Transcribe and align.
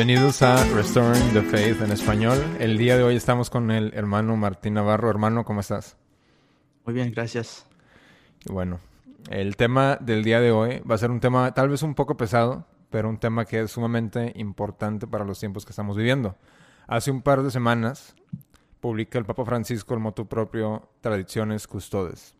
Bienvenidos 0.00 0.40
a 0.40 0.64
Restoring 0.74 1.30
the 1.34 1.42
Faith 1.42 1.82
en 1.82 1.92
español. 1.92 2.38
El 2.58 2.78
día 2.78 2.96
de 2.96 3.02
hoy 3.02 3.16
estamos 3.16 3.50
con 3.50 3.70
el 3.70 3.92
hermano 3.92 4.34
Martín 4.34 4.72
Navarro. 4.72 5.10
Hermano, 5.10 5.44
¿cómo 5.44 5.60
estás? 5.60 5.98
Muy 6.86 6.94
bien, 6.94 7.12
gracias. 7.12 7.66
Bueno, 8.46 8.80
el 9.28 9.56
tema 9.56 9.98
del 10.00 10.24
día 10.24 10.40
de 10.40 10.52
hoy 10.52 10.80
va 10.90 10.94
a 10.94 10.98
ser 10.98 11.10
un 11.10 11.20
tema 11.20 11.52
tal 11.52 11.68
vez 11.68 11.82
un 11.82 11.94
poco 11.94 12.16
pesado, 12.16 12.64
pero 12.88 13.10
un 13.10 13.18
tema 13.18 13.44
que 13.44 13.60
es 13.60 13.72
sumamente 13.72 14.32
importante 14.36 15.06
para 15.06 15.26
los 15.26 15.38
tiempos 15.38 15.66
que 15.66 15.72
estamos 15.72 15.98
viviendo. 15.98 16.34
Hace 16.86 17.10
un 17.10 17.20
par 17.20 17.42
de 17.42 17.50
semanas 17.50 18.14
publica 18.80 19.18
el 19.18 19.26
Papa 19.26 19.44
Francisco 19.44 19.92
el 19.92 20.00
motu 20.00 20.26
propio 20.26 20.88
Tradiciones 21.02 21.66
Custodes. 21.66 22.34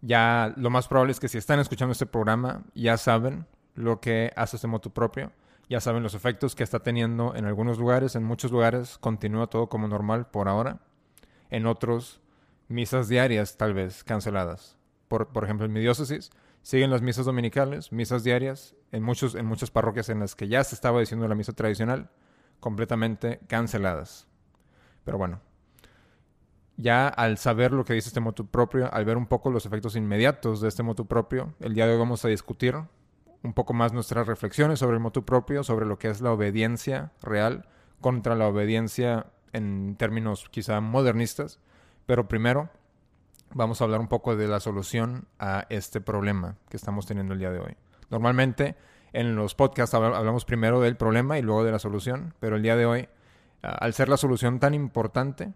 Ya 0.00 0.54
lo 0.56 0.70
más 0.70 0.86
probable 0.86 1.10
es 1.10 1.18
que 1.18 1.26
si 1.26 1.38
están 1.38 1.58
escuchando 1.58 1.90
este 1.90 2.06
programa 2.06 2.62
ya 2.72 2.98
saben 2.98 3.46
lo 3.74 3.98
que 3.98 4.32
hace 4.36 4.54
este 4.54 4.68
motu 4.68 4.92
propio 4.92 5.32
ya 5.72 5.80
saben 5.80 6.02
los 6.02 6.14
efectos 6.14 6.54
que 6.54 6.64
está 6.64 6.80
teniendo 6.80 7.34
en 7.34 7.46
algunos 7.46 7.78
lugares, 7.78 8.14
en 8.14 8.24
muchos 8.24 8.52
lugares 8.52 8.98
continúa 8.98 9.46
todo 9.46 9.70
como 9.70 9.88
normal 9.88 10.26
por 10.26 10.46
ahora. 10.46 10.80
En 11.48 11.64
otros, 11.64 12.20
misas 12.68 13.08
diarias 13.08 13.56
tal 13.56 13.72
vez 13.72 14.04
canceladas. 14.04 14.76
Por, 15.08 15.28
por 15.28 15.44
ejemplo, 15.44 15.64
en 15.64 15.72
mi 15.72 15.80
diócesis 15.80 16.30
siguen 16.60 16.90
las 16.90 17.00
misas 17.00 17.24
dominicales, 17.24 17.90
misas 17.90 18.22
diarias, 18.22 18.76
en, 18.90 19.02
muchos, 19.02 19.34
en 19.34 19.46
muchas 19.46 19.70
parroquias 19.70 20.10
en 20.10 20.20
las 20.20 20.34
que 20.34 20.46
ya 20.46 20.62
se 20.62 20.74
estaba 20.74 21.00
diciendo 21.00 21.26
la 21.26 21.34
misa 21.34 21.54
tradicional, 21.54 22.10
completamente 22.60 23.40
canceladas. 23.46 24.28
Pero 25.04 25.16
bueno, 25.16 25.40
ya 26.76 27.08
al 27.08 27.38
saber 27.38 27.72
lo 27.72 27.86
que 27.86 27.94
dice 27.94 28.10
este 28.10 28.20
motu 28.20 28.46
propio, 28.46 28.92
al 28.92 29.06
ver 29.06 29.16
un 29.16 29.26
poco 29.26 29.50
los 29.50 29.64
efectos 29.64 29.96
inmediatos 29.96 30.60
de 30.60 30.68
este 30.68 30.82
motu 30.82 31.06
propio, 31.06 31.54
el 31.60 31.72
día 31.72 31.86
de 31.86 31.94
hoy 31.94 31.98
vamos 31.98 32.26
a 32.26 32.28
discutir 32.28 32.76
un 33.42 33.52
poco 33.52 33.74
más 33.74 33.92
nuestras 33.92 34.26
reflexiones 34.26 34.78
sobre 34.78 34.94
el 34.94 35.00
motu 35.00 35.24
propio, 35.24 35.64
sobre 35.64 35.86
lo 35.86 35.98
que 35.98 36.08
es 36.08 36.20
la 36.20 36.32
obediencia 36.32 37.12
real 37.22 37.66
contra 38.00 38.34
la 38.34 38.48
obediencia 38.48 39.26
en 39.52 39.96
términos 39.96 40.48
quizá 40.50 40.80
modernistas. 40.80 41.60
Pero 42.06 42.28
primero 42.28 42.70
vamos 43.54 43.80
a 43.80 43.84
hablar 43.84 44.00
un 44.00 44.08
poco 44.08 44.36
de 44.36 44.48
la 44.48 44.60
solución 44.60 45.26
a 45.38 45.66
este 45.70 46.00
problema 46.00 46.56
que 46.68 46.76
estamos 46.76 47.06
teniendo 47.06 47.34
el 47.34 47.38
día 47.38 47.50
de 47.50 47.60
hoy. 47.60 47.76
Normalmente 48.10 48.76
en 49.12 49.36
los 49.36 49.54
podcasts 49.54 49.94
hablamos 49.94 50.44
primero 50.44 50.80
del 50.80 50.96
problema 50.96 51.38
y 51.38 51.42
luego 51.42 51.64
de 51.64 51.72
la 51.72 51.78
solución, 51.78 52.34
pero 52.40 52.56
el 52.56 52.62
día 52.62 52.76
de 52.76 52.86
hoy, 52.86 53.08
al 53.62 53.92
ser 53.94 54.08
la 54.08 54.16
solución 54.16 54.58
tan 54.58 54.74
importante, 54.74 55.52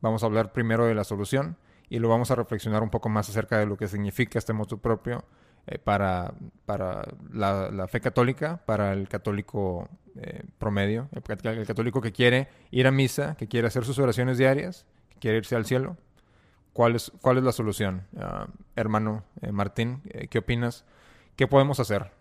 vamos 0.00 0.22
a 0.22 0.26
hablar 0.26 0.52
primero 0.52 0.86
de 0.86 0.94
la 0.94 1.04
solución 1.04 1.56
y 1.90 1.98
lo 1.98 2.08
vamos 2.08 2.30
a 2.30 2.34
reflexionar 2.34 2.82
un 2.82 2.90
poco 2.90 3.08
más 3.08 3.28
acerca 3.28 3.58
de 3.58 3.66
lo 3.66 3.76
que 3.76 3.88
significa 3.88 4.38
este 4.38 4.52
motu 4.52 4.78
propio 4.78 5.24
eh, 5.70 5.78
para, 5.78 6.32
para 6.64 7.04
la, 7.30 7.86
fe 7.88 8.00
católica, 8.00 8.62
para 8.64 8.94
el 8.94 9.06
católico 9.06 9.88
eh, 10.16 10.42
promedio, 10.58 11.08
el, 11.12 11.66
católico 11.66 12.00
que 12.00 12.10
quiere 12.10 12.48
ir 12.70 12.86
a 12.86 12.90
misa, 12.90 13.36
que 13.36 13.48
quiere 13.48 13.66
hacer 13.66 13.84
sus 13.84 13.98
oraciones 13.98 14.38
diarias, 14.38 14.86
que 15.10 15.18
quiere 15.18 15.36
irse 15.38 15.56
al 15.56 15.66
cielo. 15.66 15.98
¿Cuál 16.72 16.96
es, 16.96 17.12
cuál 17.20 17.36
es 17.36 17.44
la 17.44 17.52
solución? 17.52 18.06
Ah, 18.16 18.46
hermano 18.76 19.24
eh, 19.42 19.52
Martín, 19.52 20.00
¿qué 20.30 20.38
opinas? 20.38 20.86
¿Qué 21.36 21.46
podemos 21.46 21.80
hacer? 21.80 22.12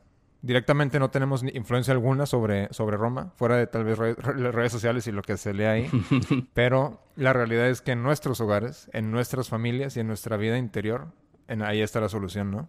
Directamente 0.41 0.99
no 0.99 1.09
tenemos 1.09 1.41
influencia 1.43 1.93
alguna 1.93 2.25
sobre, 2.25 2.67
sobre 2.73 2.97
Roma, 2.97 3.31
fuera 3.37 3.55
de 3.55 3.67
tal 3.67 3.85
vez 3.85 3.97
redes 3.97 4.71
sociales 4.73 5.07
y 5.07 5.13
lo 5.13 5.21
que 5.21 5.37
se 5.37 5.53
lee 5.53 5.63
ahí, 5.63 5.89
pero 6.53 7.01
la 7.15 7.31
realidad 7.31 7.69
es 7.69 7.81
que 7.81 7.93
en 7.93 8.03
nuestros 8.03 8.41
hogares, 8.41 8.89
en 8.91 9.09
nuestras 9.09 9.47
familias 9.47 9.95
y 9.95 10.01
en 10.01 10.07
nuestra 10.07 10.35
vida 10.35 10.57
interior, 10.57 11.07
en, 11.47 11.61
ahí 11.61 11.81
está 11.81 12.01
la 12.01 12.09
solución, 12.09 12.51
¿no? 12.51 12.67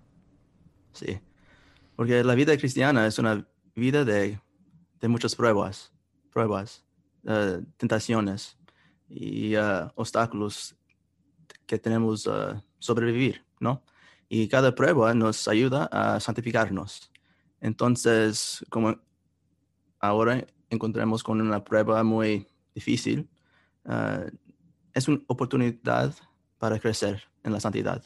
Sí, 0.99 1.21
porque 1.95 2.25
la 2.25 2.35
vida 2.35 2.57
cristiana 2.57 3.07
es 3.07 3.21
una 3.21 3.47
vida 3.77 4.05
de, 4.05 4.41
muchas 5.03 5.37
pruebas, 5.37 5.93
pruebas, 6.33 6.85
eh, 7.25 7.63
tentaciones 7.77 8.59
y 9.09 9.55
eh, 9.55 9.89
obstáculos 9.95 10.75
que 11.67 11.79
tenemos 11.79 12.27
uh, 12.27 12.61
sobrevivir, 12.81 13.45
¿no? 13.61 13.85
Y 14.29 14.49
cada 14.49 14.75
prueba 14.75 15.15
nos 15.15 15.47
ayuda 15.47 15.85
a 15.93 16.19
santificarnos. 16.19 17.13
Entonces, 17.61 18.67
como 18.71 18.99
ahora 20.01 20.45
encontramos 20.71 21.23
con 21.23 21.41
una 21.41 21.63
prueba 21.63 22.03
muy 22.03 22.49
difícil, 22.75 23.29
es 24.93 25.09
una 25.09 25.21
oportunidad 25.29 26.15
para 26.59 26.79
crecer 26.79 27.23
en 27.45 27.53
la 27.53 27.61
santidad, 27.61 28.03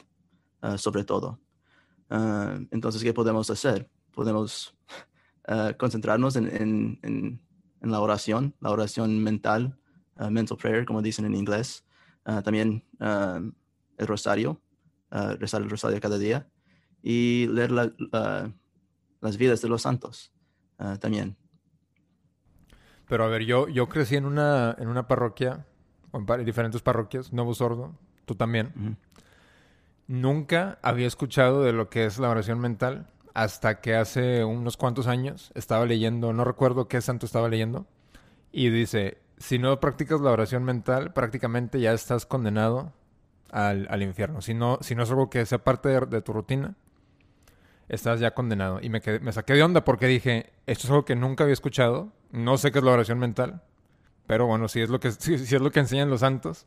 sobre 0.77 1.05
todo. 1.05 1.41
Ah, 2.15 2.59
entonces, 2.71 3.03
¿qué 3.03 3.15
podemos 3.15 3.49
hacer? 3.49 3.89
Podemos 4.13 4.77
ah, 5.49 5.73
concentrarnos 5.79 6.37
en, 6.37 7.41
la 7.81 8.01
oración, 8.01 8.55
la 8.61 8.71
oración 8.71 9.23
mental, 9.25 9.79
uh, 10.21 10.31
mental 10.31 10.59
prayer, 10.59 10.85
como 10.85 11.01
dicen 11.01 11.25
en 11.25 11.35
inglés. 11.35 11.85
también 12.45 12.85
el 13.01 14.07
rosario, 14.07 14.61
rezar 15.11 15.63
el 15.63 15.71
rosario 15.71 16.01
cada 16.01 16.19
día 16.19 16.47
y 17.03 17.49
leer 17.49 17.73
las 17.73 19.37
vidas 19.37 19.61
de 19.63 19.69
los 19.69 19.83
santos 19.83 20.33
también. 21.01 21.37
Pero 23.09 23.25
a 23.25 23.29
ver, 23.29 23.43
yo, 23.43 23.69
yo 23.69 23.89
crecí 23.89 24.15
en 24.17 24.27
una, 24.27 24.77
en 24.79 24.87
una 24.87 25.09
parroquia, 25.09 25.67
en 26.13 26.45
diferentes 26.45 26.83
parroquias, 26.83 27.33
Nuevo 27.33 27.55
Sordo, 27.55 27.99
tú 28.27 28.37
también. 28.37 28.97
Nunca 30.07 30.79
había 30.83 31.07
escuchado 31.07 31.63
de 31.63 31.73
lo 31.73 31.89
que 31.89 32.05
es 32.05 32.19
la 32.19 32.29
oración 32.29 32.59
mental 32.59 33.07
hasta 33.35 33.81
que 33.81 33.95
hace 33.95 34.45
unos 34.45 34.77
cuantos 34.77 35.07
años 35.07 35.53
estaba 35.55 35.87
leyendo, 35.87 36.33
no 36.33 36.45
recuerdo 36.45 36.89
qué 36.89 37.01
santo 37.01 37.27
estaba 37.27 37.49
leyendo, 37.49 37.87
y 38.53 38.69
dice, 38.69 39.19
si 39.39 39.59
no 39.59 39.81
practicas 39.81 40.21
la 40.21 40.31
oración 40.31 40.65
mental, 40.65 41.13
prácticamente 41.13 41.81
ya 41.81 41.93
estás 41.93 42.27
condenado 42.27 42.93
al, 43.51 44.03
infierno. 44.03 44.41
Si 44.43 44.55
no, 44.55 44.79
si 44.83 44.95
no 44.95 45.03
es 45.03 45.11
algo 45.11 45.31
que 45.31 45.47
sea 45.47 45.59
parte 45.59 45.89
de, 45.89 46.23
tu 46.23 46.33
rutina, 46.33 46.75
estás 47.89 48.21
ya 48.21 48.33
condenado. 48.33 48.81
Y 48.83 48.91
me, 48.91 49.01
me 49.21 49.33
saqué 49.33 49.55
de 49.55 49.63
onda 49.63 49.85
porque 49.85 50.07
dije, 50.07 50.53
esto 50.67 50.87
es 50.87 50.91
algo 50.91 51.05
que 51.05 51.17
nunca 51.17 51.45
había 51.45 51.55
escuchado, 51.55 52.13
no 52.31 52.59
sé 52.59 52.71
qué 52.73 52.79
es 52.79 52.85
la 52.85 52.93
oración 52.93 53.19
mental, 53.19 53.63
pero 54.27 54.47
bueno, 54.47 54.69
si 54.69 54.81
es 54.81 54.91
lo 54.91 55.01
que, 55.01 55.11
si 55.19 55.35
es 55.35 55.61
lo 55.61 55.71
que 55.71 55.81
enseñan 55.81 56.11
los 56.11 56.21
santos, 56.21 56.67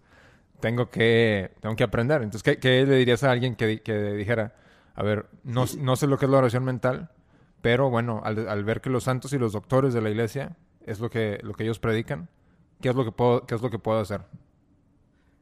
tengo 0.59 0.89
que, 0.89 1.51
tengo 1.61 1.75
que 1.75 1.83
aprender. 1.83 2.21
Entonces, 2.21 2.57
¿qué, 2.57 2.85
le 2.85 2.95
dirías 2.97 3.23
a 3.23 3.31
alguien 3.31 3.55
que, 3.55 3.67
dijera, 4.15 4.55
a 4.95 5.03
ver, 5.03 5.27
no, 5.43 5.65
no, 5.79 5.95
sé 5.95 6.07
lo 6.07 6.17
que 6.17 6.25
es 6.25 6.31
la 6.31 6.37
oración 6.37 6.63
mental, 6.63 7.11
pero 7.61 7.89
bueno, 7.89 8.21
al, 8.23 8.63
ver 8.63 8.81
que 8.81 8.89
los 8.89 9.03
santos 9.03 9.33
y 9.33 9.37
los 9.37 9.53
doctores 9.53 9.93
de 9.93 10.01
la 10.01 10.09
iglesia 10.09 10.55
es 10.85 10.99
lo 10.99 11.09
que, 11.09 11.39
lo 11.43 11.53
que 11.53 11.63
ellos 11.63 11.79
predican, 11.79 12.29
¿qué 12.81 12.89
es 12.89 12.95
lo 12.95 13.05
que 13.05 13.11
puedo, 13.11 13.45
qué 13.45 13.55
es 13.55 13.61
lo 13.61 13.69
que 13.69 13.79
puedo 13.79 13.99
hacer? 13.99 14.21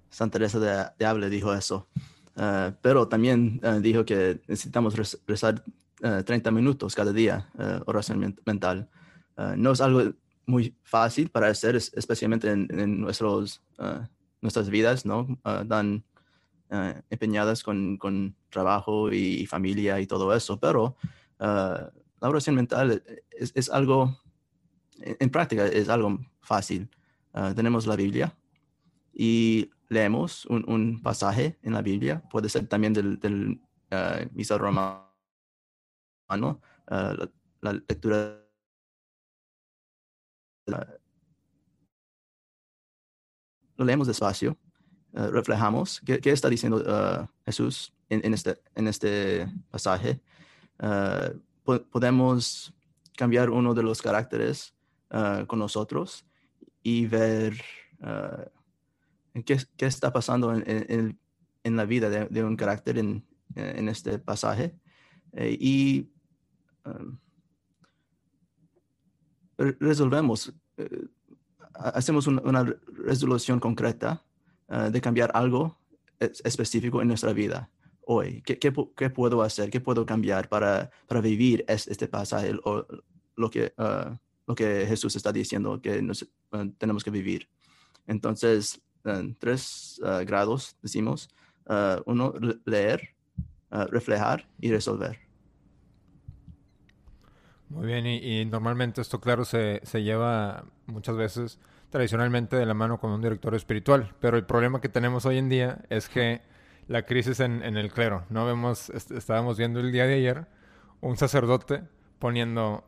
Santa 0.10 0.38
Teresa 0.38 0.60
de, 0.60 0.86
de 0.98 1.06
Ávila 1.06 1.28
dijo 1.28 1.54
eso. 1.54 1.88
Uh, 2.36 2.74
pero 2.82 3.08
también 3.08 3.62
uh, 3.64 3.80
dijo 3.80 4.06
que 4.06 4.42
necesitamos 4.48 4.96
rezar 5.28 5.64
30 6.00 6.50
uh, 6.50 6.54
minutos 6.54 6.96
cada 6.96 7.14
día, 7.14 7.48
oración 7.86 8.36
mental. 8.46 8.90
no 9.56 9.72
es 9.72 9.80
algo 9.80 10.14
muy 10.46 10.76
fácil 10.84 11.30
para 11.30 11.48
hacer, 11.48 11.76
especialmente 11.76 12.52
en, 12.52 12.68
en 12.78 13.00
nuestros 13.00 13.62
nuestras 14.44 14.70
vidas, 14.70 15.06
¿no? 15.06 15.22
Uh, 15.44 15.64
dan 15.66 16.04
uh, 16.70 17.00
empeñadas 17.10 17.64
con, 17.64 17.98
con, 17.98 18.36
trabajo 18.50 19.12
y 19.12 19.48
familia 19.48 20.00
y 20.00 20.06
todo 20.06 20.32
eso, 20.36 20.60
pero 20.60 20.96
uh, 21.40 21.90
la 22.22 22.30
oración 22.30 22.56
mental 22.56 23.04
es, 23.32 23.52
es, 23.56 23.70
algo, 23.70 24.20
en 25.00 25.30
práctica 25.32 25.66
es 25.66 25.90
algo 25.90 26.20
fácil. 26.42 26.88
tenemos 27.56 27.88
la 27.88 27.96
Biblia 27.96 28.38
y 29.12 29.72
leemos 29.90 30.46
un, 30.46 30.64
un, 30.68 31.02
pasaje 31.02 31.58
en 31.64 31.74
la 31.74 31.82
Biblia, 31.82 32.22
puede 32.30 32.48
ser 32.48 32.68
también 32.68 32.94
del, 32.94 33.20
del 33.20 33.60
misa 34.34 34.60
romano, 34.60 35.10
la, 36.30 37.30
la, 37.62 37.74
lectura 37.74 38.44
lo 43.78 43.86
leemos 43.86 44.08
despacio, 44.08 44.58
uh, 45.14 45.28
reflejamos 45.28 46.02
qué, 46.06 46.20
qué, 46.20 46.32
está 46.32 46.50
diciendo 46.50 46.78
uh, 46.78 47.28
Jesús 47.46 47.94
en, 48.10 48.34
este, 48.34 48.60
en 48.76 48.88
este 48.88 49.48
pasaje. 49.72 50.22
Po 51.64 51.82
podemos 51.90 52.74
cambiar 53.18 53.50
uno 53.50 53.74
de 53.74 53.84
los 53.84 54.02
caracteres 54.02 54.76
con 55.48 55.60
nosotros 55.60 56.26
y 56.84 57.06
ver 57.08 57.60
qué, 59.46 59.58
qué, 59.78 59.86
está 59.86 60.12
pasando 60.12 60.54
en, 60.54 60.64
en, 60.68 61.20
en 61.64 61.76
la 61.76 61.86
vida 61.86 62.10
de, 62.10 62.26
de, 62.26 62.44
un 62.44 62.56
carácter 62.56 62.98
en, 62.98 63.26
en 63.56 63.90
este 63.90 64.20
pasaje. 64.20 64.76
y 65.36 66.12
resolvemos 69.58 70.54
hacemos 71.74 72.28
una, 72.28 72.66
resolución 73.06 73.60
concreta 73.60 74.24
ah, 74.68 74.90
de 74.90 75.02
cambiar 75.02 75.32
algo 75.34 75.78
específico 76.20 77.02
en 77.02 77.10
nuestra 77.10 77.34
vida 77.34 77.70
hoy. 78.06 78.42
¿Qué, 78.44 78.60
qué, 78.60 79.10
puedo 79.10 79.42
hacer? 79.42 79.70
¿Qué 79.70 79.82
puedo 79.82 80.06
cambiar 80.06 80.48
para, 80.50 80.90
para 81.08 81.22
vivir 81.22 81.66
este 81.68 82.08
pasaje 82.08 82.54
o 82.64 82.86
lo 83.36 83.50
que, 83.50 83.74
uh, 83.78 84.16
lo 84.48 84.56
que 84.56 84.86
Jesús 84.88 85.16
está 85.16 85.32
diciendo 85.32 85.82
que 85.82 86.02
nos, 86.02 86.28
tenemos 86.78 87.04
que 87.04 87.12
vivir. 87.12 87.50
Entonces, 88.08 88.82
tres 89.40 90.00
grados, 90.26 90.78
decimos. 90.82 91.30
uno, 92.06 92.34
leer, 92.66 93.16
reflejar 93.90 94.48
y 94.60 94.72
resolver. 94.72 95.23
Muy 97.74 97.88
bien, 97.88 98.06
y, 98.06 98.46
normalmente 98.46 99.02
esto, 99.02 99.20
claro, 99.20 99.46
se, 99.46 99.82
se, 99.84 100.04
lleva 100.04 100.66
muchas 100.86 101.16
veces 101.16 101.60
tradicionalmente 101.90 102.56
de 102.56 102.68
la 102.68 102.76
mano 102.76 103.00
con 103.00 103.12
un 103.12 103.22
director 103.22 103.56
espiritual, 103.56 104.14
pero 104.20 104.38
el 104.38 104.46
problema 104.46 104.80
que 104.80 104.90
tenemos 104.90 105.26
hoy 105.26 105.40
en 105.40 105.50
día 105.50 105.80
es 105.90 106.08
que 106.08 106.42
la 106.88 107.04
crisis 107.04 107.40
en, 107.40 107.64
el 107.64 107.92
clero, 107.92 108.26
¿no? 108.30 108.46
Vemos, 108.46 108.90
estábamos 108.90 109.58
viendo 109.58 109.80
el 109.80 109.92
día 109.92 110.06
de 110.06 110.16
ayer 110.16 110.48
un 111.02 111.18
sacerdote 111.18 111.84
poniendo, 112.20 112.84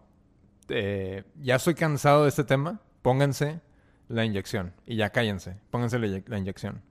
eh, 0.69 1.23
ya 1.41 1.59
soy 1.59 1.75
cansado 1.75 2.23
de 2.23 2.29
este 2.29 2.43
tema, 2.43 2.81
pónganse 3.01 3.61
la 4.07 4.23
inyección 4.23 4.73
y 4.85 4.97
ya 4.97 5.09
cállense, 5.09 5.57
pónganse 5.71 5.99
la, 5.99 6.37
inyección. 6.37 6.81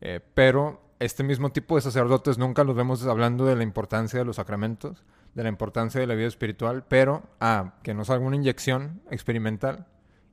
Eh, 0.00 0.20
pero 0.34 0.80
este 1.00 1.24
mismo 1.24 1.50
tipo 1.50 1.76
de 1.76 1.82
sacerdotes 1.82 2.38
nunca 2.38 2.64
los 2.64 2.76
vemos 2.76 3.04
hablando 3.06 3.44
de 3.44 3.56
la 3.56 3.62
importancia 3.62 4.18
de 4.18 4.24
los 4.24 4.36
sacramentos, 4.36 5.04
de 5.34 5.42
la 5.42 5.48
importancia 5.48 6.00
de 6.00 6.06
la 6.06 6.14
vida 6.14 6.26
espiritual, 6.26 6.84
pero, 6.88 7.22
ah, 7.40 7.74
que 7.82 7.94
nos 7.94 8.10
haga 8.10 8.24
una 8.24 8.36
inyección 8.36 9.00
experimental, 9.10 9.86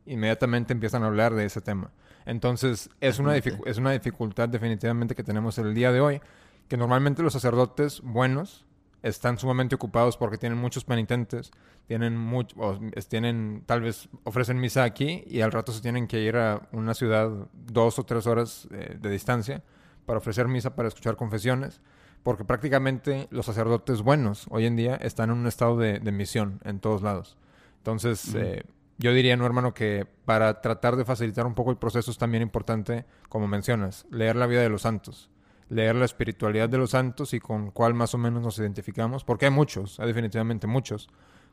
inmediatamente 0.05 0.73
empiezan 0.73 1.03
a 1.03 1.07
hablar 1.07 1.33
de 1.33 1.45
ese 1.45 1.61
tema. 1.61 1.91
Entonces, 2.25 2.89
es 3.01 3.19
una, 3.19 3.35
es 3.35 3.77
una 3.77 3.91
dificultad 3.91 4.49
definitivamente 4.49 5.15
que 5.15 5.23
tenemos 5.23 5.57
el 5.57 5.73
día 5.73 5.91
de 5.91 6.01
hoy, 6.01 6.21
que 6.67 6.77
normalmente 6.77 7.21
los 7.21 7.33
sacerdotes 7.33 8.01
buenos 8.01 8.65
están 9.03 9.37
sumamente 9.37 9.75
ocupados 9.75 10.17
porque 10.17 10.39
tienen 10.39 10.57
muchos 10.57 10.83
penitentes, 10.83 11.51
tienen 11.85 12.17
mucho, 12.17 12.79
tienen, 13.07 13.61
tal 13.67 13.81
vez 13.81 14.09
ofrecen 14.23 14.59
misa 14.59 14.83
aquí 14.83 15.23
y 15.27 15.41
al 15.41 15.51
rato 15.51 15.71
se 15.71 15.81
tienen 15.81 16.07
que 16.07 16.21
ir 16.21 16.35
a 16.37 16.67
una 16.71 16.95
ciudad 16.95 17.29
dos 17.53 17.99
o 17.99 18.03
tres 18.03 18.25
horas 18.25 18.67
eh, 18.71 18.97
de 18.99 19.09
distancia 19.11 19.61
para 20.07 20.17
ofrecer 20.17 20.47
misa, 20.47 20.75
para 20.75 20.87
escuchar 20.87 21.15
confesiones, 21.15 21.81
porque 22.25 22.43
prácticamente 22.43 23.27
los 23.29 23.45
sacerdotes 23.45 24.01
buenos 24.01 24.47
hoy 24.49 24.65
en 24.65 24.75
día 24.75 24.95
están 24.95 25.29
en 25.29 25.37
un 25.37 25.45
estado 25.45 25.77
de, 25.77 25.99
misión 26.11 26.59
en 26.63 26.79
todos 26.79 27.03
lados. 27.03 27.37
Entonces, 27.77 28.33
eh, 28.33 28.63
yo 28.97 29.13
diría, 29.13 29.37
no 29.37 29.45
hermano, 29.45 29.75
que 29.75 30.07
para 30.25 30.59
tratar 30.59 30.95
de 30.95 31.05
facilitar 31.05 31.45
un 31.45 31.53
poco 31.53 31.69
el 31.69 31.77
proceso 31.77 32.09
es 32.09 32.17
también 32.17 32.41
importante, 32.41 33.05
como 33.29 33.47
mencionas, 33.47 34.07
leer 34.09 34.37
la 34.37 34.47
vida 34.47 34.61
de 34.61 34.69
los 34.69 34.81
santos 34.81 35.29
leer 35.69 35.95
la 35.95 36.05
espiritualidad 36.05 36.67
de 36.67 36.77
los 36.77 36.91
santos 36.91 37.33
y 37.33 37.39
con 37.39 37.69
cuál 37.69 37.93
más 37.93 38.13
o 38.13 38.17
menos 38.17 38.41
nos 38.41 38.57
identificamos, 38.59 39.23
porque 39.23 39.45
hay 39.45 39.51
muchos, 39.51 39.99
hay 39.99 40.07
definitivamente 40.07 40.67
muchos, 40.67 41.09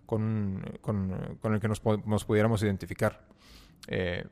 con, 0.06 0.62
con, 0.80 1.38
con 1.40 1.54
el 1.54 1.60
que 1.60 1.68
nos, 1.68 1.82
nos, 2.04 2.24
pudiéramos 2.24 2.62
identificar. 2.62 3.26
Eh, 3.88 4.26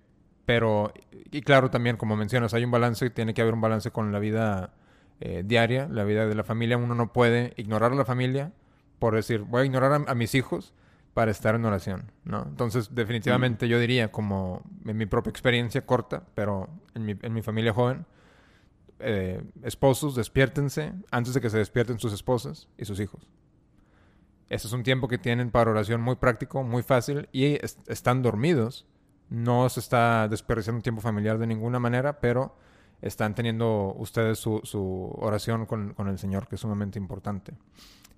pero, 0.44 0.92
y 1.30 1.40
claro, 1.42 1.70
también, 1.70 1.96
como 1.96 2.16
mencionas, 2.16 2.52
hay 2.54 2.64
un 2.64 2.70
balance, 2.70 3.08
tiene 3.10 3.32
que 3.32 3.40
haber 3.40 3.54
un 3.54 3.60
balance 3.60 3.90
con 3.90 4.12
la 4.12 4.18
vida 4.18 4.74
eh, 5.20 5.42
diaria, 5.44 5.88
la 5.88 6.04
vida 6.04 6.26
de 6.26 6.34
la 6.34 6.44
familia. 6.44 6.76
Uno 6.76 6.94
no 6.94 7.12
puede 7.12 7.52
ignorar 7.56 7.92
a 7.92 7.94
la 7.94 8.04
familia 8.04 8.52
por 9.00 9.14
decir, 9.14 9.40
voy 9.40 9.62
a 9.62 9.64
ignorar 9.64 10.04
a, 10.06 10.14
mis 10.14 10.36
hijos 10.36 10.72
para 11.14 11.32
estar 11.32 11.56
en 11.56 11.64
oración, 11.64 12.12
¿no? 12.22 12.44
Entonces, 12.46 12.94
definitivamente 12.94 13.66
yo 13.66 13.80
diría, 13.80 14.12
como 14.12 14.62
en 14.84 14.96
mi 14.96 15.06
propia 15.06 15.30
experiencia 15.30 15.84
corta, 15.84 16.22
pero 16.34 16.68
en 16.94 17.06
mi, 17.06 17.16
en 17.20 17.32
mi 17.32 17.42
familia 17.42 17.72
joven, 17.72 18.06
eh, 19.00 19.42
esposos, 19.64 20.14
despiértense 20.14 20.92
antes 21.10 21.34
de 21.34 21.40
que 21.40 21.50
se 21.50 21.58
despierten 21.58 21.98
sus 21.98 22.12
esposas 22.12 22.68
y 22.76 22.84
sus 22.84 23.00
hijos. 23.00 23.26
Este 24.50 24.68
es 24.68 24.72
un 24.74 24.82
tiempo 24.82 25.08
que 25.08 25.16
tienen 25.16 25.50
para 25.50 25.70
oración 25.70 26.02
muy 26.02 26.16
práctico, 26.16 26.62
muy 26.62 26.82
fácil 26.82 27.28
y 27.32 27.58
están 27.86 28.20
dormidos. 28.22 28.86
No 29.30 29.68
se 29.68 29.80
está 29.80 30.28
desperdiciando 30.28 30.82
tiempo 30.82 31.00
familiar 31.00 31.38
de 31.38 31.46
ninguna 31.46 31.78
manera, 31.78 32.20
pero 32.20 32.56
están 33.02 33.34
teniendo 33.34 33.94
ustedes 33.96 34.38
su, 34.38 35.12
oración 35.18 35.66
con, 35.66 35.94
el 36.08 36.18
Señor, 36.18 36.48
que 36.48 36.56
es 36.56 36.60
sumamente 36.60 36.98
importante. 36.98 37.54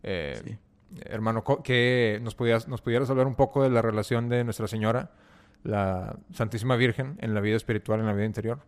Eh, 0.02 0.58
hermano, 1.04 1.44
que 1.62 2.20
nos 2.22 2.34
pudieras, 2.34 2.68
nos 2.68 2.80
pudieras 2.80 3.08
hablar 3.10 3.26
un 3.26 3.34
poco 3.34 3.62
de 3.62 3.70
la 3.70 3.82
relación 3.82 4.28
de 4.28 4.44
Nuestra 4.44 4.68
Señora, 4.68 5.12
la 5.62 6.18
Santísima 6.32 6.76
Virgen, 6.76 7.16
en 7.20 7.34
la 7.34 7.40
vida 7.40 7.56
espiritual, 7.56 8.00
en 8.00 8.06
la 8.06 8.12
vida 8.12 8.26
interior 8.26 8.60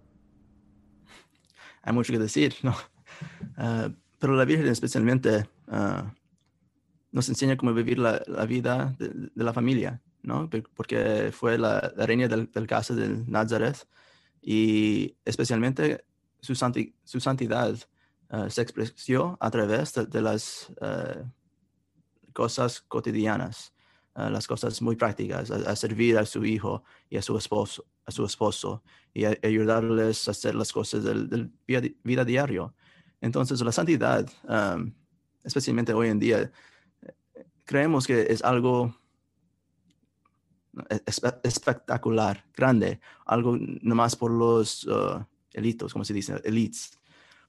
hay 1.85 1.93
mucho 1.93 2.13
que 2.13 2.19
decir, 2.19 2.55
¿no? 2.63 2.75
Ah, 3.57 3.89
pero 4.19 4.35
la 4.35 4.45
Virgen 4.45 4.67
especialmente 4.67 5.49
ah, 5.69 6.13
nos 7.13 7.29
enseña 7.29 7.57
cómo 7.57 7.73
vivir 7.73 8.01
la, 8.01 8.19
vida 8.45 8.97
de, 8.99 9.31
la 9.37 9.53
familia, 9.53 10.03
¿no? 10.23 10.51
Porque 10.75 11.31
fue 11.33 11.59
la, 11.59 11.93
reina 11.97 12.27
del, 12.27 12.51
del 12.51 12.67
caso 12.67 12.97
de 12.97 13.23
Nazaret 13.29 13.87
y 14.45 15.17
especialmente 15.25 16.05
su, 16.41 16.55
su 16.55 17.21
santidad 17.21 17.79
ah, 18.29 18.51
se 18.51 18.61
expresó 18.61 19.39
a 19.41 19.51
través 19.51 19.95
de, 19.95 20.21
las 20.21 20.71
cosas 22.35 22.83
cotidianas. 22.83 23.73
las 24.15 24.47
cosas 24.47 24.81
muy 24.83 24.97
prácticas, 24.97 25.51
a, 25.51 25.75
servir 25.75 26.19
a 26.19 26.27
su 26.27 26.45
hijo 26.45 26.85
y 27.09 27.17
a 27.17 27.23
su 27.23 27.37
esposo, 27.37 27.87
a 28.05 28.11
su 28.11 28.25
esposo 28.25 28.83
y 29.13 29.25
ayudarles 29.25 30.29
a 30.29 30.33
hacer 30.33 30.55
las 30.55 30.73
cosas 30.73 31.03
del, 31.03 31.51
vida, 31.67 32.25
diario. 32.25 32.75
Entonces, 33.21 33.61
la 33.63 33.73
santidad, 33.73 34.29
especialmente 35.43 35.95
hoy 35.95 36.09
en 36.11 36.19
día, 36.19 36.53
creemos 37.65 38.07
que 38.07 38.27
es 38.29 38.45
algo 38.45 38.95
espectacular, 41.43 42.45
grande, 42.55 43.01
algo 43.27 43.57
nomás 43.83 44.17
por 44.17 44.31
los 44.31 44.85
uh, 44.87 45.25
elitos, 45.53 45.93
como 45.93 46.05
se 46.05 46.15
dice, 46.15 46.41
elites, 46.45 46.99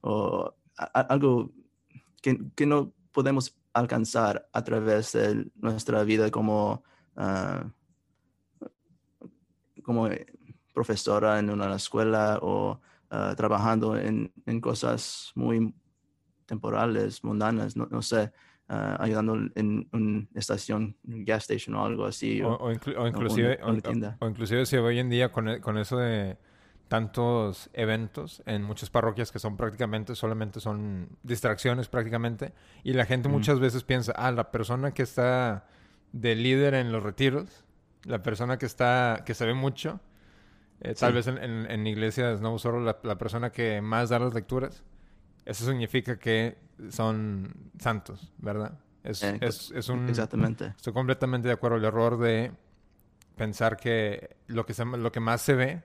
o 0.01 0.54
algo 0.94 1.51
que, 2.22 2.39
que, 2.56 2.66
no 2.66 2.94
podemos 3.12 3.56
alcanzar 3.74 4.48
a 4.51 4.63
través 4.63 5.13
de 5.13 5.50
nuestra 5.56 6.04
vida 6.04 6.30
como, 6.30 6.83
uh, 7.16 7.69
como 9.83 10.10
profesora 10.74 11.40
en 11.40 11.50
una 11.50 11.73
escuela 11.76 12.38
o 12.42 12.80
ah, 13.09 13.33
trabajando 13.35 13.97
en, 13.97 14.31
en, 14.45 14.59
cosas 14.59 15.31
muy 15.33 15.73
temporales, 16.45 17.23
mundanas, 17.23 17.76
no, 17.76 17.88
no 17.90 18.02
sé, 18.02 18.31
uh, 18.69 18.95
ayudando 19.00 19.38
en 19.56 19.88
una 19.92 20.28
estación, 20.36 20.95
gas 21.04 21.44
station 21.44 21.76
o 21.76 21.86
algo 21.86 22.06
así. 22.06 22.42
O, 22.42 22.56
o, 22.56 22.72
inclusive, 22.72 23.60
o, 23.64 24.28
inclusive 24.28 24.66
si 24.66 24.78
hoy 24.78 25.00
en 25.00 25.10
día 25.10 25.31
con, 25.31 25.50
e, 25.50 25.62
con 25.62 25.78
eso 25.78 25.98
de 25.98 26.38
tantos 26.88 27.69
eventos 27.74 28.44
en 28.45 28.62
muchas 28.62 28.92
parroquias 28.92 29.31
que 29.31 29.40
son 29.40 29.57
prácticamente 29.57 30.14
solamente 30.14 30.60
son 30.60 31.10
distracciones 31.24 31.90
prácticamente 31.90 32.54
y 32.84 32.94
la 32.94 33.07
gente 33.07 33.28
muchas 33.28 33.60
veces 33.60 33.84
piensa 33.84 34.14
ah 34.16 34.31
la 34.31 34.52
persona 34.52 34.94
que 34.94 35.02
está 35.02 35.66
de 36.12 36.36
líder 36.36 36.76
en 36.76 36.92
los 36.92 37.02
retiros 37.02 37.66
la 38.04 38.22
persona 38.22 38.60
que 38.60 38.68
está 38.68 39.24
que 39.26 39.34
se 39.34 39.48
ve 39.48 39.56
mucho 39.56 40.00
eh, 40.81 40.94
tal 40.94 41.14
vez 41.14 41.28
en, 41.28 41.38
en, 41.40 41.88
iglesias 41.88 42.42
no 42.42 42.60
solo 42.60 42.80
la, 42.81 43.18
persona 43.18 43.52
que 43.52 43.81
más 43.81 44.10
da 44.10 44.19
las 44.19 44.34
lecturas. 44.34 44.84
Eso 45.45 45.66
significa 45.66 46.18
que 46.18 46.57
son 46.90 47.71
santos, 47.80 48.33
¿verdad? 48.37 48.80
Es, 49.04 49.23
eh, 49.23 49.37
es, 49.42 49.90
un, 49.90 50.09
exactamente. 50.09 50.73
Estoy 50.75 50.92
completamente 50.92 51.47
de 51.47 51.54
acuerdo. 51.54 51.78
El 51.78 51.85
error 51.85 52.18
de 52.18 52.52
pensar 53.35 53.78
que 53.78 54.37
lo 54.47 54.66
que, 54.66 54.73
se, 54.73 54.83
lo 54.83 55.11
que 55.11 55.19
más 55.19 55.44
se 55.44 55.54
ve 55.54 55.83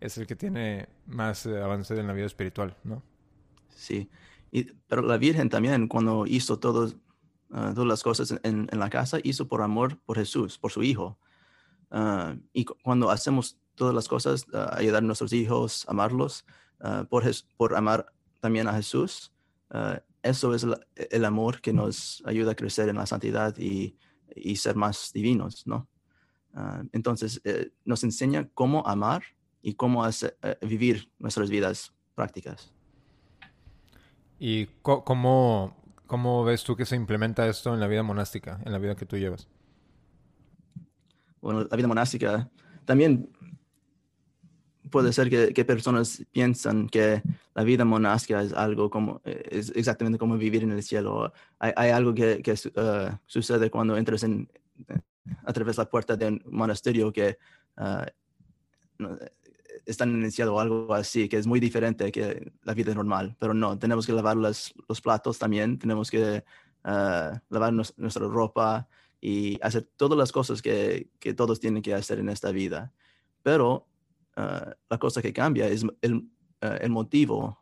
es 0.00 0.16
el 0.16 0.26
que 0.28 0.36
tiene 0.36 0.88
más 1.06 1.44
eh, 1.46 1.60
avance 1.60 1.98
en 1.98 2.06
la 2.06 2.12
vida 2.12 2.26
espiritual, 2.26 2.76
¿no? 2.84 3.02
Sí. 3.74 4.08
Y, 4.52 4.64
pero 4.86 5.02
la 5.02 5.16
Virgen 5.16 5.48
también, 5.48 5.88
cuando 5.88 6.24
hizo 6.26 6.60
todo, 6.60 6.92
ah, 7.50 7.72
todas 7.74 7.88
las 7.88 8.04
cosas 8.04 8.38
en, 8.44 8.68
en, 8.70 8.78
la 8.78 8.90
casa, 8.90 9.18
hizo 9.24 9.48
por 9.48 9.62
amor 9.62 9.98
por 9.98 10.18
Jesús, 10.18 10.58
por 10.58 10.70
su 10.70 10.84
Hijo. 10.84 11.18
Ah, 11.90 12.36
y 12.52 12.64
cuando 12.64 13.10
hacemos 13.10 13.58
todas 13.74 13.94
las 13.94 14.06
cosas, 14.06 14.46
ah, 14.54 14.74
ayudar 14.76 15.02
a 15.02 15.06
nuestros 15.06 15.32
hijos, 15.32 15.84
amarlos, 15.88 16.44
por, 17.08 17.24
por 17.56 17.76
amar 17.76 18.12
también 18.42 18.68
a 18.68 18.74
Jesús. 18.74 19.32
Uh, 19.70 19.96
eso 20.22 20.54
es 20.54 20.66
el 21.10 21.24
amor 21.24 21.60
que 21.60 21.72
nos 21.72 22.22
ayuda 22.26 22.52
a 22.52 22.54
crecer 22.54 22.88
en 22.88 22.96
la 22.96 23.06
santidad 23.06 23.56
y, 23.56 23.96
y 24.36 24.56
ser 24.56 24.76
más 24.76 25.10
divinos, 25.12 25.66
¿no? 25.66 25.88
entonces, 26.92 27.40
eh, 27.44 27.70
nos 27.84 28.04
enseña 28.04 28.46
cómo 28.52 28.86
amar 28.86 29.22
y 29.62 29.74
cómo 29.74 30.04
hacer, 30.04 30.36
eh, 30.42 30.56
vivir 30.60 31.10
nuestras 31.18 31.48
vidas 31.48 31.94
prácticas. 32.14 32.72
¿Y 34.38 34.66
cómo, 34.82 35.74
cómo 36.06 36.44
ves 36.44 36.62
tú 36.64 36.76
que 36.76 36.84
se 36.84 36.96
implementa 36.96 37.48
esto 37.48 37.72
en 37.72 37.80
la 37.80 37.86
vida 37.86 38.02
monástica, 38.02 38.60
en 38.66 38.72
la 38.72 38.78
vida 38.78 38.96
que 38.96 39.06
tú 39.06 39.16
llevas? 39.16 39.48
Bueno, 41.40 41.66
la 41.70 41.76
vida 41.76 41.88
monástica 41.88 42.50
también 42.84 43.30
puede 44.92 45.12
ser 45.12 45.28
que, 45.28 45.64
personas 45.64 46.22
piensan 46.30 46.88
que 46.88 47.22
la 47.54 47.64
vida 47.64 47.84
monástica 47.84 48.42
es 48.42 48.52
algo 48.52 48.90
como, 48.90 49.20
eh, 49.24 49.48
es 49.50 49.72
exactamente 49.74 50.18
como 50.18 50.36
vivir 50.36 50.62
en 50.62 50.70
el 50.70 50.84
cielo. 50.84 51.32
Hay, 51.58 51.90
algo 51.90 52.14
que, 52.14 52.40
uh, 52.76 53.16
sucede 53.26 53.70
cuando 53.70 53.96
entras 53.96 54.22
en, 54.22 54.48
a 55.44 55.52
través 55.52 55.76
de 55.76 55.82
la 55.82 55.90
puerta 55.90 56.16
de 56.16 56.28
un 56.28 56.42
monasterio 56.46 57.12
que 57.12 57.38
ah, 57.76 58.06
están 59.86 60.10
iniciado 60.10 60.60
algo 60.60 60.94
así, 60.94 61.28
que 61.28 61.38
es 61.38 61.46
muy 61.46 61.58
diferente 61.58 62.12
que 62.12 62.52
la 62.62 62.74
vida 62.74 62.94
normal, 62.94 63.34
pero 63.40 63.54
no, 63.54 63.78
tenemos 63.78 64.06
que 64.06 64.12
lavar 64.12 64.36
los, 64.36 64.74
los 64.88 65.00
platos 65.00 65.38
también, 65.38 65.78
tenemos 65.78 66.10
que 66.10 66.44
uh, 66.84 67.38
lavar 67.48 67.72
nuestra 67.72 68.28
ropa 68.28 68.86
y 69.20 69.58
hacer 69.62 69.88
todas 69.96 70.18
las 70.18 70.30
cosas 70.32 70.60
que, 70.60 71.08
que, 71.18 71.32
todos 71.32 71.58
tienen 71.58 71.82
que 71.82 71.94
hacer 71.94 72.18
en 72.18 72.28
esta 72.28 72.50
vida. 72.50 72.92
Pero 73.42 73.86
uh, 74.36 74.70
la 74.88 74.98
cosa 74.98 75.22
que 75.22 75.32
cambia 75.32 75.68
es 75.68 75.84
el, 76.00 76.14
uh, 76.14 76.26
el 76.80 76.90
motivo 76.90 77.58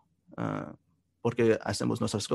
por 1.21 1.37
qué 1.37 1.59
hacemos 1.63 2.01
nuestras, 2.01 2.27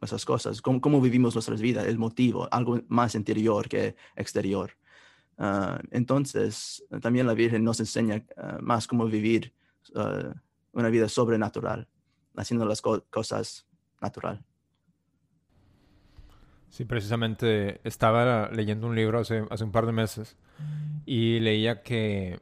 nuestras 0.00 0.24
cosas, 0.24 0.60
cómo, 0.60 0.80
cómo, 0.80 1.00
vivimos 1.00 1.34
nuestras 1.34 1.60
vidas, 1.60 1.86
el 1.86 1.98
motivo, 1.98 2.48
algo 2.50 2.80
más 2.88 3.14
interior 3.14 3.68
que 3.68 3.96
exterior. 4.16 4.72
Uh, 5.36 5.78
entonces, 5.90 6.84
también 7.00 7.26
la 7.26 7.34
Virgen 7.34 7.64
nos 7.64 7.80
enseña 7.80 8.24
uh, 8.36 8.62
más 8.62 8.86
cómo 8.86 9.06
vivir 9.06 9.52
uh, 9.94 10.32
una 10.72 10.88
vida 10.90 11.08
sobrenatural, 11.08 11.88
haciendo 12.36 12.66
las 12.66 12.80
co 12.80 13.04
cosas 13.10 13.66
natural. 14.00 14.44
Sí, 16.68 16.84
precisamente 16.84 17.80
estaba 17.84 18.48
leyendo 18.50 18.86
un 18.86 18.94
libro 18.94 19.20
hace, 19.20 19.44
hace 19.50 19.64
un 19.64 19.70
par 19.70 19.86
de 19.86 19.92
meses 19.92 20.36
y 21.06 21.38
leía 21.38 21.82
que 21.82 22.40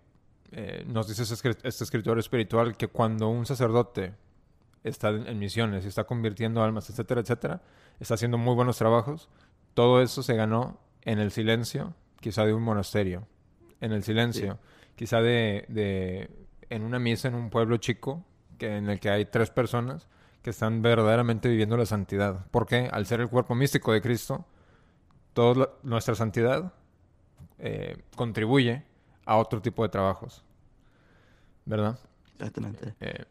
eh, 0.52 0.84
nos 0.86 1.08
dice 1.08 1.22
este 1.22 1.84
escritor 1.84 2.18
espiritual 2.18 2.76
que 2.76 2.88
cuando 2.88 3.28
un 3.28 3.46
sacerdote 3.46 4.14
está 4.84 5.08
en 5.08 5.38
misiones 5.38 5.84
y 5.84 5.88
está 5.88 6.04
convirtiendo 6.04 6.62
almas, 6.62 6.90
etcétera, 6.90 7.22
etcétera, 7.22 7.62
está 8.00 8.14
haciendo 8.14 8.38
muy 8.38 8.54
buenos 8.54 8.76
trabajos, 8.76 9.28
todo 9.74 10.02
eso 10.02 10.22
se 10.22 10.34
ganó 10.34 10.78
en 11.02 11.18
el 11.18 11.30
silencio 11.30 11.94
quizá 12.20 12.44
de 12.44 12.52
un 12.52 12.62
monasterio, 12.62 13.26
en 13.80 13.92
el 13.92 14.02
silencio, 14.02 14.58
quizá 14.94 15.20
de, 15.20 15.64
de, 15.68 16.30
en 16.70 16.82
una 16.82 16.98
misa 16.98 17.28
en 17.28 17.34
un 17.34 17.50
pueblo 17.50 17.78
chico, 17.78 18.24
que, 18.58 18.76
en 18.76 18.88
el 18.88 19.00
que 19.00 19.10
hay 19.10 19.24
tres 19.24 19.50
personas 19.50 20.06
que 20.42 20.50
están 20.50 20.82
verdaderamente 20.82 21.48
viviendo 21.48 21.76
la 21.76 21.86
santidad. 21.86 22.46
Porque 22.50 22.88
al 22.92 23.06
ser 23.06 23.20
el 23.20 23.28
cuerpo 23.28 23.54
místico 23.54 23.92
de 23.92 24.00
Cristo, 24.00 24.44
toda 25.32 25.70
nuestra 25.82 26.14
santidad 26.14 26.72
eh, 27.58 27.96
contribuye 28.16 28.84
a 29.24 29.36
otro 29.36 29.60
tipo 29.60 29.82
de 29.82 29.88
trabajos. 29.88 30.44
¿Verdad? 31.64 31.98
Exactamente. 32.34 32.94
Eh, 33.00 33.24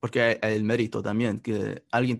porque 0.00 0.20
hay, 0.20 0.54
el 0.54 0.64
mérito 0.64 1.02
también, 1.02 1.40
que 1.40 1.82
alguien 1.90 2.18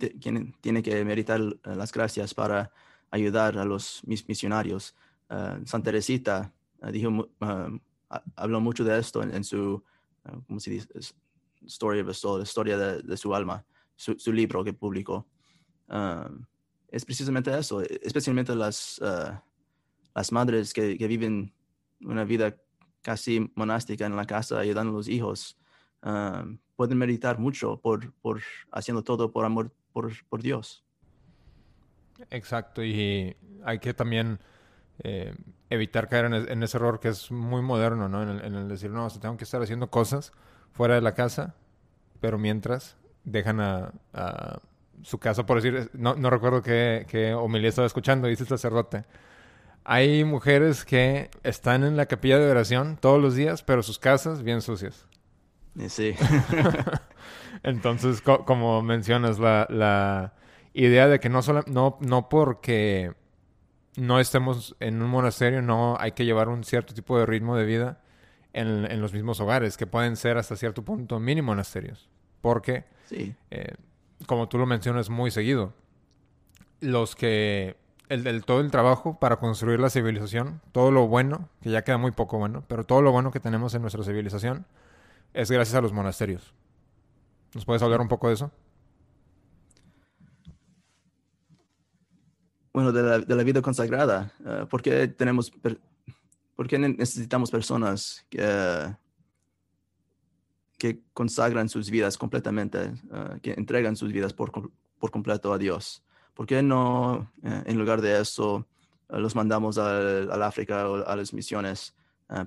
tiene 0.60 0.82
que 0.82 1.04
meritar 1.04 1.40
las 1.64 1.92
gracias 1.92 2.32
para 2.32 2.70
ayudar 3.10 3.58
a 3.58 3.64
los 3.64 4.02
misionarios. 4.06 4.94
Eh, 5.30 5.60
Santa 5.64 5.90
Teresita 5.90 6.52
eh, 6.82 6.92
dijo, 6.92 7.28
eh, 7.40 7.80
habló 8.36 8.60
mucho 8.60 8.84
de 8.84 8.98
esto 8.98 9.22
en, 9.22 9.44
su, 9.44 9.82
¿cómo 10.46 10.60
se 10.60 10.70
dice? 10.70 10.88
Story 11.66 12.00
of 12.00 12.08
a 12.08 12.14
Soul, 12.14 12.38
la 12.38 12.44
historia 12.44 12.76
de, 12.76 13.16
su 13.16 13.34
alma, 13.34 13.64
su, 13.96 14.32
libro 14.32 14.64
que 14.64 14.72
publicó. 14.72 15.26
es 16.88 17.04
precisamente 17.04 17.56
eso, 17.56 17.80
especialmente 17.82 18.54
las, 18.54 19.00
las 20.14 20.32
madres 20.32 20.72
que, 20.72 20.98
que, 20.98 21.06
viven 21.06 21.52
una 22.04 22.24
vida 22.24 22.56
casi 23.02 23.50
monástica 23.54 24.06
en 24.06 24.16
la 24.16 24.26
casa 24.26 24.58
ayudando 24.58 24.92
a 24.92 24.96
los 24.96 25.08
hijos. 25.08 25.56
pueden 26.76 26.98
meditar 26.98 27.38
mucho 27.38 27.80
por, 27.80 28.12
por 28.14 28.42
haciendo 28.72 29.02
todo 29.02 29.30
por 29.30 29.44
amor 29.44 29.72
por, 29.92 30.12
por 30.28 30.42
Dios. 30.42 30.84
Exacto, 32.30 32.84
y 32.84 33.36
hay 33.64 33.78
que 33.78 33.94
también 33.94 34.38
eh, 35.02 35.34
evitar 35.70 36.08
caer 36.08 36.26
en, 36.26 36.62
ese 36.62 36.76
error 36.76 37.00
que 37.00 37.08
es 37.08 37.30
muy 37.30 37.62
moderno, 37.62 38.08
¿no? 38.08 38.22
En 38.22 38.54
el, 38.54 38.68
decir, 38.68 38.90
no, 38.90 39.08
tengo 39.10 39.36
que 39.36 39.44
estar 39.44 39.62
haciendo 39.62 39.90
cosas 39.90 40.32
fuera 40.72 40.94
de 40.94 41.00
la 41.00 41.14
casa, 41.14 41.54
pero 42.20 42.38
mientras 42.38 42.96
dejan 43.24 43.60
a, 43.60 43.92
su 45.02 45.18
casa, 45.18 45.44
por 45.44 45.60
decir, 45.60 45.90
no, 45.94 46.14
no 46.14 46.30
recuerdo 46.30 46.62
qué, 46.62 47.04
qué 47.08 47.34
homilía 47.34 47.68
estaba 47.68 47.86
escuchando, 47.86 48.28
dice 48.28 48.44
el 48.44 48.48
sacerdote. 48.48 49.04
Hay 49.84 50.24
mujeres 50.24 50.84
que 50.84 51.30
están 51.42 51.84
en 51.84 51.96
la 51.96 52.06
capilla 52.06 52.38
de 52.38 52.50
oración 52.50 52.96
todos 52.98 53.20
los 53.20 53.34
días, 53.34 53.62
pero 53.62 53.82
sus 53.82 53.98
casas 53.98 54.42
bien 54.42 54.62
sucias. 54.62 55.06
Sí. 55.88 56.14
Entonces, 57.62 58.22
como 58.22 58.82
mencionas, 58.82 59.38
la, 59.38 59.66
la 59.68 60.34
idea 60.72 61.06
de 61.08 61.20
que 61.20 61.28
no, 61.28 61.42
solo, 61.42 61.62
no, 61.66 61.98
no 62.00 62.28
porque 62.28 63.12
no 63.96 64.20
estemos 64.20 64.76
en 64.80 65.02
un 65.02 65.10
monasterio, 65.10 65.62
no 65.62 65.96
hay 65.98 66.12
que 66.12 66.24
llevar 66.24 66.48
un 66.48 66.64
cierto 66.64 66.94
tipo 66.94 67.18
de 67.18 67.26
ritmo 67.26 67.56
de 67.56 67.64
vida 67.64 68.00
en, 68.52 69.00
los 69.00 69.12
mismos 69.12 69.40
hogares, 69.40 69.76
que 69.76 69.86
pueden 69.86 70.16
ser 70.16 70.38
hasta 70.38 70.56
cierto 70.56 70.84
punto 70.84 71.18
mini 71.20 71.42
monasterios. 71.42 72.08
Porque, 72.40 72.84
sí. 73.06 73.34
Eh, 73.50 73.74
como 74.26 74.48
tú 74.48 74.58
lo 74.58 74.66
mencionas 74.66 75.10
muy 75.10 75.30
seguido, 75.30 75.74
los 76.80 77.16
que 77.16 77.76
el, 78.08 78.44
todo 78.44 78.60
el 78.60 78.70
trabajo 78.70 79.18
para 79.18 79.36
construir 79.36 79.80
la 79.80 79.90
civilización, 79.90 80.60
todo 80.72 80.90
lo 80.90 81.08
bueno, 81.08 81.48
que 81.62 81.70
ya 81.70 81.82
queda 81.82 81.98
muy 81.98 82.12
poco 82.12 82.38
bueno, 82.38 82.64
pero 82.68 82.84
todo 82.84 83.02
lo 83.02 83.12
bueno 83.12 83.30
que 83.30 83.40
tenemos 83.40 83.74
en 83.74 83.82
nuestra 83.82 84.04
civilización 84.04 84.66
es 85.32 85.50
gracias 85.50 85.76
a 85.76 85.80
los 85.80 85.92
monasterios. 85.92 86.54
¿Nos 87.54 87.64
puedes 87.64 87.82
hablar 87.82 88.00
un 88.00 88.08
poco 88.08 88.28
de 88.28 88.34
eso? 88.34 88.50
bueno, 92.74 92.90
de 92.90 93.02
la, 93.02 93.18
de 93.20 93.34
la 93.36 93.44
vida 93.44 93.62
consagrada. 93.62 94.32
Uh, 94.40 94.66
¿por, 94.66 94.82
qué 94.82 95.06
tenemos, 95.06 95.50
¿Por 96.56 96.66
qué 96.66 96.76
necesitamos 96.76 97.50
personas 97.50 98.26
que, 98.28 98.96
que 100.76 101.00
consagran 101.14 101.68
sus 101.68 101.88
vidas 101.88 102.18
completamente, 102.18 102.88
uh, 103.10 103.38
que 103.40 103.52
entregan 103.52 103.94
sus 103.94 104.12
vidas 104.12 104.32
por, 104.32 104.50
por 104.98 105.10
completo 105.12 105.52
a 105.52 105.58
Dios? 105.58 106.03
¿Por 106.34 106.46
qué 106.46 106.62
no, 106.62 107.32
uh, 107.42 107.62
en 107.64 107.78
lugar 107.78 108.00
de 108.00 108.20
eso, 108.20 108.66
los 109.08 109.34
mandamos 109.34 109.78
al, 109.78 110.42
África 110.42 110.88
o 110.88 111.06
a 111.06 111.16
las 111.16 111.32
misiones 111.32 111.94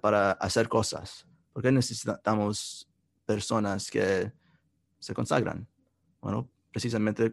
para 0.02 0.32
hacer 0.34 0.68
cosas? 0.68 1.26
¿Por 1.54 1.64
qué 1.64 1.72
necesitamos 1.72 2.90
personas 3.26 3.90
que 3.90 4.32
se 5.00 5.14
consagran? 5.14 5.68
Bueno, 6.22 6.50
precisamente 6.72 7.32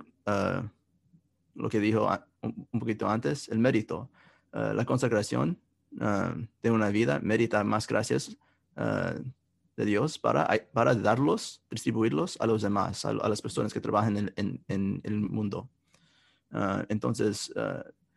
lo 1.55 1.69
que 1.69 1.81
dijo 1.81 2.09
un, 2.43 2.81
poquito 2.81 3.09
antes, 3.09 3.49
el 3.49 3.59
mérito. 3.59 4.11
Eh, 4.53 4.73
la 4.75 4.85
consagración 4.85 5.61
eh, 6.01 6.49
de 6.63 6.71
una 6.71 6.91
vida 6.91 7.21
merita 7.21 7.65
más 7.65 7.87
gracias 7.87 8.37
eh, 8.77 9.23
de 9.77 9.85
Dios 9.85 10.19
para, 10.19 10.49
para 10.73 10.95
darlos, 10.95 11.63
distribuirlos 11.71 12.41
a 12.41 12.47
los 12.47 12.63
demás, 12.63 13.05
a, 13.05 13.13
las 13.13 13.43
personas 13.43 13.73
que 13.73 13.81
trabajan 13.81 14.33
en, 14.37 15.01
el 15.03 15.21
mundo. 15.21 15.69
Entonces, 16.89 17.53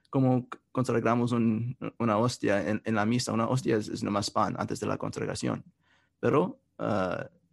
como 0.09 0.47
consagramos 0.71 1.31
una 1.31 2.17
hostia 2.17 2.69
en, 2.69 2.95
la 2.95 3.05
misa, 3.05 3.33
una 3.33 3.47
hostia 3.47 3.77
es, 3.77 4.03
nomás 4.03 4.29
pan 4.29 4.55
antes 4.59 4.79
de 4.79 4.87
la 4.87 4.97
consagración, 4.97 5.63
pero 6.19 6.59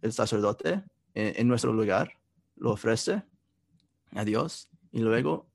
el 0.01 0.13
sacerdote 0.13 0.83
en, 1.15 1.47
nuestro 1.47 1.73
lugar 1.73 2.11
lo 2.55 2.71
ofrece 2.71 3.23
a 4.11 4.23
Dios 4.23 4.69
y 4.91 4.99
luego 4.99 5.47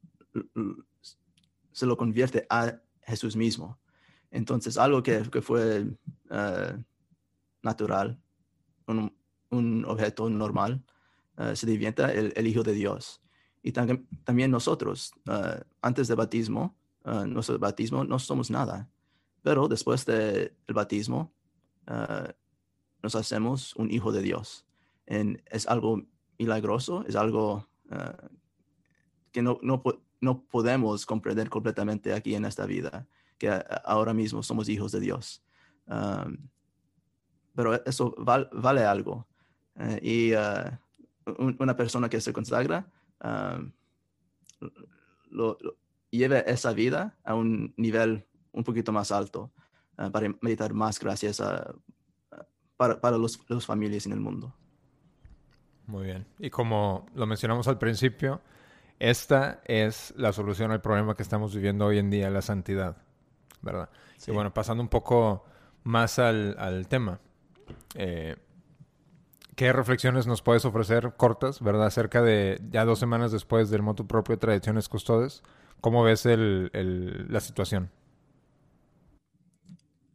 se 1.72 1.86
lo 1.86 1.96
convierte 1.96 2.46
a 2.50 2.80
Jesús 3.02 3.36
mismo. 3.36 3.78
Entonces, 4.30 4.78
algo 4.78 5.02
que, 5.02 5.24
fue 5.42 5.86
eh, 6.30 6.84
natural, 7.62 8.20
un, 8.86 9.12
un, 9.50 9.84
objeto 9.84 10.30
normal, 10.30 10.82
uh, 11.36 11.54
se 11.54 11.66
divienta 11.66 12.12
el, 12.12 12.46
Hijo 12.46 12.62
de 12.62 12.72
Dios. 12.72 13.20
Y 13.62 13.72
también 13.72 14.50
nosotros, 14.50 15.12
uh, 15.26 15.62
antes 15.82 16.08
del 16.08 16.16
bautismo, 16.16 16.76
nuestro 17.26 17.58
bautismo 17.58 18.04
no 18.04 18.18
somos 18.18 18.50
nada, 18.50 18.90
pero 19.42 19.68
después 19.68 20.04
del 20.04 20.52
bautismo 20.68 21.32
nos 23.02 23.14
hacemos 23.14 23.74
un 23.76 23.90
Hijo 23.90 24.12
de 24.12 24.20
Dios. 24.20 24.66
En, 25.06 25.42
es 25.46 25.66
algo 25.66 26.02
milagroso, 26.38 27.02
es 27.08 27.16
algo 27.16 27.66
que 29.32 29.40
no, 29.40 29.58
no, 29.62 29.82
no 30.20 30.44
podemos 30.44 31.06
comprender 31.06 31.48
completamente 31.48 32.12
aquí 32.12 32.34
en 32.34 32.44
esta 32.44 32.66
vida, 32.66 33.06
que 33.38 33.50
ahora 33.84 34.12
mismo 34.12 34.42
somos 34.42 34.68
hijos 34.68 34.92
de 34.92 35.00
Dios. 35.00 35.42
pero 37.54 37.84
eso 37.86 38.14
vale 38.18 38.84
algo. 38.84 39.26
Eh, 39.76 40.00
y 40.02 40.34
uh, 40.34 41.54
una 41.58 41.76
persona 41.76 42.08
que 42.08 42.20
se 42.20 42.32
consagra 42.32 42.90
lo, 45.30 45.58
lleva 46.10 46.38
esa 46.40 46.72
vida 46.72 47.18
a 47.24 47.34
un 47.34 47.72
nivel 47.76 48.26
un 48.52 48.64
poquito 48.64 48.92
más 48.92 49.12
alto 49.12 49.52
uh, 49.98 50.10
para 50.10 50.28
meditar 50.40 50.74
más 50.74 50.98
gracias 50.98 51.40
a, 51.40 51.72
para, 52.76 53.00
para 53.00 53.16
los, 53.16 53.38
las 53.48 53.64
familias 53.64 54.06
en 54.06 54.12
el 54.12 54.20
mundo. 54.20 54.54
Muy 55.86 56.06
bien. 56.06 56.26
Y 56.38 56.50
como 56.50 57.06
lo 57.14 57.26
mencionamos 57.26 57.68
al 57.68 57.78
principio, 57.78 58.40
esta 58.98 59.60
es 59.64 60.14
la 60.16 60.32
solución 60.32 60.70
al 60.70 60.80
problema 60.80 61.14
que 61.14 61.22
estamos 61.22 61.54
viviendo 61.54 61.86
hoy 61.86 61.98
en 61.98 62.10
día, 62.10 62.30
la 62.30 62.42
santidad. 62.42 62.96
¿verdad? 63.62 63.90
Sí. 64.16 64.30
Y 64.30 64.34
bueno, 64.34 64.52
pasando 64.54 64.82
un 64.82 64.88
poco 64.88 65.44
más 65.84 66.18
al, 66.18 66.56
al 66.58 66.88
tema. 66.88 67.20
eh, 67.94 68.36
¿Qué 69.60 69.74
reflexiones 69.74 70.26
nos 70.26 70.40
puedes 70.40 70.64
ofrecer 70.64 71.12
cortas, 71.18 71.60
verdad? 71.60 71.84
Acerca 71.84 72.22
de 72.22 72.58
ya 72.70 72.86
dos 72.86 72.98
semanas 72.98 73.30
después 73.30 73.68
del 73.68 73.82
motu 73.82 74.06
propio 74.06 74.38
Tradiciones 74.38 74.88
Custodes. 74.88 75.42
¿Cómo 75.82 76.02
ves 76.02 76.24
el, 76.24 76.70
el- 76.72 77.30
la 77.30 77.40
situación? 77.40 77.90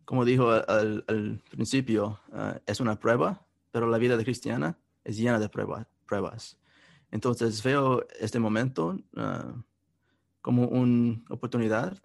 Como 0.03 0.25
dijo 0.25 0.49
al, 0.49 1.05
al 1.07 1.43
principio, 1.51 2.19
ah, 2.33 2.59
es 2.65 2.79
una 2.79 2.99
prueba, 2.99 3.45
pero 3.69 3.85
la 3.85 3.99
vida 3.99 4.17
de 4.17 4.23
cristiana 4.23 4.79
es 5.03 5.15
llena 5.15 5.37
de 5.37 5.47
prueba- 5.47 5.87
pruebas. 6.07 6.57
Entonces 7.11 7.61
veo 7.61 8.03
este 8.19 8.39
momento 8.39 8.97
ah, 9.15 9.53
como 10.41 10.67
una 10.69 11.21
oportunidad 11.29 12.01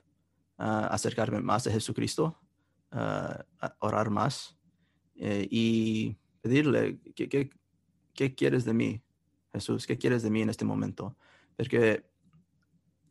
a 0.58 0.88
acercarme 0.88 1.40
más 1.40 1.66
a 1.66 1.70
Jesucristo, 1.70 2.38
a 2.90 3.46
orar 3.78 4.10
más 4.10 4.58
eh, 5.14 5.48
y 5.50 6.19
pedirle, 6.40 6.98
¿qué, 7.14 7.28
qué, 7.28 7.50
qué 8.14 8.34
quieres 8.34 8.64
de 8.64 8.74
mí, 8.74 9.02
Jesús? 9.52 9.86
¿Qué 9.86 9.98
quieres 9.98 10.22
de 10.22 10.30
mí 10.30 10.42
en 10.42 10.50
este 10.50 10.64
momento? 10.64 11.16
Porque 11.56 12.04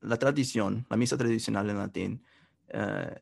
la 0.02 0.18
tradición, 0.18 0.86
la 0.90 0.98
misa 0.98 1.18
tradicional 1.18 1.70
en 1.70 1.78
latín, 1.78 2.24
eh, 2.70 3.22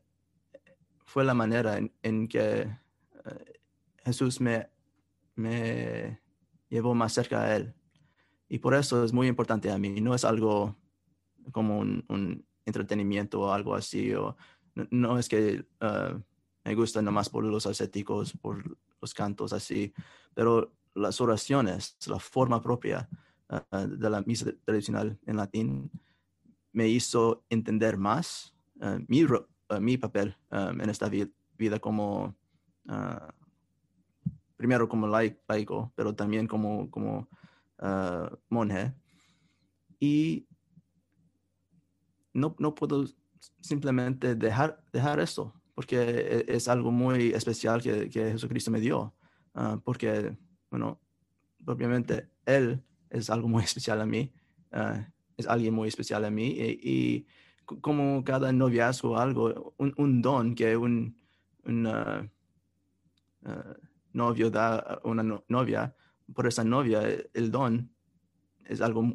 fue 1.04 1.24
la 1.24 1.34
manera 1.34 1.78
en, 2.02 2.28
que 2.28 2.60
eh, 2.60 3.60
Jesús 4.04 4.40
me, 4.40 4.68
me 5.34 6.20
llevó 6.68 6.94
más 6.94 7.12
cerca 7.12 7.42
a 7.42 7.56
Él. 7.56 7.74
Y 8.48 8.58
por 8.58 8.74
eso 8.74 9.04
es 9.04 9.12
muy 9.12 9.26
importante 9.26 9.70
a 9.70 9.78
mí. 9.78 10.00
No 10.00 10.14
es 10.14 10.24
algo 10.24 10.76
como 11.52 11.78
un, 11.78 12.46
entretenimiento 12.64 13.40
o 13.40 13.52
algo 13.52 13.74
así. 13.74 14.12
O, 14.14 14.36
no, 14.74 14.86
no 14.90 15.18
es 15.18 15.28
que 15.28 15.64
eh, 15.80 16.22
me 16.64 16.74
gusta 16.74 17.00
nomás 17.00 17.30
por 17.30 17.44
los 17.44 17.66
ascéticos, 17.66 18.34
por 18.42 18.76
los 19.00 19.14
cantos 19.14 19.52
así, 19.52 19.92
pero 20.34 20.72
las 20.94 21.20
oraciones, 21.20 21.96
la 22.06 22.18
forma 22.18 22.60
propia 22.60 23.08
eh, 23.50 23.86
de 23.86 24.10
la 24.10 24.20
misa 24.22 24.52
tradicional 24.64 25.18
en 25.26 25.36
latín, 25.36 25.90
me 26.72 26.88
hizo 26.88 27.44
entender 27.48 27.96
más 27.96 28.54
eh, 28.80 29.04
mi, 29.08 29.24
mi 29.80 29.96
papel 29.96 30.36
en 30.50 30.90
esta 30.90 31.08
vi- 31.08 31.32
vida 31.56 31.78
como, 31.78 32.36
ah, 32.88 33.34
primero 34.56 34.88
como 34.88 35.06
lai- 35.06 35.38
laico, 35.48 35.92
pero 35.94 36.14
también 36.14 36.46
como, 36.46 36.90
como 36.90 37.28
ah, 37.78 38.30
monje. 38.48 38.94
Y 40.00 40.46
no, 42.32 42.54
no 42.58 42.74
puedo 42.74 43.04
simplemente 43.60 44.34
dejar, 44.34 44.82
dejar 44.92 45.20
esto, 45.20 45.54
porque 45.78 45.96
e- 45.96 46.44
es 46.56 46.66
algo 46.66 46.90
muy 46.90 47.28
especial 47.28 47.80
que, 47.80 48.10
que 48.10 48.32
Jesucristo 48.32 48.68
me 48.72 48.80
dio, 48.80 49.14
ah, 49.54 49.80
porque, 49.84 50.36
bueno, 50.72 50.98
obviamente 51.64 52.30
Él 52.44 52.82
es 53.10 53.30
algo 53.30 53.46
muy 53.46 53.62
especial 53.70 54.00
a 54.00 54.04
mí, 54.04 54.32
ah, 54.72 55.06
es 55.36 55.46
alguien 55.46 55.72
muy 55.72 55.86
especial 55.86 56.24
a 56.24 56.30
mí, 56.32 56.48
y, 56.48 56.80
y 56.82 57.26
como 57.80 58.24
cada 58.24 58.50
noviazgo 58.50 59.16
algo, 59.16 59.72
un, 59.76 59.94
un 59.98 60.20
don 60.20 60.56
que 60.56 60.76
un, 60.76 61.16
un, 61.64 61.86
ah, 61.86 62.28
novio 64.12 64.50
da 64.50 64.78
a 64.78 65.00
una 65.04 65.22
no- 65.22 65.44
novia, 65.46 65.94
por 66.34 66.48
esa 66.48 66.64
novia, 66.64 67.08
eh, 67.08 67.30
el 67.34 67.52
don 67.52 67.88
es 68.64 68.80
algo 68.80 69.12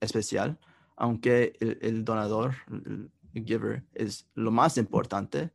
especial, 0.00 0.58
aunque 0.96 1.52
el, 1.60 1.76
el 1.82 2.04
donador, 2.06 2.54
el, 2.70 3.10
el 3.34 3.44
giver, 3.44 3.84
es 3.92 4.30
lo 4.34 4.50
más 4.50 4.78
importante, 4.78 5.52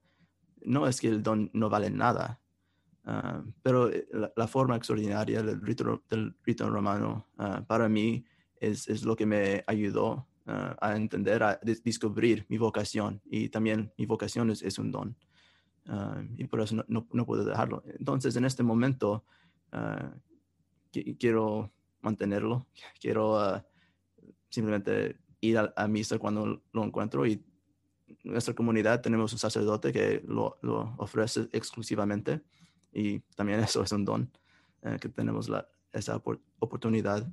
no 0.65 0.88
es 0.88 0.99
que 0.99 1.08
el 1.08 1.23
don 1.23 1.49
no 1.54 1.69
vale 1.69 1.89
nada, 1.89 2.41
ah, 3.06 3.43
pero 3.62 3.89
eh, 3.89 4.08
la, 4.36 4.47
forma 4.47 4.75
extraordinaria 4.75 5.41
del 5.43 5.62
rito, 5.62 6.04
del 6.10 6.36
rito 6.43 6.69
romano 6.69 7.28
ah, 7.38 7.63
para 7.67 7.88
mí 7.89 8.25
es, 8.58 8.88
es 8.88 9.04
lo 9.04 9.15
que 9.15 9.25
me 9.25 9.63
ayudó 9.67 10.28
ah, 10.45 10.75
a 10.82 10.95
entender, 10.95 11.43
a 11.43 11.60
des- 11.62 11.84
descubrir 11.84 12.45
mi 12.49 12.58
vocación 12.58 13.21
y 13.25 13.49
también 13.49 13.93
mi 13.97 14.06
vocación 14.06 14.49
es, 14.51 14.62
es 14.62 14.80
un 14.80 14.91
don. 14.91 15.15
Y 16.38 16.45
por 16.45 16.62
eso 16.62 16.84
no, 16.88 17.06
no- 17.12 17.25
puedo 17.28 17.45
dejarlo. 17.45 17.84
Entonces, 17.99 18.36
en 18.38 18.45
este 18.45 18.63
momento, 18.63 19.23
qui- 20.91 21.15
quiero 21.19 21.71
mantenerlo, 22.01 22.65
quiero 22.99 23.63
simplemente 24.49 25.19
ir 25.41 25.58
a, 25.60 25.73
a 25.75 25.88
misa 25.88 26.17
cuando 26.17 26.63
lo 26.71 26.84
encuentro 26.84 27.25
y 27.28 27.43
nuestra 28.25 28.53
comunidad 28.53 29.01
tenemos 29.01 29.31
un 29.31 29.39
sacerdote 29.39 29.93
que 29.93 30.23
lo, 30.27 30.57
ofrece 30.97 31.47
exclusivamente 31.51 32.41
y 32.91 33.19
también 33.35 33.59
eso 33.61 33.83
es 33.83 33.91
un 33.91 34.03
don 34.03 34.31
eh, 34.81 34.97
que 34.99 35.09
tenemos 35.09 35.47
la, 35.47 35.67
esa 35.93 36.17
opor- 36.17 36.41
oportunidad. 36.59 37.25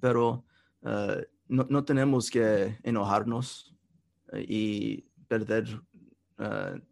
Pero 0.00 0.44
eh, 0.82 1.26
no, 1.48 1.66
no 1.68 1.84
tenemos 1.84 2.30
que 2.30 2.78
enojarnos 2.82 3.74
eh, 4.32 4.44
y 4.48 5.04
perder 5.28 5.80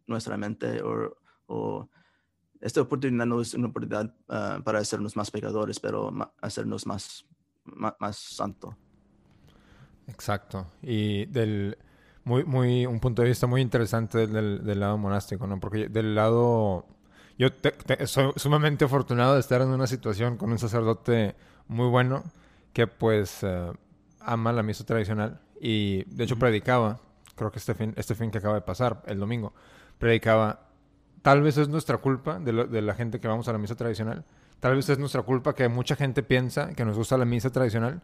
nuestra 0.07 0.37
mente 0.37 0.81
o, 0.81 1.17
o 1.47 1.89
esta 2.61 2.81
oportunidad 2.83 3.27
no 3.27 3.41
es 3.41 3.53
una 3.55 3.67
oportunidad 3.67 4.15
para 4.63 4.79
hacernos 4.79 5.17
más 5.17 5.29
pecadores, 5.29 5.81
pero 5.81 6.13
hacernos 6.41 6.87
más, 6.87 7.27
más, 7.65 8.17
santo. 8.17 8.77
Exacto. 10.07 10.69
Y 10.83 11.27
del 11.27 11.77
muy, 12.25 12.45
muy, 12.45 12.87
un 12.87 13.01
punto 13.01 13.23
de 13.23 13.29
vista 13.29 13.47
muy 13.47 13.61
interesante 13.61 14.27
del, 14.27 14.65
del 14.65 14.81
lado 14.81 14.99
monástico, 14.99 15.47
¿no? 15.47 15.59
Porque 15.61 15.89
del 15.89 16.15
lado, 16.15 16.87
yo 17.39 17.53
te- 17.53 17.73
te- 17.73 18.07
soy 18.07 18.33
sumamente 18.37 18.85
afortunado 18.85 19.35
de 19.35 19.41
estar 19.41 19.61
en 19.63 19.69
una 19.69 19.87
situación 19.87 20.37
con 20.37 20.51
un 20.53 20.59
sacerdote 20.59 21.35
muy 21.69 21.89
bueno 21.89 22.25
que 22.73 22.87
pues 22.87 23.39
eh, 23.43 23.73
ama 24.21 24.53
la 24.53 24.63
misa 24.63 24.85
tradicional 24.85 25.41
y 25.61 26.05
de 26.15 26.25
hecho 26.25 26.39
predicaba, 26.39 27.01
creo 27.37 27.51
que 27.51 27.59
este 27.59 27.75
fin, 27.75 27.95
este 27.97 28.15
fin 28.15 28.31
que 28.31 28.39
acaba 28.39 28.55
de 28.55 28.61
pasar, 28.61 29.03
el 29.07 29.19
domingo, 29.19 29.53
predicaba, 29.99 30.69
tal 31.23 31.43
vez 31.43 31.57
es 31.59 31.69
nuestra 31.69 31.99
culpa 31.99 32.39
de, 32.39 32.53
lo- 32.53 32.67
de 32.67 32.83
la 32.83 32.95
gente 32.95 33.19
que 33.21 33.29
vamos 33.29 33.49
a 33.49 33.53
la 33.53 33.59
misa 33.59 33.75
tradicional, 33.75 34.25
tal 34.61 34.77
vez 34.77 34.89
es 34.89 34.99
nuestra 34.99 35.23
culpa 35.23 35.55
que 35.55 35.69
mucha 35.69 35.97
gente 35.97 36.23
piensa 36.23 36.75
que 36.75 36.85
nos 36.85 36.97
gusta 36.97 37.17
la 37.19 37.25
misa 37.25 37.51
tradicional, 37.51 38.03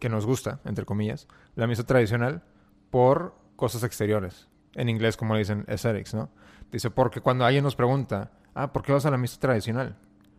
que 0.00 0.08
nos 0.08 0.26
gusta, 0.26 0.60
entre 0.64 0.84
comillas, 0.84 1.28
la 1.54 1.66
misa 1.66 1.84
tradicional 1.84 2.42
por 2.90 3.34
cosas 3.56 3.82
exteriores. 3.84 4.48
En 4.74 4.88
inglés, 4.88 5.16
como 5.16 5.34
le 5.34 5.40
dicen, 5.40 5.64
aesthetics, 5.68 6.14
¿no? 6.14 6.30
Dice, 6.72 6.90
porque 6.90 7.20
cuando 7.20 7.44
alguien 7.44 7.62
nos 7.64 7.76
pregunta, 7.76 8.32
ah, 8.54 8.72
¿por 8.72 8.82
qué 8.82 8.92
vas 8.92 9.06
a 9.06 9.10
la 9.10 9.16
misa 9.18 9.38
tradicional? 9.38 9.96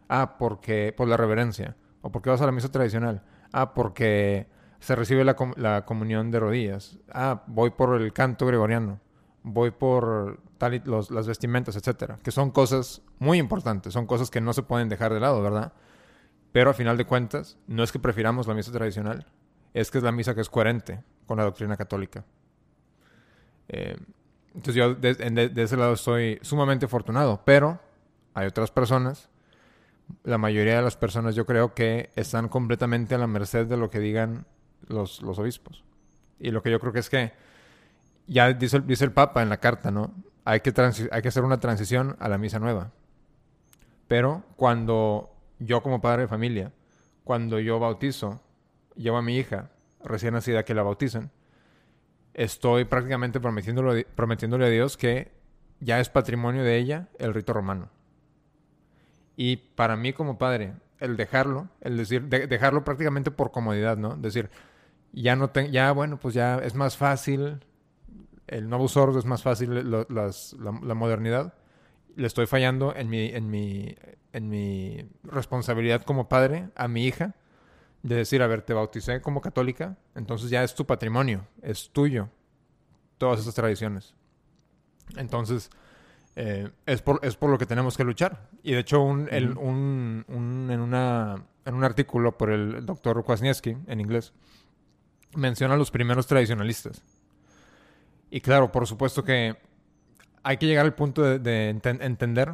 Ah, 0.10 0.38
porque 0.38 0.94
por 0.96 1.08
la 1.08 1.18
reverencia. 1.18 1.76
¿O 2.02 2.12
por 2.12 2.22
qué 2.22 2.30
vas 2.30 2.42
a 2.42 2.46
la 2.46 2.52
misa 2.52 2.70
tradicional? 2.70 3.24
Ah, 3.54 3.74
porque 3.74 4.48
se 4.80 4.96
recibe 4.96 5.24
la, 5.24 5.36
com- 5.36 5.54
la 5.56 5.86
comunión 5.86 6.30
de 6.32 6.40
rodillas. 6.40 7.00
Ah, 7.12 7.44
voy 7.48 7.72
por 7.72 8.00
el 8.02 8.12
canto 8.14 8.46
gregoriano. 8.46 9.00
Voy 9.44 9.72
por 9.72 10.42
tal 10.58 10.74
y 10.76 10.80
los- 10.86 11.10
las 11.12 11.28
vestimentas, 11.28 11.76
etcétera. 11.76 12.18
Que 12.22 12.32
son 12.32 12.52
cosas 12.52 13.02
muy 13.20 13.38
importantes. 13.40 13.94
Son 13.94 14.06
cosas 14.06 14.30
que 14.30 14.42
no 14.42 14.54
se 14.54 14.64
pueden 14.64 14.90
dejar 14.90 15.14
de 15.14 15.20
lado, 15.22 15.42
¿verdad? 15.42 15.74
Pero 16.52 16.70
a 16.70 16.74
final 16.74 16.98
de 16.98 17.06
cuentas, 17.06 17.58
no 17.68 17.84
es 17.84 17.92
que 17.92 18.00
prefiramos 18.00 18.48
la 18.48 18.54
misa 18.54 18.72
tradicional, 18.72 19.26
es 19.74 19.92
que 19.92 19.98
es 20.00 20.04
la 20.04 20.12
misa 20.12 20.36
que 20.36 20.42
es 20.42 20.50
coherente 20.50 21.04
con 21.26 21.38
la 21.38 21.44
doctrina 21.44 21.76
católica. 21.78 22.24
Eh, 23.70 23.98
entonces 24.54 24.76
yo 24.76 24.96
de, 24.96 25.52
ese 25.56 25.78
lado 25.78 25.94
estoy 25.94 26.40
sumamente 26.42 26.86
afortunado, 26.86 27.42
pero 27.46 27.80
hay 28.34 28.48
otras 28.48 28.72
personas, 28.72 29.30
la 30.24 30.38
mayoría 30.38 30.78
de 30.78 30.82
las 30.82 30.98
personas 30.98 31.36
yo 31.36 31.46
creo 31.46 31.74
que 31.74 32.12
están 32.16 32.48
completamente 32.48 33.16
a 33.16 33.18
la 33.18 33.28
merced 33.28 33.66
de 33.68 33.78
lo 33.78 33.90
que 33.90 34.00
digan 34.00 34.46
los, 34.88 35.22
los 35.22 35.40
obispos. 35.40 35.84
Y 36.40 36.52
lo 36.52 36.62
que 36.62 36.72
yo 36.72 36.80
creo 36.80 36.94
que 36.94 37.00
es 37.00 37.10
que 37.10 37.34
ya 38.28 38.54
dice, 38.54 38.78
el- 38.78 38.88
dice 38.88 39.06
el 39.06 39.12
Papa 39.12 39.42
en 39.42 39.50
la 39.50 39.58
carta, 39.58 39.92
¿no? 39.92 40.14
Hay 40.44 40.60
que, 40.62 40.74
hay 41.12 41.22
que 41.22 41.28
hacer 41.28 41.44
una 41.44 41.60
transición 41.60 42.16
a 42.20 42.30
la 42.30 42.38
misa 42.38 42.60
nueva. 42.60 42.92
Pero 44.08 44.44
cuando 44.56 45.32
yo 45.60 45.82
como 45.82 46.02
padre 46.02 46.24
de 46.24 46.28
familia, 46.28 46.72
cuando 47.24 47.60
yo 47.60 47.80
bautizo, 47.80 48.42
llevo 48.96 49.18
a 49.18 49.22
mi 49.22 49.38
hija 49.38 49.72
recién 50.04 50.34
nacida 50.34 50.64
que 50.64 50.76
la 50.76 50.84
bauticen, 50.84 51.32
estoy 52.36 52.86
prácticamente 52.86 53.40
prometiéndole, 53.40 54.06
prometiéndole 54.16 54.66
a 54.68 54.70
Dios 54.70 54.98
que 54.98 55.32
ya 55.80 56.00
es 56.00 56.10
patrimonio 56.10 56.64
de 56.64 56.78
ella 56.78 57.08
el 57.18 57.34
rito 57.34 57.54
romano. 57.54 57.90
Y 59.38 59.58
para 59.58 59.96
mí 59.96 60.14
como 60.14 60.38
padre, 60.38 60.74
el 61.00 61.18
dejarlo, 61.18 61.68
el 61.82 61.98
decir, 61.98 62.24
de- 62.24 62.48
dejarlo 62.48 62.84
prácticamente 62.84 63.32
por 63.32 63.52
comodidad, 63.52 63.98
¿no? 63.98 64.16
Decir, 64.16 64.50
ya 65.12 65.36
no 65.36 65.50
te, 65.50 65.72
ya 65.72 65.92
bueno, 65.92 66.20
pues 66.20 66.34
ya 66.34 66.58
es 66.60 66.76
más 66.76 66.96
fácil, 66.98 67.60
el 68.48 68.70
nuevo 68.70 68.88
sordo 68.88 69.20
es 69.20 69.26
más 69.26 69.42
fácil 69.44 69.90
las- 70.10 70.54
la, 70.54 70.80
la 70.84 70.94
modernidad. 70.94 71.54
Le 72.16 72.28
estoy 72.28 72.46
fallando 72.48 72.96
en 72.96 73.10
mi, 73.10 73.26
en 73.28 73.50
mi, 73.50 73.96
en 74.32 74.50
mi 74.50 75.10
responsabilidad 75.24 76.04
como 76.04 76.30
padre 76.30 76.70
a 76.76 76.88
mi 76.88 77.06
hija 77.06 77.34
de 78.06 78.18
decir, 78.18 78.44
a 78.44 78.48
ver, 78.48 78.62
te 78.62 78.76
bauticé 78.76 79.20
como 79.20 79.42
católica, 79.42 79.98
entonces 80.14 80.52
ya 80.52 80.64
es 80.64 80.76
tu 80.76 80.86
patrimonio, 80.86 81.48
es 81.64 81.90
tuyo, 81.90 82.30
todas 83.18 83.40
esas 83.40 83.56
tradiciones. 83.56 84.14
Entonces, 85.18 85.72
eh, 86.36 86.70
es, 86.86 87.02
por, 87.02 87.20
es 87.24 87.36
por 87.36 87.50
lo 87.50 87.58
que 87.58 87.66
tenemos 87.66 87.98
que 87.98 88.04
luchar. 88.04 88.48
Y 88.62 88.74
de 88.74 88.80
hecho, 88.82 89.02
un, 89.02 89.28
el, 89.32 89.58
un, 89.58 90.24
un, 90.28 90.70
en, 90.70 90.82
una, 90.82 91.48
en 91.66 91.74
un 91.74 91.84
artículo 91.84 92.38
por 92.38 92.52
el 92.52 92.86
doctor 92.86 93.24
Kwasniewski, 93.24 93.76
en 93.88 94.00
inglés, 94.00 94.34
menciona 95.34 95.74
a 95.74 95.78
los 95.78 95.90
primeros 95.90 96.28
tradicionalistas. 96.28 97.02
Y 98.30 98.40
claro, 98.42 98.72
por 98.72 98.86
supuesto 98.86 99.24
que 99.24 99.58
hay 100.44 100.58
que 100.58 100.68
llegar 100.68 100.86
al 100.86 100.94
punto 100.94 101.24
de, 101.24 101.40
de 101.40 101.70
entender 101.70 102.54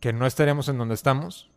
que 0.00 0.14
no 0.14 0.24
estaríamos 0.24 0.70
en 0.70 0.78
donde 0.78 0.94
estamos, 0.94 1.50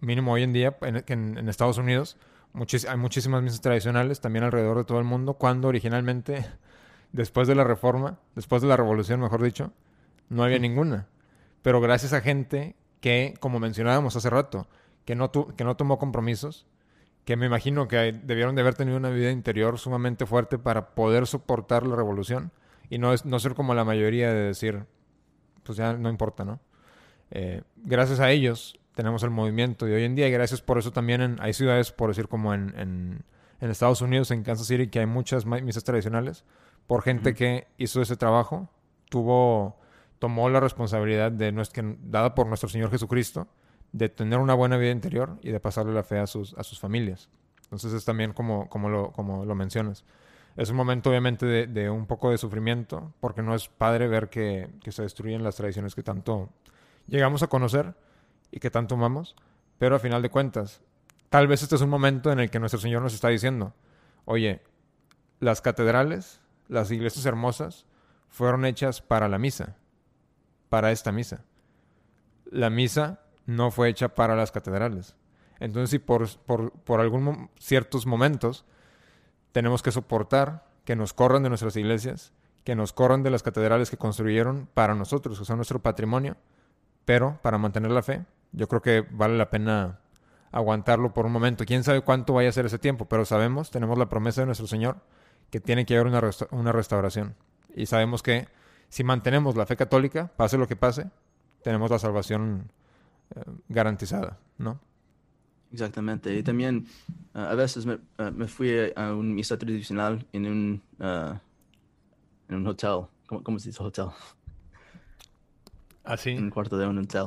mínimo 0.00 0.32
hoy 0.32 0.44
en 0.44 0.54
día, 0.54 0.78
en, 0.80 1.04
en, 1.06 1.36
en 1.36 1.48
Estados 1.50 1.76
Unidos. 1.76 2.16
Hay 2.54 2.96
muchísimas 2.96 3.42
misas 3.42 3.60
tradicionales 3.60 4.20
también 4.20 4.44
alrededor 4.44 4.78
de 4.78 4.84
todo 4.84 4.98
el 4.98 5.04
mundo, 5.04 5.34
cuando 5.34 5.68
originalmente, 5.68 6.46
después 7.12 7.48
de 7.48 7.54
la 7.54 7.64
reforma, 7.64 8.18
después 8.34 8.62
de 8.62 8.68
la 8.68 8.76
revolución, 8.76 9.20
mejor 9.20 9.42
dicho, 9.42 9.72
no 10.28 10.44
había 10.44 10.58
ninguna. 10.58 11.06
Pero 11.62 11.80
gracias 11.80 12.12
a 12.12 12.20
gente 12.20 12.76
que, 13.00 13.34
como 13.40 13.60
mencionábamos 13.60 14.16
hace 14.16 14.30
rato, 14.30 14.66
que 15.04 15.14
no, 15.14 15.30
que 15.30 15.64
no 15.64 15.76
tomó 15.76 15.98
compromisos, 15.98 16.66
que 17.24 17.36
me 17.36 17.46
imagino 17.46 17.88
que 17.88 18.12
debieron 18.12 18.54
de 18.54 18.62
haber 18.62 18.74
tenido 18.74 18.96
una 18.96 19.10
vida 19.10 19.30
interior 19.30 19.78
sumamente 19.78 20.24
fuerte 20.26 20.58
para 20.58 20.94
poder 20.94 21.26
soportar 21.26 21.86
la 21.86 21.94
revolución 21.94 22.52
y 22.90 22.98
no, 22.98 23.12
es, 23.12 23.26
no 23.26 23.38
ser 23.38 23.54
como 23.54 23.74
la 23.74 23.84
mayoría 23.84 24.32
de 24.32 24.40
decir, 24.40 24.86
pues 25.62 25.76
ya 25.76 25.92
no 25.92 26.08
importa, 26.08 26.44
¿no? 26.44 26.60
Eh, 27.30 27.62
gracias 27.76 28.20
a 28.20 28.30
ellos 28.30 28.77
tenemos 28.98 29.22
el 29.22 29.30
movimiento 29.30 29.86
de 29.86 29.94
hoy 29.94 30.02
en 30.02 30.16
día 30.16 30.26
y 30.26 30.32
gracias 30.32 30.60
por 30.60 30.76
eso 30.76 30.90
también 30.90 31.36
hay 31.38 31.52
ciudades, 31.52 31.92
por 31.92 32.08
decir 32.08 32.26
como 32.26 32.52
en, 32.52 32.74
en, 32.76 33.22
en, 33.60 33.70
Estados 33.70 34.02
Unidos, 34.02 34.32
en 34.32 34.42
Kansas 34.42 34.66
City, 34.66 34.88
que 34.88 34.98
hay 34.98 35.06
muchas 35.06 35.46
misas 35.46 35.84
tradicionales, 35.84 36.42
por 36.88 37.02
gente 37.02 37.32
que 37.32 37.68
hizo 37.76 38.02
ese 38.02 38.16
trabajo, 38.16 38.68
tuvo, 39.08 39.78
tomó 40.18 40.50
la 40.50 40.58
responsabilidad 40.58 41.30
de 41.30 41.54
dada 42.02 42.34
por 42.34 42.48
nuestro 42.48 42.68
Señor 42.68 42.90
Jesucristo 42.90 43.46
de 43.92 44.08
tener 44.08 44.40
una 44.40 44.54
buena 44.54 44.76
vida 44.76 44.90
interior 44.90 45.38
y 45.42 45.52
de 45.52 45.60
pasarle 45.60 45.94
la 45.94 46.02
fe 46.02 46.18
a 46.18 46.26
sus, 46.26 46.54
a 46.54 46.64
sus 46.64 46.80
familias. 46.80 47.28
Entonces 47.66 47.92
es 47.92 48.04
también 48.04 48.32
como, 48.32 48.68
como, 48.68 48.88
lo, 48.88 49.12
como 49.12 49.44
lo 49.44 49.54
mencionas. 49.54 50.04
Es 50.56 50.70
un 50.70 50.76
momento 50.76 51.10
obviamente 51.10 51.46
de, 51.46 51.68
de, 51.68 51.88
un 51.88 52.06
poco 52.06 52.32
de 52.32 52.38
sufrimiento, 52.38 53.12
porque 53.20 53.42
no 53.42 53.54
es 53.54 53.68
padre 53.68 54.08
ver 54.08 54.28
que, 54.28 54.70
que, 54.82 54.90
se 54.90 55.02
destruyen 55.02 55.44
las 55.44 55.54
tradiciones 55.54 55.94
que 55.94 56.02
tanto 56.02 56.48
llegamos 57.06 57.44
a 57.44 57.46
conocer 57.46 57.94
y 58.50 58.60
que 58.60 58.70
tanto 58.70 58.94
amamos, 58.94 59.36
pero 59.78 59.96
a 59.96 59.98
final 59.98 60.22
de 60.22 60.30
cuentas, 60.30 60.80
tal 61.28 61.46
vez 61.46 61.62
este 61.62 61.76
es 61.76 61.82
un 61.82 61.90
momento 61.90 62.32
en 62.32 62.40
el 62.40 62.50
que 62.50 62.60
nuestro 62.60 62.80
Señor 62.80 63.02
nos 63.02 63.14
está 63.14 63.28
diciendo, 63.28 63.74
oye, 64.24 64.62
las 65.40 65.60
catedrales, 65.60 66.40
las 66.68 66.90
iglesias 66.90 67.26
hermosas, 67.26 67.86
fueron 68.28 68.64
hechas 68.64 69.00
para 69.00 69.28
la 69.28 69.38
misa, 69.38 69.76
para 70.68 70.92
esta 70.92 71.12
misa. 71.12 71.44
La 72.50 72.70
misa 72.70 73.20
no 73.46 73.70
fue 73.70 73.88
hecha 73.88 74.14
para 74.14 74.36
las 74.36 74.52
catedrales. 74.52 75.16
Entonces, 75.60 75.90
si 75.90 75.98
por, 75.98 76.28
por, 76.40 76.72
por 76.72 77.00
algunos 77.00 77.36
ciertos 77.58 78.06
momentos 78.06 78.64
tenemos 79.52 79.82
que 79.82 79.92
soportar 79.92 80.68
que 80.84 80.96
nos 80.96 81.12
corran 81.12 81.42
de 81.42 81.48
nuestras 81.48 81.76
iglesias, 81.76 82.32
que 82.64 82.74
nos 82.74 82.92
corran 82.92 83.22
de 83.22 83.30
las 83.30 83.42
catedrales 83.42 83.90
que 83.90 83.96
construyeron 83.96 84.68
para 84.74 84.94
nosotros, 84.94 85.38
que 85.38 85.44
son 85.44 85.56
nuestro 85.56 85.80
patrimonio, 85.80 86.36
pero 87.04 87.38
para 87.42 87.58
mantener 87.58 87.90
la 87.90 88.02
fe, 88.02 88.24
yo 88.52 88.68
creo 88.68 88.82
que 88.82 89.06
vale 89.10 89.36
la 89.36 89.50
pena 89.50 90.00
aguantarlo 90.50 91.12
por 91.12 91.26
un 91.26 91.32
momento. 91.32 91.64
Quién 91.64 91.84
sabe 91.84 92.00
cuánto 92.02 92.34
vaya 92.34 92.48
a 92.48 92.52
ser 92.52 92.66
ese 92.66 92.78
tiempo, 92.78 93.06
pero 93.06 93.24
sabemos, 93.24 93.70
tenemos 93.70 93.98
la 93.98 94.08
promesa 94.08 94.42
de 94.42 94.46
nuestro 94.46 94.66
Señor, 94.66 94.98
que 95.50 95.60
tiene 95.60 95.86
que 95.86 95.96
haber 95.96 96.06
una, 96.06 96.30
una 96.50 96.72
restauración. 96.72 97.34
Y 97.74 97.86
sabemos 97.86 98.22
que 98.22 98.48
si 98.88 99.04
mantenemos 99.04 99.56
la 99.56 99.66
fe 99.66 99.76
católica, 99.76 100.32
pase 100.36 100.58
lo 100.58 100.66
que 100.66 100.76
pase, 100.76 101.10
tenemos 101.62 101.90
la 101.90 101.98
salvación 101.98 102.70
eh, 103.34 103.42
garantizada, 103.68 104.38
¿no? 104.56 104.80
Exactamente. 105.72 106.34
Y 106.34 106.42
también 106.42 106.86
uh, 107.34 107.40
a 107.40 107.54
veces 107.54 107.84
me, 107.84 107.94
uh, 107.94 108.30
me, 108.32 108.46
fui 108.46 108.92
a 108.96 109.12
un 109.12 109.34
misa 109.34 109.58
tradicional 109.58 110.26
en 110.32 110.46
un, 110.46 110.82
uh, 110.98 111.36
en 112.48 112.56
un 112.56 112.66
hotel. 112.66 113.06
¿Cómo, 113.26 113.42
¿Cómo, 113.42 113.58
se 113.58 113.68
dice 113.68 113.82
hotel? 113.82 114.06
Así. 116.04 116.30
En 116.30 116.44
un 116.44 116.50
cuarto 116.50 116.78
de 116.78 116.86
un 116.86 116.98
hotel. 116.98 117.26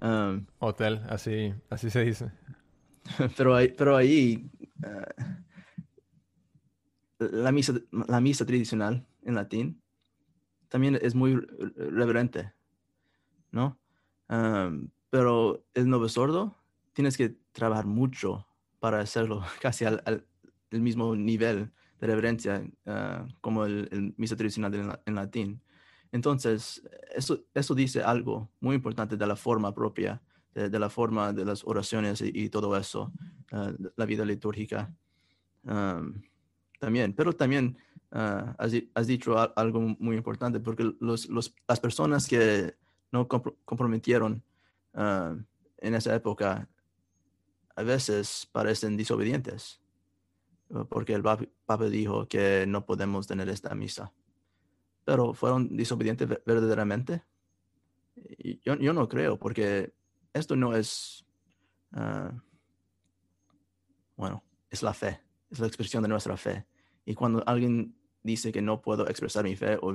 Um, 0.00 0.46
hotel, 0.58 1.02
así, 1.08 1.54
así 1.70 1.90
se 1.90 2.04
dice. 2.04 2.30
pero, 3.36 3.54
ahí, 3.54 3.74
pero 3.76 3.96
ahí 3.96 4.50
la, 7.18 7.52
misa, 7.52 7.74
la 7.90 8.20
misa 8.20 8.46
tradicional 8.46 9.06
en 9.22 9.34
latín 9.34 9.82
también 10.68 10.98
es 11.00 11.14
muy 11.14 11.34
reverente, 11.76 12.52
¿no? 13.50 13.78
Um, 14.28 14.90
pero 15.10 15.64
el 15.74 15.88
novo 15.88 16.08
sordo 16.08 16.56
tienes 16.92 17.16
que 17.16 17.34
trabajar 17.52 17.86
mucho 17.86 18.46
para 18.78 19.00
hacerlo 19.00 19.42
casi 19.60 19.84
al, 19.84 20.02
al 20.04 20.24
el 20.70 20.80
mismo 20.80 21.16
nivel 21.16 21.70
de 22.00 22.06
reverencia 22.06 22.62
uh, 22.86 23.26
como 23.40 23.64
el, 23.64 23.88
el, 23.90 24.14
misa 24.16 24.36
tradicional 24.36 24.74
en, 24.74 24.92
en, 25.06 25.14
latín. 25.14 25.62
Entonces, 26.12 26.82
eso, 27.14 27.40
eso 27.54 27.74
dice 27.74 28.02
algo 28.02 28.50
muy 28.60 28.76
importante 28.76 29.16
de 29.16 29.26
la 29.26 29.36
forma 29.36 29.74
propia, 29.74 30.22
de, 30.54 30.78
la 30.78 30.88
forma 30.88 31.32
de 31.32 31.44
las 31.44 31.64
oraciones 31.64 32.22
y, 32.22 32.48
todo 32.48 32.76
eso, 32.76 33.12
uh, 33.52 33.90
la 33.96 34.06
vida 34.06 34.24
litúrgica 34.24 34.92
también. 36.80 37.12
Pero 37.12 37.32
también 37.32 37.76
uh, 38.12 38.54
has, 38.58 38.72
has, 38.94 39.06
dicho 39.06 39.36
algo 39.56 39.80
muy 39.98 40.16
importante, 40.16 40.60
porque 40.60 40.90
los, 41.00 41.28
los, 41.28 41.54
las 41.66 41.80
personas 41.80 42.26
que 42.26 42.74
no 43.12 43.28
comprometieron 43.28 44.42
en 44.94 45.94
esa 45.94 46.14
época 46.14 46.68
a 47.76 47.82
veces 47.82 48.48
parecen 48.50 48.96
desobedientes, 48.96 49.80
porque 50.88 51.14
el 51.14 51.22
Papa 51.22 51.84
dijo 51.88 52.26
que 52.26 52.64
no 52.66 52.84
podemos 52.84 53.26
tener 53.26 53.48
esta 53.48 53.74
misa. 53.74 54.12
Pero 55.08 55.32
fueron 55.32 55.74
desobedientes 55.74 56.28
verdaderamente. 56.44 57.22
yo, 58.62 58.74
yo, 58.76 58.92
no 58.92 59.08
creo, 59.08 59.38
porque 59.38 59.94
esto 60.34 60.54
no 60.54 60.76
es, 60.76 61.24
uh, 61.92 62.38
bueno, 64.16 64.44
es 64.68 64.82
la 64.82 64.92
fe, 64.92 65.22
es 65.50 65.60
la 65.60 65.66
expresión 65.66 66.02
de 66.02 66.10
nuestra 66.10 66.36
fe. 66.36 66.66
Y 67.06 67.14
cuando 67.14 67.42
alguien 67.46 67.96
dice 68.22 68.52
que 68.52 68.60
no 68.60 68.82
puedo 68.82 69.08
expresar 69.08 69.44
mi 69.44 69.56
fe 69.56 69.78
o, 69.80 69.94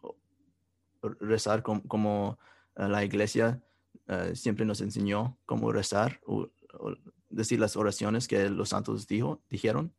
o 0.00 1.08
rezar 1.20 1.62
como, 1.62 1.84
como 1.84 2.36
uh, 2.74 2.88
la 2.88 3.04
iglesia 3.04 3.62
uh, 4.08 4.34
siempre 4.34 4.66
nos 4.66 4.80
enseñó 4.80 5.38
cómo 5.46 5.70
rezar 5.70 6.20
o, 6.26 6.48
o, 6.72 6.96
decir 7.28 7.60
las 7.60 7.76
oraciones 7.76 8.26
que 8.26 8.50
los 8.50 8.70
santos 8.70 9.06
dijo, 9.06 9.44
dijeron, 9.48 9.94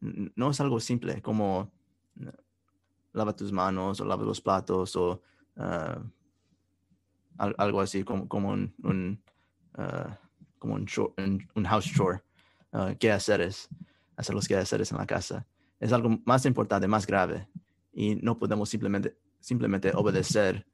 no 0.00 0.50
es 0.50 0.60
algo 0.60 0.78
simple 0.78 1.22
como 1.22 1.72
lava 3.12 3.34
tus 3.34 3.52
manos 3.52 4.00
o 4.00 4.04
lava 4.04 4.24
los 4.24 4.40
platos 4.40 4.96
o 4.96 5.22
uh, 5.56 6.10
algo 7.38 7.80
así 7.80 8.04
como, 8.04 8.50
un, 8.50 8.74
un 8.82 9.22
uh, 9.78 10.14
como 10.58 10.74
un, 10.74 10.86
un, 11.54 11.64
house 11.64 11.86
chore, 11.92 12.22
uh, 12.72 12.96
quehaceres, 12.98 13.68
hacer 14.16 14.34
los 14.34 14.46
quehaceres 14.46 14.92
en 14.92 14.98
la 14.98 15.06
casa. 15.06 15.46
Es 15.80 15.92
algo 15.92 16.20
más 16.24 16.46
importante, 16.46 16.86
más 16.86 17.06
grave 17.06 17.48
y 17.92 18.14
no 18.16 18.38
podemos 18.38 18.68
simplemente, 18.68 19.16
simplemente 19.40 19.92
obedecer 19.94 20.66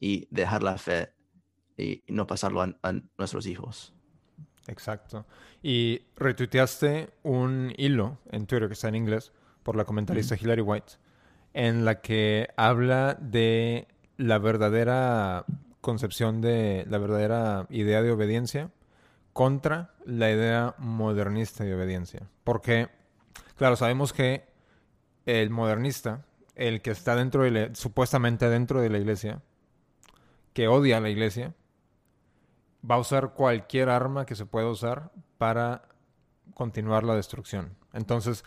y 0.00 0.26
dejar 0.30 0.62
la 0.62 0.76
fe 0.76 1.14
y 1.76 2.02
no 2.08 2.26
pasarlo 2.26 2.62
a, 2.62 2.76
a 2.82 2.92
nuestros 3.16 3.46
hijos. 3.46 3.94
Exacto. 4.66 5.26
Y 5.62 6.02
retuiteaste 6.16 7.10
un 7.22 7.72
hilo 7.76 8.18
en 8.30 8.46
Twitter 8.46 8.66
que 8.68 8.74
está 8.74 8.88
en 8.88 8.96
inglés 8.96 9.32
por 9.64 9.74
la 9.74 9.84
comentarista 9.84 10.36
Hilary 10.40 10.60
White, 10.62 10.92
en 11.54 11.84
la 11.84 12.00
que 12.00 12.48
habla 12.56 13.18
de 13.20 13.88
la 14.16 14.38
verdadera 14.38 15.44
concepción 15.80 16.40
de 16.40 16.86
la 16.88 16.98
verdadera 16.98 17.66
idea 17.70 18.00
de 18.02 18.12
obediencia 18.12 18.70
contra 19.32 19.94
la 20.04 20.30
idea 20.30 20.74
modernista 20.78 21.64
de 21.64 21.74
obediencia. 21.74 22.22
Porque, 22.44 22.88
claro, 23.56 23.74
sabemos 23.76 24.12
que 24.12 24.44
el 25.26 25.50
modernista, 25.50 26.24
el 26.54 26.80
que 26.80 26.92
está 26.92 27.16
dentro 27.16 27.42
de 27.42 27.50
la, 27.50 27.74
supuestamente 27.74 28.48
dentro 28.48 28.80
de 28.80 28.90
la 28.90 28.98
iglesia, 28.98 29.42
que 30.52 30.68
odia 30.68 30.98
a 30.98 31.00
la 31.00 31.10
iglesia, 31.10 31.54
va 32.88 32.94
a 32.96 32.98
usar 32.98 33.32
cualquier 33.32 33.88
arma 33.88 34.26
que 34.26 34.36
se 34.36 34.46
pueda 34.46 34.68
usar 34.68 35.10
para 35.38 35.88
continuar 36.54 37.04
la 37.04 37.16
destrucción. 37.16 37.76
Entonces, 37.92 38.44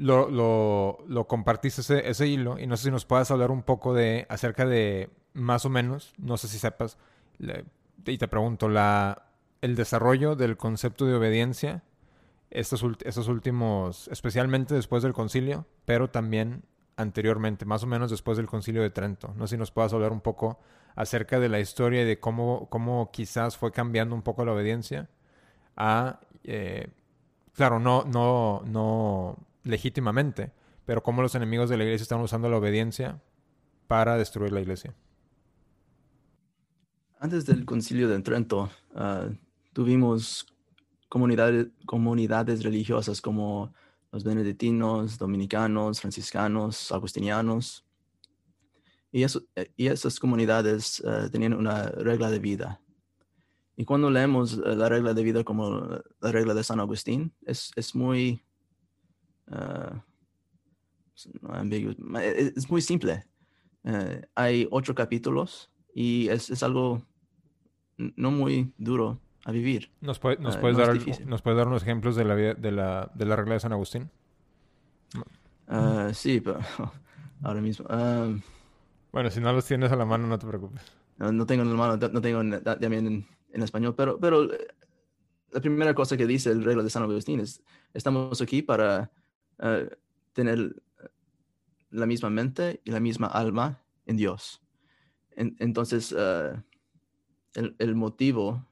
lo, 0.00 0.30
lo, 0.30 1.04
lo 1.08 1.28
compartiste 1.28 1.82
ese, 1.82 2.08
ese, 2.08 2.26
hilo 2.26 2.58
y 2.58 2.66
no 2.66 2.78
sé 2.78 2.84
si 2.84 2.90
nos 2.90 3.04
puedas 3.04 3.30
hablar 3.30 3.50
un 3.50 3.62
poco 3.62 3.92
de 3.92 4.26
acerca 4.30 4.64
de 4.64 5.10
más 5.34 5.66
o 5.66 5.68
menos, 5.68 6.14
no 6.16 6.38
sé 6.38 6.48
si 6.48 6.58
sepas, 6.58 6.96
le, 7.38 7.66
y 8.06 8.16
te 8.16 8.26
pregunto, 8.26 8.70
la, 8.70 9.26
el 9.60 9.76
desarrollo 9.76 10.36
del 10.36 10.56
concepto 10.56 11.04
de 11.04 11.14
obediencia 11.14 11.82
estos, 12.50 12.82
últimos, 13.28 14.08
especialmente 14.08 14.74
después 14.74 15.02
del 15.02 15.12
concilio, 15.12 15.66
pero 15.84 16.10
también 16.10 16.64
anteriormente, 16.96 17.66
más 17.66 17.84
o 17.84 17.86
menos 17.86 18.10
después 18.10 18.38
del 18.38 18.46
concilio 18.46 18.82
de 18.82 18.90
Trento. 18.90 19.34
No 19.36 19.46
sé 19.46 19.56
si 19.56 19.58
nos 19.58 19.70
puedas 19.70 19.92
hablar 19.92 20.12
un 20.12 20.22
poco 20.22 20.58
acerca 20.96 21.38
de 21.38 21.50
la 21.50 21.60
historia 21.60 22.02
y 22.02 22.06
de 22.06 22.18
cómo, 22.18 22.68
cómo 22.70 23.10
quizás 23.12 23.58
fue 23.58 23.70
cambiando 23.70 24.14
un 24.14 24.22
poco 24.22 24.44
la 24.46 24.52
obediencia 24.52 25.10
a, 25.76 26.20
eh, 26.42 26.88
claro, 27.52 27.78
no, 27.78 28.04
no, 28.04 28.62
no 28.64 29.36
legítimamente, 29.64 30.52
pero 30.86 31.02
cómo 31.02 31.22
los 31.22 31.34
enemigos 31.34 31.70
de 31.70 31.76
la 31.76 31.84
iglesia 31.84 32.02
están 32.02 32.20
usando 32.20 32.48
la 32.48 32.56
obediencia 32.56 33.20
para 33.86 34.16
destruir 34.16 34.52
la 34.52 34.60
iglesia. 34.60 34.94
Antes 37.18 37.44
del 37.44 37.64
concilio 37.64 38.08
de 38.08 38.20
Trento, 38.22 38.70
ah, 38.94 39.28
tuvimos 39.72 40.46
comunidades, 41.08 42.62
religiosas 42.62 43.20
como 43.20 43.74
los 44.12 44.24
benedictinos, 44.24 45.18
dominicanos, 45.18 46.00
franciscanos, 46.00 46.90
agustinianos. 46.92 47.84
Y, 49.12 49.24
esas 49.24 50.20
comunidades 50.20 51.02
eh, 51.04 51.28
tenían 51.32 51.54
una 51.54 51.90
regla 51.90 52.30
de 52.30 52.38
vida. 52.38 52.80
Y 53.76 53.84
cuando 53.84 54.08
leemos 54.08 54.54
eh, 54.54 54.76
la 54.76 54.88
regla 54.88 55.14
de 55.14 55.22
vida 55.24 55.42
como 55.42 56.00
la 56.20 56.32
regla 56.32 56.54
de 56.54 56.62
San 56.62 56.78
Agustín, 56.78 57.34
es 57.44 57.94
muy 57.94 58.40
es 61.14 62.70
muy 62.70 62.80
simple. 62.82 63.24
hay 64.34 64.68
ocho 64.70 64.94
capítulos 64.94 65.70
y 65.94 66.28
es, 66.28 66.50
es, 66.50 66.62
algo 66.62 67.02
no 67.96 68.30
muy 68.30 68.72
duro 68.78 69.20
a 69.44 69.52
vivir. 69.52 69.90
¿Nos, 70.00 70.18
puedes, 70.18 70.40
dar, 70.40 70.48
¿Nos 71.26 71.42
puedes 71.42 71.56
dar 71.56 71.68
unos 71.68 71.82
ejemplos 71.82 72.16
de 72.16 72.24
la, 72.24 72.34
de 72.34 72.72
la, 72.72 73.10
de 73.14 73.24
la 73.24 73.36
regla 73.36 73.54
de 73.54 73.60
San 73.60 73.72
Agustín? 73.72 74.10
Ah, 75.68 76.10
sí, 76.12 76.40
pero 76.40 76.58
ahora 77.42 77.60
mismo. 77.60 77.86
Ah, 77.88 78.28
bueno, 79.12 79.30
si 79.30 79.40
no 79.40 79.52
los 79.52 79.64
tienes 79.64 79.90
a 79.92 79.96
la 79.96 80.04
mano, 80.04 80.26
no 80.26 80.38
te 80.38 80.46
preocupes. 80.46 80.82
No, 81.18 81.44
tengo 81.46 81.62
en 81.62 81.70
la 81.70 81.76
mano, 81.76 81.96
no 81.96 82.20
tengo 82.20 82.60
también 82.62 83.26
en, 83.52 83.62
español, 83.62 83.94
pero, 83.94 84.18
pero 84.18 84.52
eh, 84.52 84.68
la 85.52 85.60
primera 85.60 85.94
cosa 85.94 86.16
que 86.16 86.26
dice 86.26 86.50
el 86.50 86.64
regla 86.64 86.82
de 86.82 86.90
San 86.90 87.02
Agustín 87.02 87.40
es, 87.40 87.62
estamos 87.92 88.40
aquí 88.40 88.62
para 88.62 89.10
ah, 89.60 89.84
tener 90.32 90.82
la 91.90 92.06
misma 92.06 92.30
mente 92.30 92.80
y 92.84 92.90
la 92.90 93.00
misma 93.00 93.26
alma 93.26 93.82
en 94.06 94.16
Dios. 94.16 94.62
entonces, 95.36 96.12
el, 96.12 97.76
el, 97.78 97.94
motivo 97.94 98.66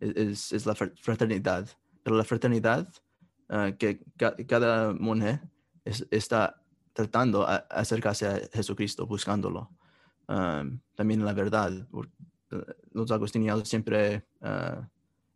es, 0.00 0.66
la 0.66 0.74
fraternidad, 0.74 1.68
pero 2.02 2.16
la 2.16 2.24
fraternidad 2.24 2.88
que 3.78 4.00
cada 4.46 4.92
monje 4.94 5.40
está 5.84 6.64
tratando 6.94 7.46
de 7.46 7.62
acercarse 7.70 8.26
a 8.26 8.40
Jesucristo, 8.52 9.06
buscándolo. 9.06 9.70
también 10.94 11.24
la 11.24 11.34
verdad. 11.34 11.86
Eh, 12.50 12.64
los 12.92 13.10
agustinianos 13.10 13.68
siempre 13.68 14.26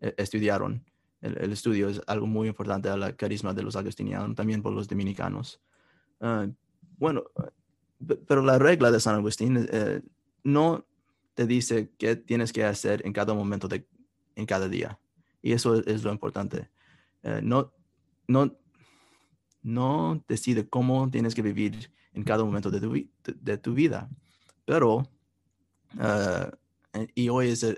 e-, 0.00 0.14
estudiaron. 0.16 0.84
El, 1.20 1.52
estudio 1.52 1.88
es 1.88 2.00
algo 2.06 2.26
muy 2.26 2.48
importante 2.48 2.88
a 2.88 2.96
la 2.96 3.16
carisma 3.16 3.52
de 3.52 3.62
los 3.62 3.76
agustinianos, 3.76 4.36
también 4.36 4.62
por 4.62 4.72
los 4.72 4.86
dominicanos. 4.88 5.60
Ah, 6.20 6.46
bueno, 6.96 7.24
pero 8.26 8.42
la 8.42 8.58
regla 8.58 8.90
de 8.90 9.00
San 9.00 9.16
Agustín 9.16 9.68
eh, 9.70 10.02
no 10.44 10.86
te 11.34 11.46
dice 11.46 11.90
qué 11.98 12.16
tienes 12.16 12.52
que 12.52 12.64
hacer 12.64 13.04
en 13.04 13.12
cada 13.12 13.34
momento 13.34 13.66
de 13.68 13.86
en 14.38 14.46
cada 14.46 14.68
día. 14.68 14.98
Y 15.42 15.52
eso 15.52 15.74
es, 15.74 16.02
lo 16.04 16.12
importante. 16.12 16.70
Eh, 17.22 17.40
no, 17.42 17.72
no, 18.26 18.56
no 19.62 20.24
decide 20.28 20.68
cómo 20.68 21.10
tienes 21.10 21.34
que 21.34 21.42
vivir 21.42 21.92
en 22.12 22.22
cada 22.22 22.44
momento 22.44 22.70
de 22.70 22.80
tu, 22.80 23.08
de, 23.24 23.58
tu 23.58 23.74
vida. 23.74 24.08
Pero, 24.64 25.10
eh, 26.00 26.50
y 27.14 27.28
hoy 27.28 27.48
es 27.48 27.62
eh, 27.64 27.76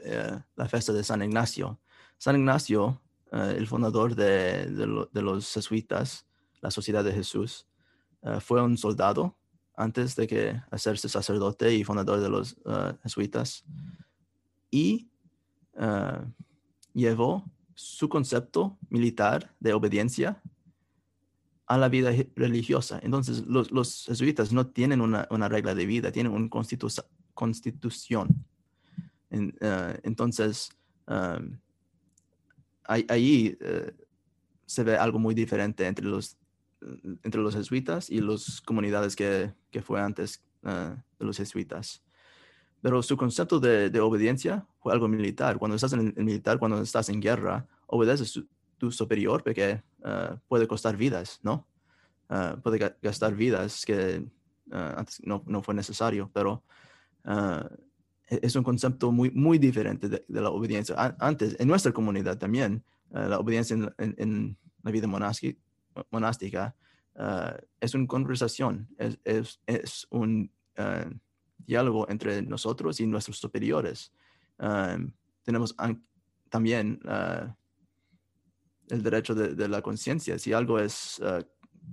la 0.55 0.69
fiesta 0.69 0.93
de 0.93 1.03
San 1.03 1.23
Ignacio. 1.23 1.81
San 2.19 2.37
Ignacio, 2.37 3.01
el 3.33 3.67
fundador 3.67 4.15
de, 4.15 4.69
los 5.13 5.53
jesuitas, 5.53 6.27
la 6.61 6.71
Sociedad 6.71 7.05
de 7.05 7.13
Jesús, 7.13 7.67
fue 8.41 8.63
un 8.63 8.77
soldado 8.77 9.37
antes 9.77 10.15
de 10.17 10.27
que 10.27 10.61
hacerse 10.71 11.09
sacerdote 11.09 11.75
y 11.75 11.85
fundador 11.85 12.21
de 12.21 12.29
los 12.29 12.57
jesuitas. 13.03 13.65
Y 14.71 15.09
llevó 16.93 17.45
su 17.75 18.09
concepto 18.09 18.79
militar 18.91 19.55
de 19.59 19.73
obediencia 19.73 20.43
a 21.67 21.79
la 21.79 21.89
vida 21.89 22.11
religiosa. 22.35 23.01
Entonces, 23.03 23.45
los, 23.47 24.05
jesuitas 24.05 24.53
no 24.53 24.67
tienen 24.67 25.01
una, 25.01 25.49
regla 25.49 25.75
de 25.75 25.87
vida, 25.87 26.11
tienen 26.11 26.33
una 26.33 26.49
constitución. 27.33 28.45
Eh, 29.31 30.01
entonces, 30.03 30.71
ahí 32.91 33.57
eh, 33.61 33.93
se 34.67 34.83
ve 34.83 34.97
algo 34.97 35.19
muy 35.19 35.35
diferente 35.35 35.87
entre 35.87 36.05
los, 36.07 36.37
entre 37.23 37.41
los 37.41 37.55
jesuitas 37.55 38.11
y 38.11 38.21
las 38.21 38.61
comunidades 38.61 39.15
que, 39.15 39.53
que 39.71 39.83
fue 39.83 40.01
antes 40.01 40.43
eh, 40.65 40.97
de 41.19 41.25
los 41.25 41.37
jesuitas. 41.37 42.03
Pero 42.83 43.03
su 43.03 43.17
concepto 43.17 43.61
de, 43.61 44.01
obediencia 44.01 44.67
fue 44.81 44.93
algo 44.93 45.07
militar. 45.07 45.59
Cuando 45.59 45.77
estás 45.77 45.93
en 45.93 46.15
el 46.17 46.25
militar, 46.25 46.59
cuando 46.59 46.81
estás 46.81 47.09
en 47.11 47.21
guerra, 47.21 47.67
obedeces 47.87 48.39
a 48.39 48.41
tu 48.79 48.91
superior 48.91 49.43
porque 49.45 49.83
ah, 50.03 50.39
puede 50.49 50.67
costar 50.67 50.97
vidas, 50.97 51.41
¿no? 51.43 51.67
Puede 52.63 52.95
gastar 53.03 53.35
vidas 53.35 53.85
que 53.85 54.25
antes 54.71 55.21
no, 55.25 55.43
no, 55.47 55.63
fue 55.63 55.75
necesario, 55.75 56.31
pero 56.33 56.63
es 58.31 58.55
un 58.55 58.63
concepto 58.63 59.11
muy, 59.11 59.31
muy 59.31 59.59
diferente 59.59 60.09
de, 60.09 60.25
la 60.29 60.51
obediencia. 60.51 61.17
antes, 61.19 61.57
en 61.59 61.69
nuestra 61.69 61.93
comunidad 61.93 62.39
también, 62.39 62.85
la 63.11 63.39
obediencia 63.39 63.77
en, 63.99 64.57
la 64.83 64.91
vida 64.91 65.09
monástica, 66.11 66.75
es 67.81 67.95
una 67.95 68.07
conversación, 68.07 68.89
es, 68.99 69.19
es, 69.25 69.61
es 69.67 70.07
un 70.11 70.51
diálogo 71.59 72.09
entre 72.09 72.43
nosotros 72.43 73.01
y 73.01 73.07
nuestros 73.07 73.39
superiores. 73.39 74.13
tenemos 75.43 75.75
también 76.49 77.01
el 78.89 79.03
derecho 79.03 79.35
de, 79.35 79.69
la 79.69 79.83
conciencia. 79.83 80.39
Si 80.39 80.53
algo 80.53 80.79
es 80.79 81.21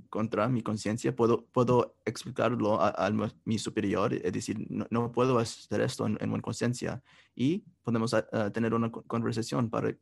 contra 0.09 0.47
mi 0.49 0.61
conciencia, 0.61 1.15
puedo, 1.15 1.45
puedo 1.45 1.95
explicarlo 2.05 2.79
a, 2.81 3.11
mi 3.45 3.59
superior 3.59 4.13
y 4.13 4.19
decir, 4.31 4.65
no, 4.69 5.11
puedo 5.11 5.39
hacer 5.39 5.81
esto 5.81 6.05
en, 6.05 6.17
en 6.19 6.41
conciencia. 6.41 7.01
Y 7.35 7.63
podemos 7.83 8.13
ah, 8.13 8.51
tener 8.51 8.73
una 8.73 8.91
conversación 8.91 9.69
para 9.69 9.95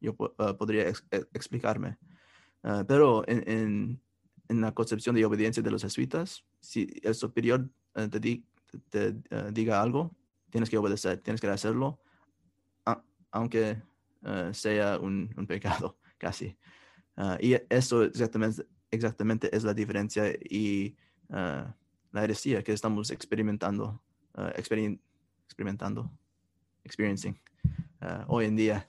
yo 0.00 0.14
podría 0.14 0.88
e, 0.88 0.94
explicarme. 1.32 1.98
pero 2.86 3.24
en, 3.28 4.00
en, 4.48 4.60
la 4.60 4.72
concepción 4.72 5.14
de 5.14 5.24
obediencia 5.24 5.62
de 5.62 5.70
los 5.70 5.82
jesuitas, 5.82 6.44
si 6.60 6.88
el 7.02 7.14
superior 7.14 7.68
eh, 7.94 8.08
te, 8.08 8.42
eh, 9.30 9.50
diga 9.52 9.82
algo, 9.82 10.14
tienes 10.50 10.70
que 10.70 10.78
obedecer, 10.78 11.18
tienes 11.18 11.40
que 11.40 11.48
hacerlo, 11.48 12.00
aunque 13.30 13.82
eh, 14.22 14.50
sea 14.52 14.98
un, 14.98 15.28
pecado, 15.46 15.98
casi. 16.18 16.56
Ah, 17.16 17.36
y 17.40 17.56
eso 17.68 18.04
exactamente, 18.04 18.64
exactamente 18.90 19.54
es 19.54 19.64
la 19.64 19.74
diferencia 19.74 20.24
y 20.48 20.96
la 21.28 22.24
heresía 22.24 22.62
que 22.62 22.72
estamos 22.72 23.10
experimentando, 23.10 24.02
experimentando, 24.54 26.10
experiencing 26.84 27.38
hoy 28.26 28.46
en 28.46 28.56
día. 28.56 28.88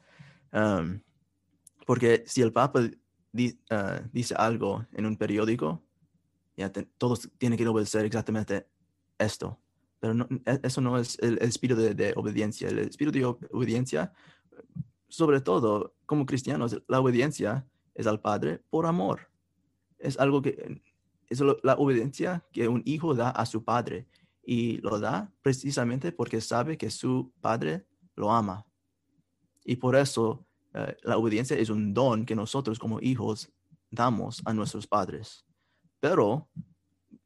porque 1.86 2.24
si 2.26 2.42
el 2.42 2.54
Papa 2.54 2.90
dice 3.32 4.36
algo 4.36 4.86
en 4.94 5.06
un 5.06 5.18
periódico, 5.18 5.84
ya 6.58 6.72
todos 6.98 7.30
tienen 7.38 7.58
que 7.58 7.68
obedecer 7.68 8.06
exactamente 8.06 8.68
esto. 9.18 9.60
Pero 10.00 10.28
e, 10.46 10.60
eso 10.64 10.82
no 10.82 10.98
es 10.98 11.18
el, 11.20 11.38
espíritu 11.40 11.82
de, 11.82 12.14
obediencia. 12.16 12.70
El 12.70 12.80
espíritu 12.80 13.20
de 13.20 13.26
obediencia, 13.52 14.14
sobre 15.08 15.42
todo 15.42 15.96
como 16.06 16.26
cristianos, 16.26 16.82
la 16.88 17.00
obediencia 17.00 17.66
es 17.96 18.08
al 18.08 18.22
Padre 18.22 18.62
por 18.70 18.86
amor. 18.86 19.29
Es 20.00 20.18
algo 20.20 20.42
que 20.42 20.82
es 21.28 21.42
la 21.64 21.76
obediencia 21.76 22.44
que 22.52 22.68
un 22.68 22.82
hijo 22.86 23.14
da 23.14 23.30
a 23.30 23.46
su 23.46 23.64
padre 23.64 24.08
y 24.44 24.78
lo 24.78 25.00
da 25.00 25.32
precisamente 25.42 26.12
porque 26.12 26.42
sabe 26.42 26.78
que 26.78 26.90
su 26.90 27.32
padre 27.40 27.86
lo 28.16 28.32
ama. 28.32 28.66
Y 29.64 29.76
por 29.76 29.96
eso 29.96 30.48
eh, 30.74 30.98
la 31.04 31.18
obediencia 31.18 31.58
es 31.58 31.70
un 31.70 31.94
don 31.94 32.26
que 32.26 32.36
nosotros 32.36 32.80
como 32.80 33.00
hijos 33.00 33.52
damos 33.92 34.42
a 34.46 34.54
nuestros 34.54 34.88
padres. 34.88 35.46
Pero 36.00 36.50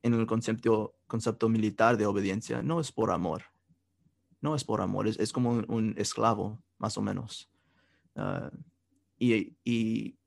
en 0.02 0.14
el 0.14 0.26
concepto, 0.26 0.96
concepto 1.08 1.50
militar 1.50 1.98
de 1.98 2.06
obediencia 2.06 2.62
no 2.62 2.80
es 2.80 2.92
por 2.92 3.12
amor. 3.12 3.44
No 4.42 4.56
es 4.56 4.66
por 4.66 4.82
amor, 4.82 5.08
es, 5.08 5.32
como 5.32 5.52
un, 5.52 5.96
esclavo, 5.98 6.62
más 6.78 6.98
o 6.98 7.02
menos. 7.02 7.50
Ah, 8.16 8.52
y, 9.18 10.18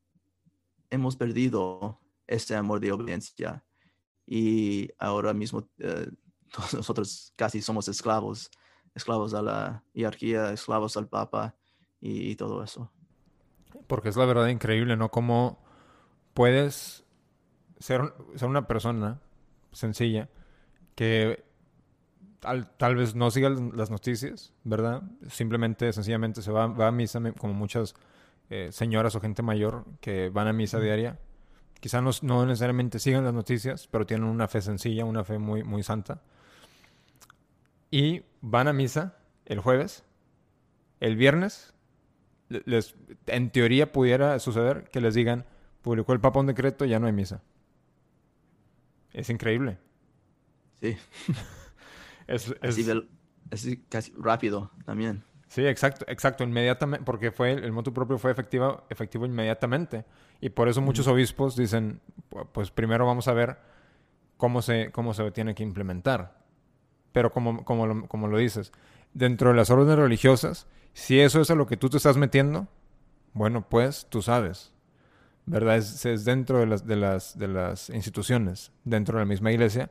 hemos 0.88 1.16
perdido 1.16 2.00
ese 2.26 2.56
amor 2.56 2.80
de 2.80 2.92
obediencia. 2.92 3.64
y 4.26 4.90
ahora 4.98 5.32
mismo 5.32 5.68
eh, 5.78 6.10
todos 6.52 6.74
nosotros 6.74 7.32
casi 7.36 7.62
somos 7.62 7.88
esclavos, 7.88 8.50
esclavos 8.94 9.34
a 9.34 9.42
la 9.42 9.84
hierarquía, 9.92 10.52
esclavos 10.52 10.96
al 10.96 11.08
Papa 11.08 11.54
y, 12.00 12.34
todo 12.36 12.62
eso. 12.62 12.90
Porque 13.86 14.08
es 14.08 14.16
la 14.16 14.24
verdad 14.24 14.48
increíble, 14.48 14.96
¿no? 14.96 15.10
Cómo 15.10 15.62
puedes 16.34 17.04
ser, 17.78 18.14
ser 18.34 18.48
una 18.48 18.66
persona 18.66 19.20
sencilla 19.72 20.28
que 20.94 21.44
tal, 22.40 22.96
vez 22.96 23.14
no 23.14 23.30
siga 23.30 23.50
las 23.50 23.90
noticias, 23.90 24.52
¿verdad? 24.64 25.02
Simplemente, 25.28 25.92
sencillamente 25.92 26.42
se 26.42 26.52
va, 26.52 26.66
va 26.66 26.88
a 26.88 26.92
misa 26.92 27.20
como 27.38 27.54
muchas 27.54 27.94
eh, 28.48 28.68
señoras 28.70 29.14
o 29.14 29.20
gente 29.20 29.42
mayor 29.42 29.84
que 30.00 30.30
van 30.30 30.48
a 30.48 30.52
misa 30.52 30.78
diaria. 30.78 31.18
Quizá 31.80 32.00
no, 32.00 32.10
no, 32.22 32.46
necesariamente 32.46 32.98
sigan 32.98 33.24
las 33.24 33.34
noticias, 33.34 33.86
pero 33.86 34.06
tienen 34.06 34.26
una 34.26 34.48
fe 34.48 34.60
sencilla, 34.60 35.04
una 35.04 35.24
fe 35.24 35.38
muy, 35.38 35.62
muy 35.62 35.82
santa. 35.82 36.22
Y 37.90 38.22
van 38.40 38.68
a 38.68 38.72
misa 38.72 39.16
el 39.44 39.60
jueves. 39.60 40.04
El 41.00 41.16
viernes, 41.16 41.74
les, 42.48 42.94
en 43.26 43.50
teoría 43.50 43.92
pudiera 43.92 44.38
suceder 44.38 44.88
que 44.90 45.00
les 45.00 45.14
digan, 45.14 45.44
publicó 45.82 46.12
el 46.12 46.20
Papa 46.20 46.40
un 46.40 46.46
decreto, 46.46 46.84
ya 46.84 46.98
no 46.98 47.06
hay 47.06 47.12
misa. 47.12 47.42
Es 49.12 49.30
increíble. 49.30 49.78
Sí. 50.80 50.96
es, 52.26 52.54
casi 53.88 54.12
rápido 54.16 54.70
también. 54.84 55.22
Sí, 55.48 55.64
exacto, 55.66 56.04
exacto, 56.08 56.44
inmediatamente, 56.44 57.04
porque 57.04 57.30
fue 57.30 57.52
el, 57.52 57.72
motu 57.72 57.92
propio 57.92 58.18
fue 58.18 58.30
efectivo, 58.30 58.84
efectivo 58.90 59.26
inmediatamente. 59.26 60.04
Y 60.40 60.50
por 60.50 60.68
eso 60.68 60.80
muchos 60.80 61.06
obispos 61.06 61.56
dicen, 61.56 62.00
pues 62.52 62.70
primero 62.70 63.06
vamos 63.06 63.28
a 63.28 63.32
ver 63.32 63.58
cómo 64.36 64.60
se, 64.60 64.90
cómo 64.90 65.14
se 65.14 65.30
tiene 65.30 65.54
que 65.54 65.62
implementar. 65.62 66.36
Pero 67.12 67.30
como, 67.32 67.64
como, 67.64 67.86
lo, 67.86 68.06
como 68.08 68.28
lo 68.28 68.38
dices, 68.38 68.72
dentro 69.14 69.50
de 69.50 69.56
las 69.56 69.70
órdenes 69.70 69.96
religiosas, 69.96 70.66
si 70.92 71.20
eso 71.20 71.40
es 71.40 71.50
a 71.50 71.54
lo 71.54 71.66
que 71.66 71.76
tú 71.76 71.88
te 71.88 71.96
estás 71.96 72.16
metiendo, 72.16 72.68
bueno, 73.32 73.66
pues 73.68 74.06
tú 74.10 74.22
sabes. 74.22 74.72
¿Verdad? 75.46 75.76
Es, 75.76 76.04
es 76.04 76.24
dentro 76.24 76.58
de 76.58 76.66
las, 76.66 76.86
de, 76.86 76.96
las, 76.96 77.38
de 77.38 77.46
las 77.46 77.88
instituciones, 77.90 78.72
dentro 78.82 79.16
de 79.16 79.24
la 79.24 79.28
misma 79.28 79.52
iglesia. 79.52 79.90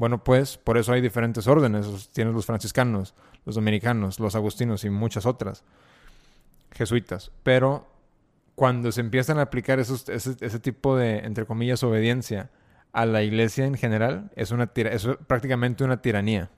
Bueno, 0.00 0.24
pues 0.24 0.56
por 0.56 0.78
eso 0.78 0.94
hay 0.94 1.02
diferentes 1.02 1.46
órdenes. 1.46 2.08
Tienes 2.14 2.32
los 2.32 2.46
franciscanos, 2.46 3.14
los 3.44 3.54
dominicanos, 3.54 4.18
los 4.18 4.34
agustinos 4.34 4.82
y 4.84 4.88
muchas 4.88 5.26
otras 5.26 5.62
jesuitas. 6.72 7.32
Pero 7.42 7.86
cuando 8.54 8.92
se 8.92 9.02
empiezan 9.02 9.38
a 9.38 9.42
aplicar 9.42 9.78
esos, 9.78 10.08
ese, 10.08 10.58
tipo 10.58 10.96
de, 10.96 11.18
entre 11.18 11.44
comillas, 11.44 11.82
obediencia 11.82 12.48
a 12.92 13.04
la 13.04 13.22
iglesia 13.22 13.66
en 13.66 13.74
general, 13.74 14.30
es, 14.36 14.52
una 14.52 14.70
es 14.74 15.06
prácticamente 15.26 15.84
una 15.84 16.00
tiranía. 16.00 16.48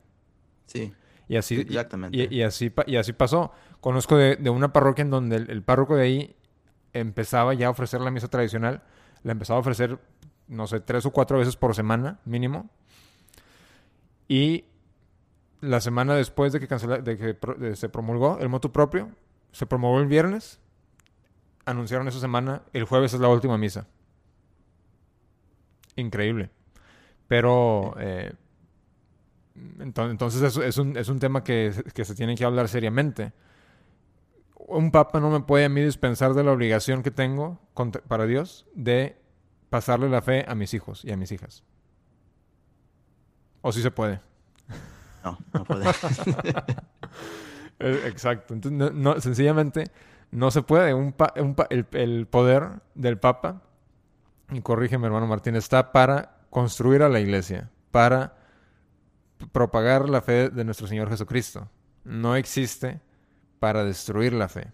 Sí. 0.66 0.92
Y 1.26 1.35
así, 1.35 1.62
Exactamente. 1.62 2.28
Y, 2.31 2.42
así, 2.42 2.72
y 2.87 2.94
así 2.94 3.12
pasó. 3.12 3.50
Conozco 3.81 4.18
de, 4.18 4.38
una 4.50 4.72
parroquia 4.72 5.02
en 5.02 5.11
donde 5.11 5.35
el, 5.35 5.64
párroco 5.64 5.96
de 5.96 6.05
ahí 6.05 6.37
empezaba 6.92 7.55
ya 7.55 7.66
a 7.66 7.70
ofrecer 7.70 8.02
la 8.02 8.12
misa 8.12 8.28
tradicional. 8.28 8.85
La 9.24 9.33
empezaba 9.33 9.57
a 9.57 9.62
ofrecer, 9.62 9.98
no 10.46 10.68
sé, 10.68 10.78
tres 10.78 11.05
o 11.07 11.11
cuatro 11.11 11.38
veces 11.38 11.57
por 11.57 11.74
semana, 11.74 12.20
mínimo. 12.24 12.70
Y 14.33 14.64
la 15.61 15.83
semana 15.83 16.14
después 16.14 16.55
de 16.55 16.61
que, 16.61 17.77
se 17.77 17.88
promulgó 17.90 18.38
el 18.38 18.49
moto 18.49 18.73
propio, 18.73 19.11
se 19.53 19.66
promulgó 19.66 20.01
el 20.01 20.07
viernes, 20.07 20.59
anunciaron 21.66 22.09
esa 22.09 22.18
semana, 22.18 22.62
el 22.73 22.85
jueves 22.85 23.12
es 23.12 23.21
la 23.21 23.29
última 23.29 23.59
misa. 23.59 23.88
Increíble. 25.97 26.49
Pero 27.29 27.95
eh, 27.99 28.33
entonces 29.81 30.40
es, 30.57 30.79
un, 30.79 30.97
es, 30.97 31.09
un, 31.11 31.18
tema 31.18 31.45
que, 31.45 31.71
se 31.71 32.14
tiene 32.14 32.35
que 32.35 32.47
hablar 32.47 32.68
seriamente. 32.68 33.35
Un 34.57 34.92
papa 34.92 35.21
no 35.21 35.29
me 35.29 35.40
puede 35.40 35.66
a 35.66 35.68
mí 35.68 35.83
dispensar 35.83 36.33
de 36.33 36.42
la 36.42 36.53
obligación 36.53 37.03
que 37.03 37.11
tengo 37.11 37.61
para 38.09 38.25
Dios 38.25 38.64
de 38.75 39.14
pasarle 39.68 40.09
la 40.09 40.23
fe 40.23 40.47
a 40.49 40.55
mis 40.55 40.73
hijos 40.73 41.05
y 41.05 41.12
a 41.12 41.18
mis 41.18 41.33
hijas. 41.33 41.64
¿O 43.62 43.72
si 43.72 43.81
se 43.81 43.90
puede? 43.90 44.20
No, 45.25 45.38
no 45.53 45.64
puede. 45.64 45.85
Eh, 47.85 48.05
exacto. 48.07 48.55
Entonces, 48.55 48.92
no, 48.94 49.20
sencillamente 49.20 49.90
no 50.31 50.53
se 50.53 50.62
puede. 50.62 50.94
Un 50.94 51.16
el, 51.70 52.27
poder 52.29 52.81
del 52.94 53.18
Papa, 53.18 53.62
y 54.53 54.61
corrígeme 54.61 55.07
hermano 55.07 55.27
Martín, 55.27 55.57
está 55.57 55.90
para 55.90 56.46
construir 56.48 57.03
a 57.03 57.09
la 57.09 57.18
iglesia, 57.18 57.72
para 57.90 58.37
propagar 59.51 60.09
la 60.09 60.20
fe 60.20 60.48
de 60.48 60.64
nuestro 60.64 60.87
Señor 60.87 61.09
Jesucristo. 61.09 61.68
No 62.05 62.37
existe 62.37 63.01
para 63.59 63.83
destruir 63.83 64.33
la 64.33 64.48
fe. 64.48 64.70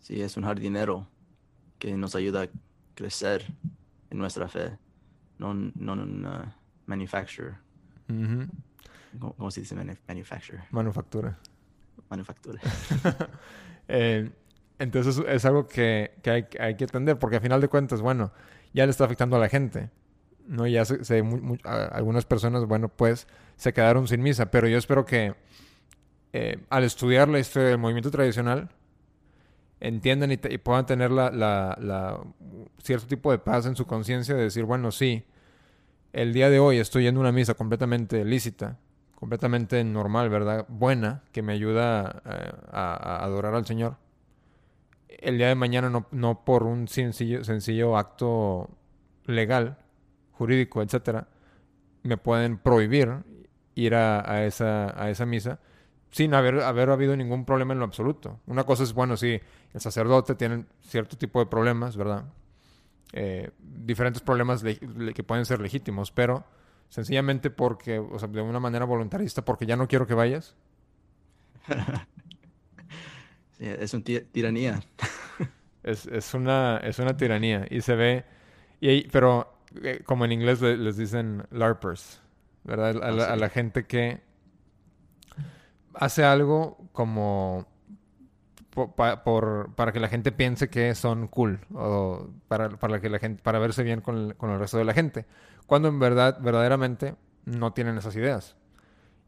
Sí, 0.00 0.22
es 0.22 0.38
un 0.38 0.44
jardinero 0.44 1.06
que 1.78 1.98
nos 1.98 2.14
ayuda 2.14 2.44
a 2.44 2.48
crecer 2.94 3.44
en 4.08 4.16
nuestra 4.16 4.48
fe, 4.48 4.78
no, 5.36 5.52
no 5.52 5.96
uh, 6.86 6.90
manufacturer. 6.90 7.54
¿Cómo, 9.18 9.50
se 9.50 9.60
dice 9.60 9.74
manufacturer? 9.74 10.64
Manufactura. 10.70 11.38
Manufactura. 12.08 12.60
Eh, 13.88 14.28
entonces 14.80 15.22
es 15.28 15.44
algo 15.44 15.68
que, 15.68 16.10
hay, 16.24 16.44
hay, 16.58 16.74
que 16.74 16.82
atender 16.82 17.20
porque 17.20 17.36
al 17.36 17.42
final 17.42 17.60
de 17.60 17.68
cuentas, 17.68 18.00
bueno, 18.00 18.32
ya 18.74 18.84
le 18.84 18.90
está 18.90 19.04
afectando 19.04 19.36
a 19.36 19.38
la 19.38 19.48
gente. 19.48 19.90
¿no? 20.48 20.66
Ya 20.66 20.84
se, 20.84 21.22
algunas 21.64 22.24
personas, 22.24 22.64
bueno, 22.66 22.88
pues 22.88 23.26
se 23.54 23.72
quedaron 23.72 24.08
sin 24.08 24.22
misa, 24.22 24.50
pero 24.50 24.68
yo 24.68 24.76
espero 24.76 25.04
que 25.04 25.34
eh, 26.32 26.58
al 26.68 26.84
estudiar 26.84 27.28
la 27.28 27.38
historia 27.38 27.68
del 27.68 27.78
movimiento 27.78 28.10
tradicional, 28.10 28.68
entiendan 29.80 30.32
y, 30.32 30.36
puedan 30.36 30.86
tener 30.86 31.10
la, 31.10 31.30
la, 31.30 32.20
cierto 32.82 33.06
tipo 33.06 33.30
de 33.30 33.38
paz 33.38 33.66
en 33.66 33.76
su 33.76 33.86
conciencia 33.86 34.34
de 34.34 34.42
decir, 34.44 34.64
bueno, 34.64 34.90
sí, 34.90 35.24
el 36.16 36.32
día 36.32 36.48
de 36.48 36.58
hoy 36.58 36.78
estoy 36.78 37.06
en 37.08 37.18
una 37.18 37.30
misa 37.30 37.52
completamente 37.52 38.24
lícita, 38.24 38.78
completamente 39.16 39.84
normal, 39.84 40.30
¿verdad? 40.30 40.64
Buena, 40.66 41.22
que 41.30 41.42
me 41.42 41.52
ayuda 41.52 42.22
eh, 42.24 42.52
a, 42.72 43.22
adorar 43.22 43.54
al 43.54 43.66
Señor. 43.66 43.98
El 45.08 45.36
día 45.36 45.48
de 45.48 45.54
mañana 45.54 45.90
no, 45.90 46.06
no 46.12 46.42
por 46.42 46.62
un 46.62 46.88
sencillo, 46.88 47.44
sencillo 47.44 47.98
acto 47.98 48.70
legal, 49.26 49.76
jurídico, 50.32 50.80
etcétera, 50.80 51.28
me 52.02 52.16
pueden 52.16 52.56
prohibir 52.56 53.12
ir 53.74 53.94
a, 53.94 54.46
esa, 54.46 54.98
a 54.98 55.10
esa 55.10 55.26
misa 55.26 55.60
sin 56.10 56.32
haber, 56.32 56.60
haber 56.60 56.88
habido 56.88 57.14
ningún 57.14 57.44
problema 57.44 57.74
en 57.74 57.80
lo 57.80 57.84
absoluto. 57.84 58.40
Una 58.46 58.64
cosa 58.64 58.84
es, 58.84 58.94
bueno, 58.94 59.18
si 59.18 59.38
el 59.74 59.80
sacerdote 59.82 60.34
tiene 60.34 60.64
cierto 60.80 61.18
tipo 61.18 61.40
de 61.40 61.46
problemas, 61.46 61.94
¿verdad? 61.94 62.24
Eh, 63.12 63.50
diferentes 63.58 64.22
problemas 64.22 64.62
que 64.62 65.22
pueden 65.22 65.44
ser 65.44 65.60
legítimos, 65.60 66.10
pero 66.10 66.44
sencillamente 66.88 67.50
porque, 67.50 67.98
o 67.98 68.18
sea, 68.18 68.28
de 68.28 68.40
una 68.40 68.60
manera 68.60 68.84
voluntarista, 68.84 69.44
porque 69.44 69.66
ya 69.66 69.76
no 69.76 69.88
quiero 69.88 70.06
que 70.06 70.14
vayas. 70.14 70.56
es 73.58 73.94
una 73.94 74.04
tiranía. 74.04 74.80
es, 75.82 76.34
una, 76.34 76.78
es 76.78 76.98
una 76.98 77.16
tiranía 77.16 77.66
y 77.70 77.80
se 77.80 77.94
ve, 77.94 78.24
y, 78.80 79.08
pero 79.08 79.60
eh, 79.82 80.02
como 80.04 80.24
en 80.24 80.32
inglés 80.32 80.60
les 80.60 80.96
dicen 80.96 81.46
LARPers, 81.50 82.20
¿verdad? 82.64 83.02
A, 83.02 83.10
la, 83.10 83.24
a 83.26 83.36
la 83.36 83.48
gente 83.48 83.86
que 83.86 84.20
hace 85.94 86.24
algo 86.24 86.88
como 86.92 87.66
por, 88.76 89.74
para 89.74 89.92
que 89.92 90.00
la 90.00 90.08
gente 90.08 90.32
piense 90.32 90.68
que 90.68 90.94
son 90.94 91.28
cool 91.28 91.60
o 91.74 92.28
para, 92.46 92.68
para 92.68 93.00
que 93.00 93.08
la 93.08 93.18
gente 93.18 93.42
para 93.42 93.58
verse 93.58 93.82
bien 93.82 94.02
con 94.02 94.16
el, 94.18 94.36
con 94.36 94.50
el, 94.50 94.58
resto 94.58 94.76
de 94.76 94.84
la 94.84 94.92
gente 94.92 95.24
cuando 95.66 95.88
en 95.88 95.98
verdad 95.98 96.38
verdaderamente 96.40 97.16
no 97.46 97.72
tienen 97.72 97.96
esas 97.96 98.14
ideas. 98.16 98.56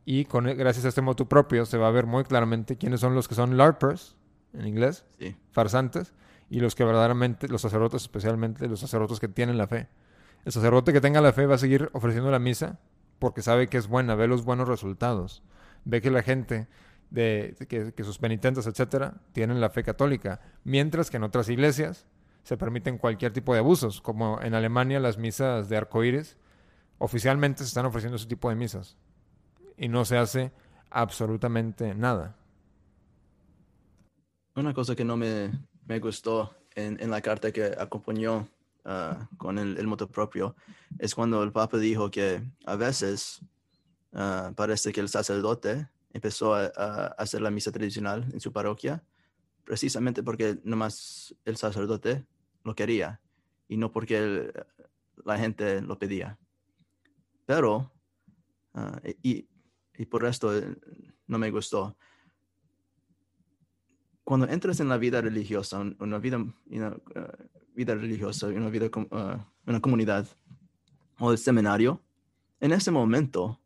Y 0.04 0.24
con 0.24 0.44
gracias 0.44 0.84
a 0.84 0.88
este 0.88 1.02
motu 1.02 1.28
propio 1.28 1.64
se 1.66 1.78
va 1.78 1.88
a 1.88 1.90
ver 1.90 2.06
muy 2.06 2.24
claramente 2.24 2.76
quiénes 2.76 3.00
son 3.00 3.14
los 3.14 3.26
que 3.26 3.34
son 3.34 3.56
larpers 3.56 4.16
en 4.52 4.66
inglés 4.66 5.04
farsantes 5.50 6.12
y 6.50 6.60
los 6.60 6.74
que 6.74 6.84
verdaderamente 6.84 7.48
los 7.48 7.62
sacerdotes 7.62 8.02
especialmente 8.02 8.68
los 8.68 8.80
sacerdotes 8.80 9.18
que 9.18 9.28
tienen 9.28 9.56
la 9.56 9.66
fe. 9.66 9.88
El 10.44 10.52
sacerdote 10.52 10.92
que 10.92 11.00
tenga 11.00 11.20
la 11.20 11.32
fe 11.32 11.46
va 11.46 11.56
a 11.56 11.58
seguir 11.58 11.90
ofreciendo 11.92 12.30
la 12.30 12.38
misa 12.38 12.78
porque 13.18 13.42
sabe 13.42 13.68
que 13.68 13.78
es 13.78 13.88
buena 13.88 14.14
ve 14.14 14.28
los 14.28 14.44
buenos 14.44 14.68
resultados 14.68 15.42
ve 15.84 16.00
que 16.00 16.10
la 16.10 16.22
gente 16.22 16.68
que, 17.14 17.94
sus 18.04 18.18
penitentes, 18.18 18.66
etcétera, 18.66 19.20
tienen 19.32 19.60
la 19.60 19.70
fe 19.70 19.82
católica, 19.82 20.40
mientras 20.64 21.10
que 21.10 21.16
en 21.16 21.24
otras 21.24 21.48
iglesias 21.48 22.06
se 22.42 22.56
permiten 22.56 22.98
cualquier 22.98 23.32
tipo 23.32 23.52
de 23.52 23.60
abusos, 23.60 24.00
como 24.00 24.40
en 24.42 24.54
Alemania 24.54 25.00
las 25.00 25.18
misas 25.18 25.68
de 25.68 25.76
arcoíris 25.76 26.36
oficialmente 26.98 27.58
se 27.60 27.68
están 27.68 27.86
ofreciendo 27.86 28.16
ese 28.16 28.26
tipo 28.26 28.48
de 28.48 28.56
misas 28.56 28.96
y 29.76 29.88
no 29.88 30.04
se 30.04 30.18
hace 30.18 30.52
absolutamente 30.90 31.94
nada. 31.94 32.36
Una 34.56 34.74
cosa 34.74 34.96
que 34.96 35.04
no 35.04 35.16
me, 35.16 35.50
me 35.86 36.00
gustó 36.00 36.52
en, 36.74 37.00
en, 37.00 37.10
la 37.10 37.20
carta 37.20 37.52
que 37.52 37.64
acompañó 37.78 38.48
ah, 38.84 39.28
con 39.36 39.58
el, 39.58 39.78
el 39.78 40.08
propio 40.08 40.56
es 40.98 41.14
cuando 41.14 41.42
el 41.44 41.52
Papa 41.52 41.78
dijo 41.78 42.10
que 42.10 42.42
a 42.66 42.74
veces 42.74 43.40
ah, 44.12 44.52
parece 44.56 44.92
que 44.92 45.00
el 45.00 45.08
sacerdote 45.08 45.88
empezó 46.12 46.54
a, 46.54 46.70
a 46.76 47.06
hacer 47.18 47.40
la 47.42 47.50
misa 47.50 47.70
tradicional 47.72 48.26
en 48.32 48.40
su 48.40 48.52
parroquia 48.52 49.04
precisamente 49.64 50.22
porque 50.22 50.58
nomás 50.64 51.34
el 51.44 51.56
sacerdote 51.58 52.24
lo 52.64 52.74
quería 52.74 53.20
y 53.68 53.76
no 53.76 53.92
porque 53.92 54.16
el- 54.16 54.52
la 55.24 55.36
gente 55.38 55.82
lo 55.82 55.98
pedía. 55.98 56.38
Pero, 57.44 57.92
ah, 58.72 58.98
y, 59.22 59.46
y 59.98 60.06
por 60.06 60.24
esto 60.24 60.56
eh, 60.56 60.74
no 61.26 61.38
me 61.38 61.50
gustó. 61.50 61.96
Cuando 64.24 64.46
entras 64.48 64.80
en 64.80 64.88
la 64.88 64.98
vida 64.98 65.20
religiosa, 65.20 65.78
un- 65.80 65.96
una 66.00 66.18
vida, 66.18 66.38
una, 66.66 66.96
ah, 67.16 67.36
vida 67.74 67.94
religiosa, 67.94 68.46
una 68.48 68.70
vida, 68.70 68.88
ah, 69.10 69.46
una 69.66 69.80
comunidad 69.80 70.26
o 71.18 71.32
el 71.32 71.38
seminario, 71.38 72.02
en 72.60 72.72
ese 72.72 72.90
momento, 72.90 73.60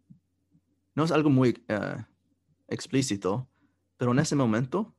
no 0.94 1.04
es 1.04 1.12
algo 1.12 1.30
muy 1.30 1.62
ah, 1.68 2.08
explícito, 2.72 3.48
pero 3.96 4.12
en 4.12 4.18
ese 4.18 4.36
momento, 4.36 4.94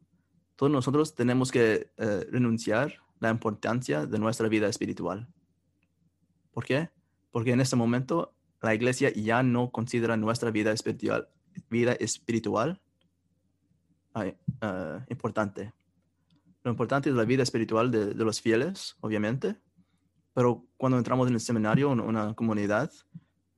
todos 0.55 0.71
nosotros 0.71 1.15
tenemos 1.15 1.51
que 1.51 1.91
eh, 1.97 2.27
renunciar 2.31 2.95
la 3.19 3.29
importancia 3.29 4.05
de 4.05 4.19
nuestra 4.19 4.47
vida 4.47 4.67
espiritual. 4.67 5.27
¿Por 6.51 6.65
qué? 6.65 6.89
Porque 7.31 7.51
en 7.51 7.61
ese 7.61 7.75
momento 7.75 8.35
la 8.61 8.73
iglesia 8.73 9.11
ya 9.13 9.43
no 9.43 9.71
considera 9.71 10.15
nuestra 10.17 10.51
vida 10.51 10.71
espiritual, 10.71 11.27
vida 11.69 11.93
espiritual 11.93 12.81
ah, 14.13 15.05
importante. 15.09 15.73
Lo 16.63 16.71
importante 16.71 17.09
es 17.09 17.15
la 17.15 17.25
vida 17.25 17.43
espiritual 17.43 17.91
de, 17.91 18.13
de 18.13 18.23
los 18.23 18.39
fieles, 18.39 18.95
obviamente, 19.01 19.57
pero 20.33 20.65
cuando 20.77 20.97
entramos 20.97 21.27
en 21.27 21.35
el 21.35 21.39
seminario, 21.39 21.91
en 21.93 21.99
una 21.99 22.33
comunidad, 22.33 22.91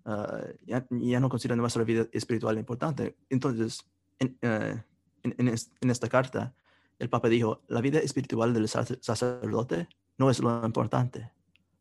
ah, 0.05 0.43
ya, 0.66 0.86
ya 0.89 1.20
no 1.20 1.30
considera 1.30 1.55
nuestra 1.55 1.84
vida 1.84 2.07
espiritual 2.11 2.57
importante. 2.57 3.16
Entonces, 3.30 3.86
en, 4.20 4.38
eh, 4.41 4.84
en- 5.24 5.36
en 5.38 5.47
es- 5.49 5.72
en 5.82 5.89
esta 5.89 6.07
carta, 6.07 6.55
el 6.99 7.09
Papa 7.09 7.30
dijo, 7.30 7.61
la 7.68 7.82
vida 7.82 7.99
espiritual 7.99 8.53
del 8.53 8.68
sacer- 8.68 8.99
sacerdote 9.01 9.88
no 10.18 10.30
es 10.30 10.39
lo 10.39 10.66
importante. 10.66 11.32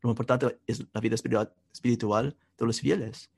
Lo 0.01 0.09
importante 0.09 0.59
es 0.67 0.85
la 0.93 1.01
vida 1.01 1.15
espiritual, 1.15 2.37
de 2.57 2.65
los 2.65 2.79
fieles. 2.79 3.29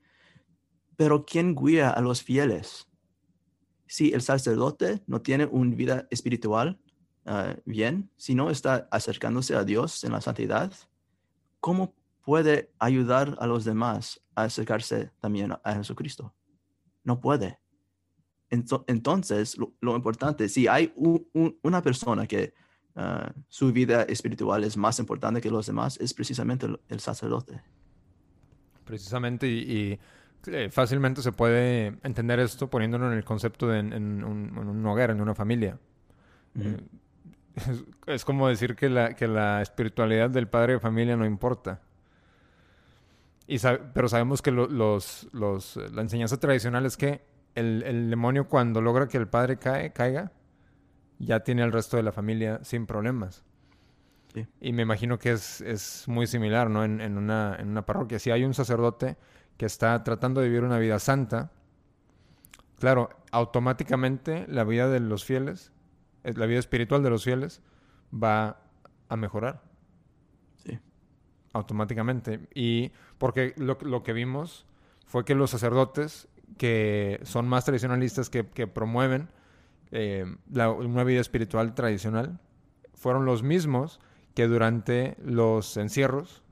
Pero 0.96 1.24
¿quién 1.24 1.54
guía 1.54 1.90
a 1.90 2.00
los 2.00 2.22
fieles? 2.22 2.88
Si 3.86 4.12
el 4.12 4.20
sacerdote 4.22 5.02
no 5.06 5.22
tiene 5.22 5.46
una 5.46 5.74
vida 5.74 6.06
espiritual 6.10 6.78
ah, 7.30 7.54
bien, 7.66 8.10
si 8.16 8.34
no 8.34 8.48
está 8.50 8.88
acercándose 8.90 9.54
a 9.54 9.62
Dios 9.64 10.02
en 10.04 10.12
la 10.12 10.20
santidad, 10.20 10.72
¿cómo 11.60 11.94
puede 12.24 12.70
ayudar 12.78 13.36
a 13.38 13.46
los 13.46 13.64
demás 13.64 14.20
a 14.34 14.44
acercarse 14.44 15.10
también 15.20 15.52
a 15.62 15.74
Jesucristo? 15.74 16.34
No 17.04 17.20
puede. 17.20 17.58
Ento- 18.50 18.84
Entonces, 18.86 19.58
lo, 19.58 19.72
lo 19.80 19.94
importante, 19.96 20.48
si 20.48 20.66
hay 20.66 20.92
u- 20.96 21.26
u- 21.34 21.56
una 21.62 21.82
persona 21.82 22.26
que 22.26 22.54
ah, 22.96 23.32
su 23.48 23.72
vida 23.72 24.02
espiritual 24.04 24.64
es 24.64 24.76
más 24.76 24.98
importante 24.98 25.40
que 25.40 25.50
los 25.50 25.66
demás, 25.66 25.98
es 26.00 26.14
precisamente 26.14 26.66
el, 26.66 26.80
el 26.88 27.00
sacerdote. 27.00 27.60
Precisamente, 28.84 29.46
y, 29.46 29.58
y, 29.58 29.98
eh, 30.50 30.70
fácilmente 30.70 31.20
se 31.20 31.32
puede 31.32 31.98
entender 32.02 32.40
esto 32.40 32.68
poniéndolo 32.70 33.10
en 33.12 33.18
el 33.18 33.24
concepto 33.24 33.68
de 33.68 33.80
en, 33.80 33.92
en 33.92 34.24
un, 34.24 34.48
en 34.56 34.68
un 34.68 34.86
hogar, 34.86 35.10
en 35.10 35.20
una 35.20 35.34
familia. 35.34 35.78
Ujú. 36.56 36.68
Eh, 36.68 36.80
es, 37.56 37.84
es 38.06 38.24
como 38.24 38.48
decir 38.48 38.74
que 38.76 38.88
la, 38.88 39.14
que 39.14 39.28
la 39.28 39.60
espiritualidad 39.60 40.30
del 40.30 40.48
padre 40.48 40.74
de 40.74 40.80
familia 40.80 41.16
no 41.16 41.26
importa. 41.26 41.82
Y 43.46 43.58
pero 43.94 44.08
sabemos 44.08 44.40
que 44.42 44.50
lo- 44.50 44.68
los, 44.68 45.28
los, 45.32 45.76
la 45.92 46.02
enseñanza 46.02 46.38
tradicional 46.38 46.86
es 46.86 46.96
que 46.96 47.22
el, 47.54 47.82
el 47.84 48.10
demonio 48.10 48.48
cuando 48.48 48.80
logra 48.80 49.08
que 49.08 49.16
el 49.18 49.28
padre 49.28 49.58
cae, 49.58 49.92
caiga, 49.92 50.32
ya 51.18 51.40
tiene 51.40 51.62
al 51.62 51.72
resto 51.72 51.96
de 51.96 52.02
la 52.02 52.12
familia 52.12 52.60
sin 52.62 52.86
problemas. 52.86 53.44
Sí. 54.34 54.46
Y 54.60 54.72
me 54.72 54.82
imagino 54.82 55.18
que 55.18 55.32
es, 55.32 55.60
es 55.62 56.06
muy 56.06 56.26
similar, 56.26 56.70
¿no? 56.70 56.84
En, 56.84 57.00
en 57.00 57.16
una, 57.18 57.56
en 57.58 57.68
una 57.68 57.84
parroquia. 57.86 58.18
Si 58.18 58.30
hay 58.30 58.44
un 58.44 58.54
sacerdote 58.54 59.16
que 59.56 59.66
está 59.66 60.04
tratando 60.04 60.40
de 60.40 60.48
vivir 60.48 60.62
una 60.64 60.78
vida 60.78 60.98
santa, 60.98 61.50
claro, 62.78 63.10
automáticamente 63.32 64.46
la 64.48 64.64
vida 64.64 64.88
de 64.88 65.00
los 65.00 65.24
fieles, 65.24 65.72
eh, 66.24 66.34
la 66.36 66.46
vida 66.46 66.58
espiritual 66.58 67.02
de 67.02 67.10
los 67.10 67.24
fieles, 67.24 67.62
va 68.12 68.60
a 69.08 69.16
mejorar 69.16 69.62
Sí. 70.56 70.78
automáticamente. 71.52 72.48
Y 72.54 72.92
porque 73.16 73.54
lo, 73.56 73.78
lo 73.80 74.02
que 74.02 74.12
vimos 74.12 74.66
fue 75.06 75.24
que 75.24 75.34
los 75.34 75.50
sacerdotes 75.50 76.28
que 76.56 77.20
son 77.24 77.46
más 77.48 77.64
tradicionalistas, 77.64 78.30
que, 78.30 78.44
promueven 78.66 79.28
eh, 79.90 80.24
la- 80.52 80.70
una 80.70 81.04
vida 81.04 81.20
espiritual 81.20 81.74
tradicional, 81.74 82.40
fueron 82.94 83.24
los 83.24 83.42
mismos 83.42 84.00
que 84.34 84.46
durante 84.46 85.16
los 85.22 85.76
encierros 85.76 86.42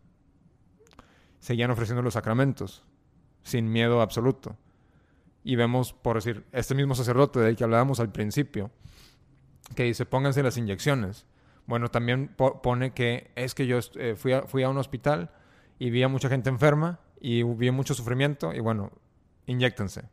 seguían 1.41 1.71
ofreciendo 1.71 2.03
los 2.03 2.15
sacramentos 2.15 2.85
sin 3.43 3.71
miedo 3.71 4.01
absoluto. 4.01 4.57
Y 5.45 5.55
vemos, 5.55 5.93
por 5.93 6.17
decir, 6.17 6.45
este 6.53 6.75
mismo 6.75 6.95
sacerdote 6.95 7.39
del 7.39 7.55
que 7.57 7.65
hablábamos 7.65 8.01
al 8.01 8.11
principio, 8.11 8.71
que 9.77 9.85
dice, 9.85 10.05
pónganse 10.07 10.43
las 10.43 10.57
inyecciones. 10.57 11.27
Bueno, 11.67 11.89
también 11.91 12.29
po- 12.29 12.63
pone 12.63 12.93
que 12.93 13.31
es 13.37 13.55
que 13.55 13.67
yo 13.67 13.79
eh, 13.97 14.15
fui, 14.17 14.33
fui 14.47 14.63
a 14.65 14.69
un 14.69 14.79
hospital 14.79 15.31
y 15.79 15.91
vi 15.91 16.03
a 16.03 16.09
mucha 16.09 16.29
gente 16.29 16.49
enferma 16.51 17.01
y 17.21 17.43
vi 17.43 17.71
mucho 17.71 17.95
sufrimiento 17.95 18.53
y 18.53 18.61
bueno, 18.61 18.91
inyéctense. 19.47 20.09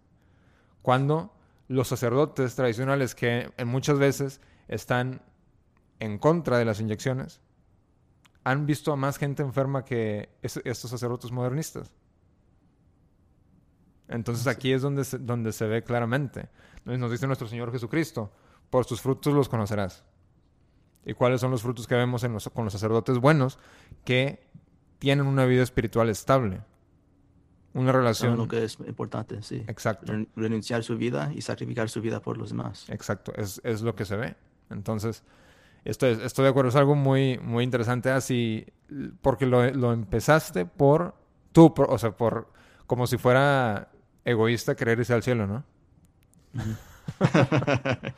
Cuando 0.82 1.36
los 1.68 1.88
sacerdotes 1.88 2.56
tradicionales 2.56 3.16
que 3.16 3.52
en 3.58 3.68
muchas 3.68 3.98
veces 4.00 4.42
están 4.68 5.22
en 6.00 6.18
contra 6.18 6.58
de 6.58 6.66
las 6.66 6.80
inyecciones, 6.80 7.42
han 8.44 8.66
visto 8.66 8.92
a 8.92 8.96
más 8.98 9.18
gente 9.18 9.42
enferma 9.42 9.86
que 9.86 10.30
es- 10.42 10.62
estos 10.66 10.92
sacerdotes 10.92 11.32
modernistas. 11.32 11.94
Entonces 14.10 14.48
aquí 14.48 14.74
es 14.74 14.82
donde 14.82 15.06
se, 15.06 15.18
donde 15.18 15.54
se 15.54 15.66
ve 15.66 15.84
claramente. 15.84 16.50
Nos 16.86 17.10
dice 17.12 17.26
nuestro 17.26 17.48
Señor 17.48 17.72
Jesucristo, 17.72 18.32
por 18.70 18.86
sus 18.86 19.02
frutos 19.02 19.34
los 19.34 19.48
conocerás. 19.48 20.04
¿Y 21.06 21.14
cuáles 21.14 21.42
son 21.42 21.52
los 21.52 21.62
frutos 21.62 21.88
que 21.88 21.96
vemos 21.96 22.24
en 22.24 22.34
los- 22.34 22.50
con 22.50 22.66
los 22.66 22.74
sacerdotes 22.74 23.18
buenos? 23.20 23.60
Que 24.04 24.46
tienen 25.00 25.26
una 25.26 25.46
vida 25.46 25.64
espiritual 25.64 26.10
estable. 26.10 26.62
Una 27.74 27.92
relación... 27.92 28.38
lo 28.38 28.48
que 28.48 28.64
es 28.64 28.78
importante, 28.88 29.42
sí. 29.42 29.64
Exacto. 29.68 30.12
Ren- 30.14 30.28
Renunciar 30.36 30.84
su 30.84 30.96
vida 30.98 31.32
y 31.34 31.42
sacrificar 31.42 31.90
su 31.90 32.02
vida 32.02 32.20
por 32.22 32.38
los 32.38 32.50
demás. 32.50 32.86
Exacto, 32.90 33.34
es, 33.36 33.60
es 33.64 33.82
lo 33.82 33.96
que 33.96 34.06
se 34.06 34.16
ve. 34.16 34.36
Entonces, 34.70 35.24
estoy, 35.84 36.20
estoy 36.24 36.44
de 36.44 36.50
acuerdo, 36.50 36.70
es 36.70 36.76
algo 36.76 36.96
muy, 36.96 37.40
muy 37.40 37.64
interesante 37.64 38.12
así, 38.12 38.66
porque 39.22 39.46
lo, 39.48 39.68
lo 39.72 39.92
empezaste 39.92 40.66
por 40.68 41.16
tú, 41.52 41.74
por- 41.74 41.90
o 41.90 41.98
sea, 41.98 42.12
por 42.12 42.52
como 42.86 43.08
si 43.08 43.18
fuera 43.18 43.90
egoísta 44.26 44.76
querer 44.76 45.00
irse 45.00 45.14
al 45.14 45.24
cielo, 45.24 45.48
¿no? 45.48 45.64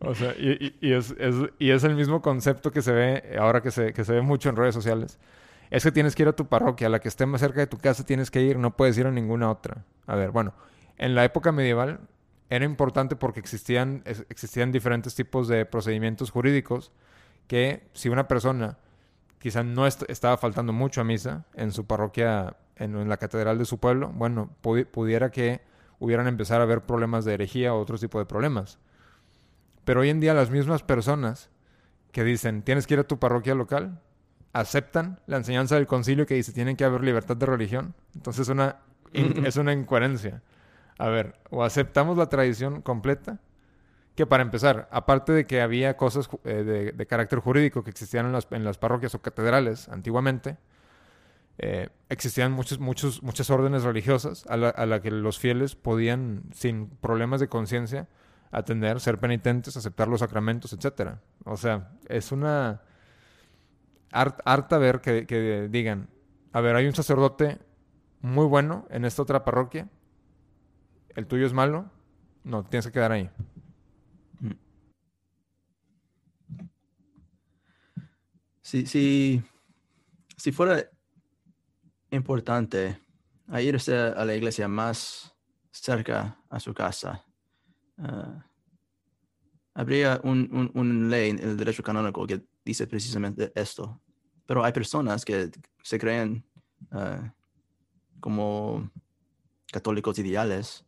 O 0.00 0.14
sea, 0.14 0.34
y, 0.36 0.50
y- 0.80 0.88
y 0.88 0.92
es, 0.92 1.14
es- 1.18 1.50
y 1.58 1.70
es 1.70 1.84
el 1.84 1.94
mismo 1.94 2.20
concepto 2.20 2.70
que 2.70 2.82
se 2.82 2.92
ve 2.92 3.36
ahora 3.40 3.62
que 3.62 3.70
se, 3.70 3.92
que 3.92 4.04
se 4.04 4.12
ve 4.12 4.20
mucho 4.20 4.48
en 4.48 4.56
redes 4.56 4.74
sociales. 4.74 5.18
Es 5.70 5.84
que 5.84 5.92
tienes 5.92 6.16
que 6.16 6.22
ir 6.22 6.28
a 6.28 6.32
tu 6.34 6.46
parroquia, 6.48 6.88
a 6.88 6.90
la 6.90 6.98
que 7.00 7.08
esté 7.08 7.26
más 7.26 7.40
cerca 7.40 7.60
de 7.60 7.66
tu 7.68 7.78
casa 7.78 8.04
tienes 8.04 8.30
que 8.30 8.42
ir, 8.42 8.58
no 8.58 8.76
puedes 8.76 8.98
ir 8.98 9.06
a 9.06 9.10
ninguna 9.12 9.50
otra. 9.50 9.84
A 10.06 10.16
ver, 10.16 10.30
bueno, 10.32 10.52
en 10.98 11.14
la 11.14 11.24
época 11.24 11.52
medieval 11.52 12.00
era 12.48 12.64
importante 12.64 13.14
porque 13.14 13.38
existían, 13.40 14.02
existían 14.04 14.72
diferentes 14.72 15.14
tipos 15.14 15.46
de 15.46 15.64
procedimientos 15.66 16.30
jurídicos 16.32 16.90
que 17.46 17.84
si 17.92 18.08
una 18.08 18.26
persona 18.26 18.78
quizá 19.38 19.62
no 19.62 19.86
est- 19.86 20.02
estaba 20.10 20.36
faltando 20.36 20.72
mucho 20.72 21.00
a 21.00 21.04
misa 21.04 21.44
en 21.54 21.70
su 21.72 21.86
parroquia, 21.86 22.56
en, 22.76 23.08
la 23.08 23.16
catedral 23.16 23.56
de 23.58 23.64
su 23.64 23.78
pueblo, 23.78 24.10
bueno, 24.12 24.50
pudi- 24.62 24.86
pudiera 24.86 25.30
que 25.30 25.60
hubieran 26.00 26.26
empezar 26.26 26.60
a 26.60 26.64
haber 26.64 26.80
problemas 26.82 27.24
de 27.24 27.34
herejía 27.34 27.72
o 27.74 27.80
otro 27.80 27.96
tipo 27.96 28.18
de 28.18 28.26
problemas. 28.26 28.78
Pero 29.84 30.00
hoy 30.00 30.10
en 30.10 30.20
día 30.20 30.34
las 30.34 30.50
mismas 30.50 30.82
personas 30.82 31.48
que 32.12 32.24
dicen 32.24 32.62
tienes 32.62 32.86
que 32.86 32.94
ir 32.94 33.00
a 33.00 33.04
tu 33.04 33.18
parroquia 33.18 33.54
local 33.54 34.00
aceptan 34.52 35.20
la 35.26 35.36
enseñanza 35.36 35.76
del 35.76 35.86
concilio 35.86 36.26
que 36.26 36.34
dice 36.34 36.52
tiene 36.52 36.76
que 36.76 36.84
haber 36.84 37.02
libertad 37.02 37.36
de 37.36 37.46
religión. 37.46 37.94
Entonces 38.14 38.42
es 38.42 38.48
una, 38.48 38.76
es 39.12 39.56
una 39.56 39.72
incoherencia. 39.72 40.42
A 40.98 41.08
ver, 41.08 41.36
o 41.50 41.64
aceptamos 41.64 42.18
la 42.18 42.28
tradición 42.28 42.82
completa, 42.82 43.38
que 44.14 44.26
para 44.26 44.42
empezar, 44.42 44.88
aparte 44.92 45.32
de 45.32 45.46
que 45.46 45.62
había 45.62 45.96
cosas 45.96 46.28
eh, 46.44 46.62
de, 46.62 46.92
de 46.92 47.06
carácter 47.06 47.38
jurídico 47.38 47.84
que 47.84 47.90
existían 47.90 48.26
en 48.26 48.32
las, 48.32 48.48
en 48.50 48.64
las 48.64 48.76
parroquias 48.76 49.14
o 49.14 49.22
catedrales 49.22 49.88
antiguamente, 49.88 50.58
eh, 51.62 51.90
existían 52.08 52.52
muchos, 52.52 52.80
muchos, 52.80 53.22
muchas 53.22 53.50
órdenes 53.50 53.82
religiosas 53.82 54.46
a 54.48 54.56
la, 54.56 54.70
a 54.70 54.86
la 54.86 55.02
que 55.02 55.10
los 55.10 55.38
fieles 55.38 55.76
podían, 55.76 56.44
sin 56.54 56.88
problemas 56.88 57.38
de 57.38 57.48
conciencia, 57.48 58.08
atender, 58.50 58.98
ser 59.00 59.18
penitentes, 59.18 59.76
aceptar 59.76 60.08
los 60.08 60.20
sacramentos, 60.20 60.72
etcétera. 60.72 61.20
O 61.44 61.56
sea, 61.56 61.90
es 62.08 62.32
una... 62.32 62.80
harta 64.10 64.78
ver 64.78 65.00
que, 65.00 65.68
digan, 65.70 66.08
a 66.52 66.60
ver, 66.60 66.76
hay 66.76 66.86
un 66.86 66.94
sacerdote 66.94 67.58
muy 68.20 68.46
bueno 68.46 68.86
en 68.90 69.04
esta 69.04 69.22
otra 69.22 69.44
parroquia, 69.44 69.88
el 71.14 71.26
tuyo 71.26 71.46
es 71.46 71.52
malo, 71.52 71.90
no, 72.44 72.64
tienes 72.64 72.86
que 72.86 72.92
quedar 72.92 73.12
ahí. 73.12 73.30
Mm. 74.40 74.52
Si, 78.62 78.86
si, 78.86 79.42
si 80.36 80.52
fuera 80.52 80.88
importante 82.10 83.00
irse 83.58 83.96
a 83.96 84.24
la 84.24 84.34
iglesia 84.34 84.68
más 84.68 85.34
cerca 85.70 86.38
a 86.48 86.60
su 86.60 86.74
casa, 86.74 87.24
ah, 87.98 88.46
habría 89.74 90.20
una 90.22 90.70
un, 90.74 91.10
ley 91.10 91.30
en 91.30 91.38
el 91.38 91.56
derecho 91.56 91.82
canónico 91.82 92.26
que 92.26 92.42
dice 92.64 92.86
precisamente 92.86 93.52
esto. 93.54 94.00
Pero 94.46 94.64
hay 94.64 94.72
personas 94.72 95.24
que 95.24 95.50
se 95.82 95.98
creen 95.98 96.44
ah, 96.90 97.32
como 98.20 98.90
católicos 99.70 100.18
ideales 100.18 100.84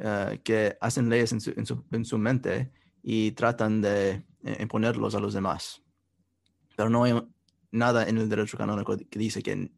ah, 0.00 0.32
que 0.42 0.76
hacen 0.80 1.08
leyes 1.08 1.32
en 1.32 1.40
su, 1.40 1.84
en, 1.90 2.04
su, 2.04 2.18
mente 2.18 2.72
y 3.02 3.32
tratan 3.32 3.80
de 3.80 4.24
eh, 4.44 4.56
imponerlos 4.60 5.14
a 5.14 5.20
los 5.20 5.34
demás. 5.34 5.82
Pero 6.76 6.90
no 6.90 7.04
hay 7.04 7.14
nada 7.70 8.08
en 8.08 8.18
el 8.18 8.28
derecho 8.28 8.58
canónico 8.58 8.96
que 8.96 9.18
dice 9.18 9.42
que 9.42 9.70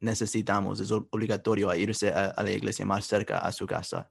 necesitamos, 0.00 0.80
es 0.80 0.90
obligatorio 0.90 1.74
irse 1.74 2.10
a, 2.10 2.34
la 2.42 2.50
iglesia 2.50 2.86
más 2.86 3.06
cerca 3.06 3.38
a 3.38 3.52
su 3.52 3.66
casa. 3.66 4.10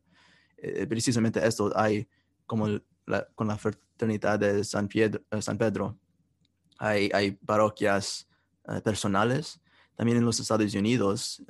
Eh, 0.58 0.86
precisamente 0.88 1.46
esto 1.46 1.72
hay 1.76 2.08
como 2.46 2.68
con 3.36 3.48
la 3.48 3.58
fraternidad 3.58 4.40
de 4.40 4.64
San, 4.64 4.90
eh, 4.94 5.42
San 5.42 5.58
Pedro. 5.58 5.98
Hay, 6.80 7.32
parroquias 7.46 8.28
eh, 8.68 8.82
personales. 8.82 9.62
También 9.96 10.18
en 10.18 10.26
los 10.26 10.40
Estados 10.40 10.74
Unidos, 10.74 11.44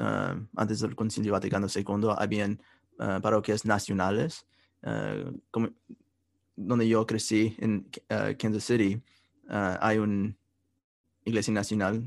antes 0.55 0.79
del 0.79 0.95
Concilio 0.95 1.33
Vaticano 1.33 1.67
II, 1.73 2.15
habían 2.17 2.59
parroquias 2.97 3.63
nacionales. 3.63 4.47
Como, 5.51 5.69
donde 6.55 6.87
yo 6.87 7.05
crecí, 7.05 7.55
en 7.59 7.87
Kansas 8.39 8.63
City, 8.63 9.03
hay 9.47 9.99
una 9.99 10.35
iglesia 11.25 11.53
nacional 11.53 12.03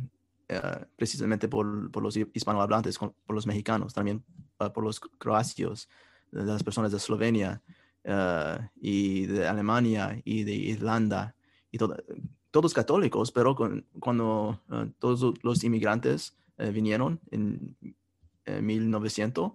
eh, 0.53 0.85
precisamente 0.97 1.49
por, 1.49 1.91
por, 1.91 2.03
los 2.03 2.15
hispanohablantes, 2.17 2.99
por 2.99 3.15
los 3.29 3.47
mexicanos, 3.47 3.95
también 3.95 4.23
por 4.59 4.85
los 4.85 5.01
croacios, 5.01 5.89
las 6.31 6.63
personas 6.63 6.91
de 6.91 6.99
Eslovenia 6.99 7.63
eh, 8.05 8.59
y 8.77 9.27
de 9.27 9.49
Alemania 9.49 10.21
y 10.25 10.45
de 10.45 10.53
Irlanda, 10.53 11.35
y 11.71 11.79
todos 12.53 12.73
católicos, 12.73 13.33
pero 13.33 13.57
cuando 13.99 14.61
ah, 14.69 14.87
todos 15.01 15.35
los 15.43 15.65
inmigrantes 15.65 16.37
eh, 16.59 16.71
vinieron 16.71 17.21
en 17.33 17.77
1900, 18.47 19.53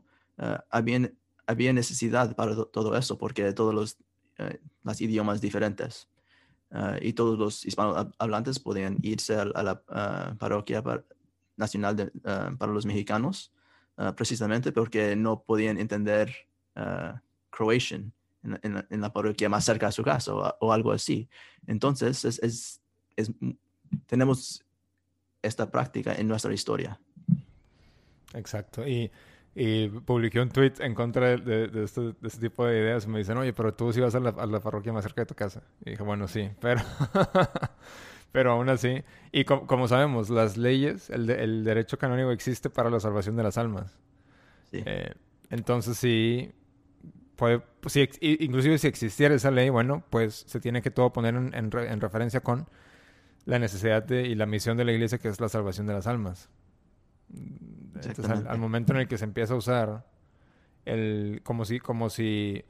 había, 0.69 1.11
había 1.45 1.73
necesidad 1.73 2.35
para 2.35 2.55
todo 2.55 2.95
eso, 2.95 3.17
porque 3.17 3.51
todos 3.53 3.73
los, 3.73 3.97
los 4.83 5.01
idiomas 5.01 5.41
diferentes. 5.41 6.07
Ah, 6.69 6.97
y 7.01 7.13
todos 7.13 7.39
los 7.39 7.65
hispanohablantes 7.65 8.59
podían 8.59 8.97
irse 9.01 9.35
a, 9.35 9.45
la 9.45 9.81
ah, 9.87 10.35
parroquia 10.37 10.83
nacional 11.55 12.11
ah, 12.25 12.51
para 12.57 12.71
los 12.71 12.85
mexicanos, 12.85 13.53
precisamente 14.15 14.71
porque 14.71 15.15
no 15.15 15.41
podían 15.41 15.79
entender 15.79 16.31
Croatian 17.49 18.13
en, 18.43 19.01
la 19.01 19.11
parroquia 19.11 19.49
más 19.49 19.65
cerca 19.65 19.87
de 19.87 19.91
su 19.91 20.03
casa 20.03 20.35
o, 20.35 20.71
algo 20.71 20.91
así. 20.91 21.27
Entonces, 21.65 22.23
es, 22.23 22.37
es, 22.43 22.81
tenemos 24.05 24.63
esta 25.41 25.69
práctica 25.69 26.13
en 26.15 26.27
nuestra 26.27 26.53
historia. 26.53 26.99
Exacto. 28.33 28.87
Y 28.87 29.11
y 29.59 29.87
publiqué 29.87 30.39
un 30.39 30.49
tweet 30.49 30.73
en 30.81 30.93
contra 30.93 31.35
de, 31.35 31.83
este, 31.83 32.13
este, 32.21 32.39
tipo 32.39 32.63
de 32.63 32.77
ideas. 32.77 33.07
Me 33.07 33.17
dicen, 33.17 33.37
oye, 33.37 33.53
pero 33.53 33.73
tú 33.73 33.91
sí 33.91 33.99
vas 33.99 34.13
a 34.13 34.19
la, 34.19 34.29
a 34.29 34.45
la 34.45 34.59
parroquia 34.59 34.93
más 34.93 35.03
cerca 35.03 35.23
de 35.23 35.25
tu 35.25 35.33
casa. 35.33 35.63
Y 35.83 35.89
dije, 35.89 36.03
bueno, 36.03 36.27
sí, 36.27 36.47
pero, 36.61 36.79
pero 38.31 38.51
aún 38.51 38.69
así. 38.69 39.03
Y 39.31 39.45
como 39.45 39.87
sabemos, 39.87 40.29
las 40.29 40.57
leyes, 40.57 41.09
el, 41.09 41.27
el, 41.31 41.63
derecho 41.63 41.97
canónico 41.97 42.29
existe 42.29 42.69
para 42.69 42.91
la 42.91 42.99
salvación 42.99 43.35
de 43.35 43.41
las 43.41 43.57
almas. 43.57 43.97
Sí. 44.69 44.83
Eh, 44.85 45.15
entonces, 45.49 45.97
sí, 45.97 46.51
puede, 47.35 47.57
pues, 47.81 47.97
inclusive 48.21 48.77
si 48.77 48.85
existiera 48.85 49.33
esa 49.33 49.49
ley, 49.49 49.71
bueno, 49.71 50.03
pues 50.11 50.45
se 50.47 50.59
tiene 50.59 50.83
que 50.83 50.91
todo 50.91 51.11
poner 51.11 51.33
en, 51.33 51.51
en 51.55 51.99
referencia 51.99 52.41
con 52.41 52.69
la 53.47 53.57
necesidad 53.57 54.03
de, 54.03 54.27
y 54.27 54.35
la 54.35 54.45
misión 54.45 54.77
de 54.77 54.85
la 54.85 54.91
iglesia, 54.91 55.17
que 55.17 55.29
es 55.29 55.41
la 55.41 55.49
salvación 55.49 55.87
de 55.87 55.93
las 55.93 56.05
almas 56.05 56.49
al, 58.47 58.59
momento 58.59 58.93
en 58.93 58.99
el 58.99 59.07
que 59.07 59.17
se 59.17 59.25
empieza 59.25 59.53
a 59.53 59.57
usar 59.57 60.05
el 60.85 61.41
como 61.43 61.65
si 61.65 61.79
como 61.79 62.09
si 62.09 62.63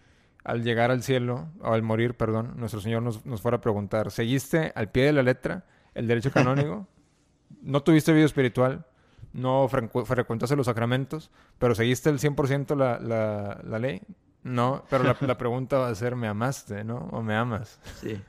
al 0.44 0.64
llegar 0.64 0.92
al 0.92 1.04
cielo 1.04 1.50
o 1.62 1.74
al 1.74 1.84
morir, 1.84 2.16
perdón, 2.16 2.54
nuestro 2.56 2.80
Señor 2.80 3.04
nos, 3.04 3.42
fuera 3.42 3.58
a 3.58 3.62
preguntar, 3.62 4.12
¿seguiste 4.12 4.72
al 4.76 4.90
pie 4.90 5.06
de 5.06 5.14
la 5.14 5.24
letra 5.24 5.66
el 5.94 6.08
derecho 6.08 6.32
canónico? 6.32 6.88
¿No 7.62 7.84
tuviste 7.84 8.14
vida 8.14 8.26
espiritual? 8.26 8.86
¿No 9.34 9.68
frecuentaste 9.68 10.56
los 10.56 10.68
sacramentos? 10.68 11.32
¿Pero 11.60 11.76
seguiste 11.76 12.10
el 12.10 12.20
100% 12.20 12.78
la, 12.78 12.98
la, 13.00 13.62
la 13.64 13.80
ley? 13.80 14.02
No, 14.44 14.86
pero 14.90 15.04
la, 15.04 15.18
la 15.20 15.38
pregunta 15.38 15.80
va 15.80 15.90
a 15.90 15.96
ser, 15.96 16.16
¿me 16.16 16.28
amaste, 16.28 16.86
no? 16.86 17.10
¿O 17.12 17.22
me 17.22 17.36
amas? 17.36 17.80
Sí, 18.00 18.20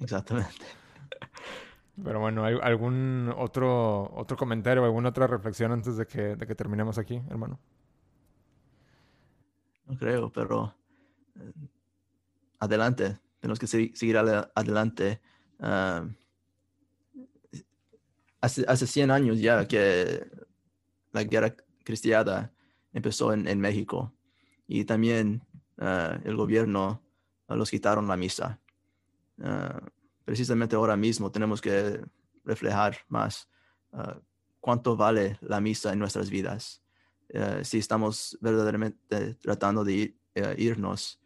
exactamente. 0.00 0.50
Pero 2.02 2.20
bueno, 2.20 2.44
¿hay 2.44 2.58
algún 2.62 3.32
otro, 3.36 4.12
otro 4.14 4.36
comentario 4.36 4.84
alguna 4.84 5.08
otra 5.08 5.26
reflexión 5.26 5.72
antes 5.72 5.96
de 5.96 6.06
que, 6.06 6.36
de 6.36 6.46
que 6.46 6.54
terminemos 6.54 6.98
aquí, 6.98 7.22
hermano? 7.30 7.58
No 9.86 9.96
creo, 9.96 10.30
pero 10.30 10.74
eh, 11.36 11.52
adelante. 12.58 13.18
Tenemos 13.40 13.58
que 13.58 13.66
seguir 13.66 14.18
adelante. 14.18 15.20
Ah, 15.58 16.06
hace, 18.40 18.64
hace 18.68 18.86
100 18.86 19.10
años 19.10 19.40
ya 19.40 19.66
que 19.66 20.26
la 21.12 21.24
guerra 21.24 21.54
cristiana 21.84 22.52
empezó 22.92 23.32
en, 23.32 23.46
en 23.48 23.60
México 23.60 24.12
y 24.66 24.84
también 24.84 25.44
ah, 25.78 26.18
el 26.24 26.36
gobierno 26.36 27.02
los 27.48 27.70
quitaron 27.70 28.08
la 28.08 28.16
misa. 28.16 28.60
Ah, 29.40 29.80
precisamente 30.26 30.74
ahora 30.74 30.96
mismo 30.96 31.30
tenemos 31.30 31.62
que 31.62 32.04
reflejar 32.44 32.98
más 33.08 33.48
ah, 33.92 34.18
cuánto 34.60 34.96
vale 34.96 35.38
la 35.40 35.60
misa 35.60 35.92
en 35.92 36.00
nuestras 36.00 36.28
vidas. 36.28 36.82
Eh, 37.28 37.60
si 37.62 37.78
estamos 37.78 38.36
verdaderamente 38.40 39.34
tratando 39.36 39.84
de 39.84 40.16
eh, 40.34 40.54
irnos 40.58 41.20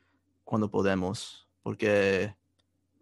cuando 0.45 0.71
podemos, 0.71 1.49
porque 1.63 2.37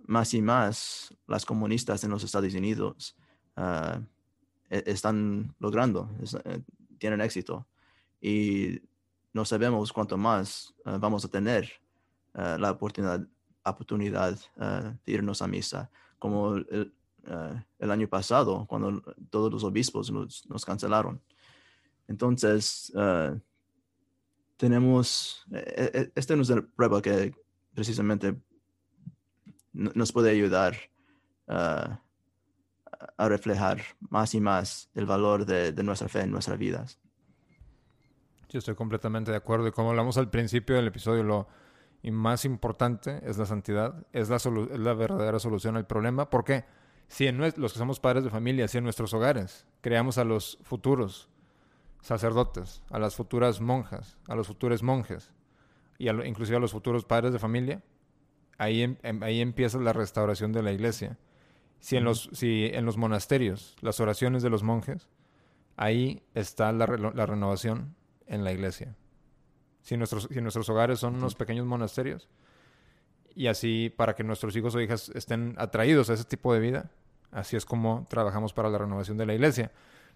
más 0.07 0.33
y 0.35 0.41
más 0.41 1.13
las 1.27 1.45
comunistas 1.45 2.05
en 2.05 2.11
los 2.11 2.23
Estados 2.23 2.55
Unidos 2.55 3.17
ah, 3.57 4.01
e-, 4.71 4.85
están 4.87 5.57
logrando, 5.59 6.09
eh, 6.45 6.63
tienen 6.99 7.21
éxito 7.21 7.67
y 8.21 8.81
no 9.33 9.45
sabemos 9.45 9.93
cuánto 9.93 10.17
más 10.17 10.75
vamos 10.85 11.25
a 11.25 11.29
tener 11.29 11.71
la 12.35 12.73
oportunidad 12.73 13.25
oportunidad 13.71 14.39
eh, 14.61 14.97
de 15.05 15.13
irnos 15.13 15.43
a 15.43 15.47
misa, 15.47 15.91
como 16.19 16.57
el, 16.57 16.93
eh, 17.27 17.63
el, 17.79 17.91
año 17.91 18.09
pasado, 18.09 18.67
cuando 18.67 19.03
todos 19.31 19.53
los 19.53 19.65
obispos 19.65 20.11
nos, 20.11 20.65
cancelaron. 20.65 21.21
Entonces, 22.07 22.93
eh, 22.97 23.39
tenemos, 24.57 25.45
esta 26.15 26.35
es 26.35 26.51
una 26.51 26.67
prueba 26.75 27.03
que 27.03 27.35
precisamente 27.75 28.35
nos 29.73 30.11
puede 30.13 30.31
ayudar 30.31 30.77
a 31.47 33.29
reflejar 33.29 33.81
más 34.01 34.35
y 34.35 34.41
más 34.41 34.91
el 34.95 35.07
valor 35.07 35.47
de, 35.47 35.73
de 35.73 35.83
nuestra 35.83 36.09
fe 36.09 36.23
en 36.23 36.33
nuestras 36.33 36.59
vidas. 36.59 36.99
Yo 38.49 38.59
estoy 38.59 38.75
completamente 38.75 39.31
de 39.31 39.37
acuerdo 39.37 39.69
y 39.69 39.73
como 39.73 39.91
hablamos 39.91 40.17
al 40.17 40.31
principio 40.31 40.77
del 40.77 40.89
episodio, 40.89 41.23
lo, 41.23 41.49
y 42.03 42.11
más 42.11 42.45
importante 42.45 43.21
es 43.25 43.39
la 43.39 43.47
santidad, 43.47 44.07
es 44.13 44.29
la, 44.29 44.37
es 44.37 44.79
la 44.79 44.95
verdadera 44.95 45.39
solución 45.39 45.77
al 45.77 45.87
problema. 45.87 46.31
porque 46.31 46.65
Si 47.09 47.27
en 47.27 47.39
los 47.39 47.55
que 47.55 47.79
somos 47.79 48.01
padres 48.01 48.25
de 48.25 48.31
familia, 48.31 48.69
si 48.69 48.79
en 48.79 48.85
nuestros 48.85 49.13
hogares 49.15 49.67
creamos 49.81 50.19
a 50.19 50.25
los 50.25 50.59
futuros 50.63 51.29
sacerdotes, 52.01 52.83
a 52.91 52.99
las 52.99 53.17
futuras 53.17 53.61
monjas, 53.61 54.17
a 54.29 54.37
los 54.37 54.47
futuros 54.47 54.83
monjes 54.83 55.33
y 55.99 56.09
inclusive 56.09 56.59
a 56.59 56.61
los 56.61 56.73
futuros 56.73 57.05
padres 57.05 57.33
de 57.33 57.39
familia, 57.39 57.83
ahí, 58.59 58.83
em, 58.83 58.97
em, 59.03 59.23
ahí 59.23 59.41
empieza 59.41 59.79
la 59.79 59.93
restauración 59.93 60.53
de 60.53 60.63
la 60.63 60.73
iglesia. 60.73 61.19
Si 61.81 61.97
en, 61.97 62.05
los, 62.05 62.29
si 62.33 62.71
en 62.73 62.85
los 62.85 62.97
monasterios, 62.97 63.77
las 63.81 64.01
oraciones 64.01 64.43
de 64.43 64.51
los 64.51 64.63
monjes, 64.63 65.09
ahí 65.77 66.23
está 66.35 66.73
la, 66.73 66.87
la 66.87 67.27
renovación 67.27 67.95
en 68.27 68.45
la 68.45 68.53
iglesia 68.53 68.97
si 69.89 69.97
nuestros, 69.97 70.29
si 70.31 70.41
nuestros 70.41 70.69
hogares 70.69 70.99
son 70.99 71.17
unos 71.17 71.35
pequeños 71.35 71.67
monasterios. 71.67 72.29
Y 73.35 73.47
así 73.47 73.93
para 73.97 74.15
que 74.15 74.25
nuestros 74.25 74.55
hijos 74.57 74.75
o 74.75 74.81
hijas 74.81 75.11
estén 75.15 75.55
atraídos 75.59 76.11
a 76.11 76.15
ese 76.15 76.25
tipo 76.25 76.53
de 76.53 76.61
vida, 76.61 76.91
Así 77.31 77.57
es 77.57 77.67
como 77.67 78.07
trabajamos 78.09 78.53
para 78.53 78.71
la 78.71 78.79
renovación 78.79 79.19
de 79.19 79.27
la 79.27 79.35
iglesia. 79.35 79.71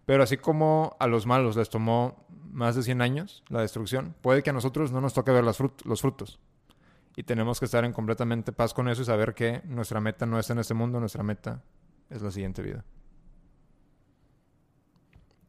Pero 0.07 0.23
así 0.23 0.37
como 0.37 0.97
a 0.99 1.07
los 1.07 1.27
malos 1.27 1.57
les 1.57 1.69
tomó 1.69 2.27
más 2.51 2.75
de 2.75 2.83
100 2.83 3.03
años 3.03 3.45
la 3.49 3.61
destrucción, 3.61 4.15
puede 4.21 4.43
que 4.43 4.51
a 4.51 4.53
nosotros 4.53 4.93
no 4.93 5.01
nos 5.01 5.15
toque 5.15 5.31
ver 5.31 5.45
los 5.45 6.01
frutos. 6.01 6.41
Y 7.15 7.23
tenemos 7.25 7.59
que 7.59 7.67
estar 7.67 7.85
en 7.85 7.93
completamente 7.93 8.53
paz 8.53 8.73
con 8.73 8.89
eso 8.89 9.03
y 9.03 9.05
saber 9.05 9.35
que 9.35 9.63
nuestra 9.65 10.01
meta 10.01 10.27
no 10.27 10.39
es 10.39 10.49
en 10.51 10.59
este 10.59 10.75
mundo, 10.75 10.99
nuestra 10.99 11.23
meta 11.23 11.63
es 12.09 12.23
la 12.23 12.31
siguiente 12.31 12.63
vida. 12.63 12.85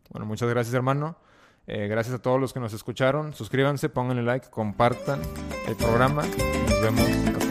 Bueno, 0.10 0.26
muchas 0.26 0.50
gracias 0.50 0.74
hermano. 0.76 1.18
Eh, 1.66 1.88
gracias 1.88 2.16
a 2.16 2.22
todos 2.22 2.40
los 2.40 2.54
que 2.54 2.60
nos 2.60 2.74
escucharon. 2.74 3.34
Suscríbanse, 3.34 3.90
pónganle 3.90 4.24
like, 4.24 4.50
compartan 4.50 5.22
el 5.68 5.76
programa. 5.76 6.24
Nos 6.70 6.82
vemos 6.82 7.43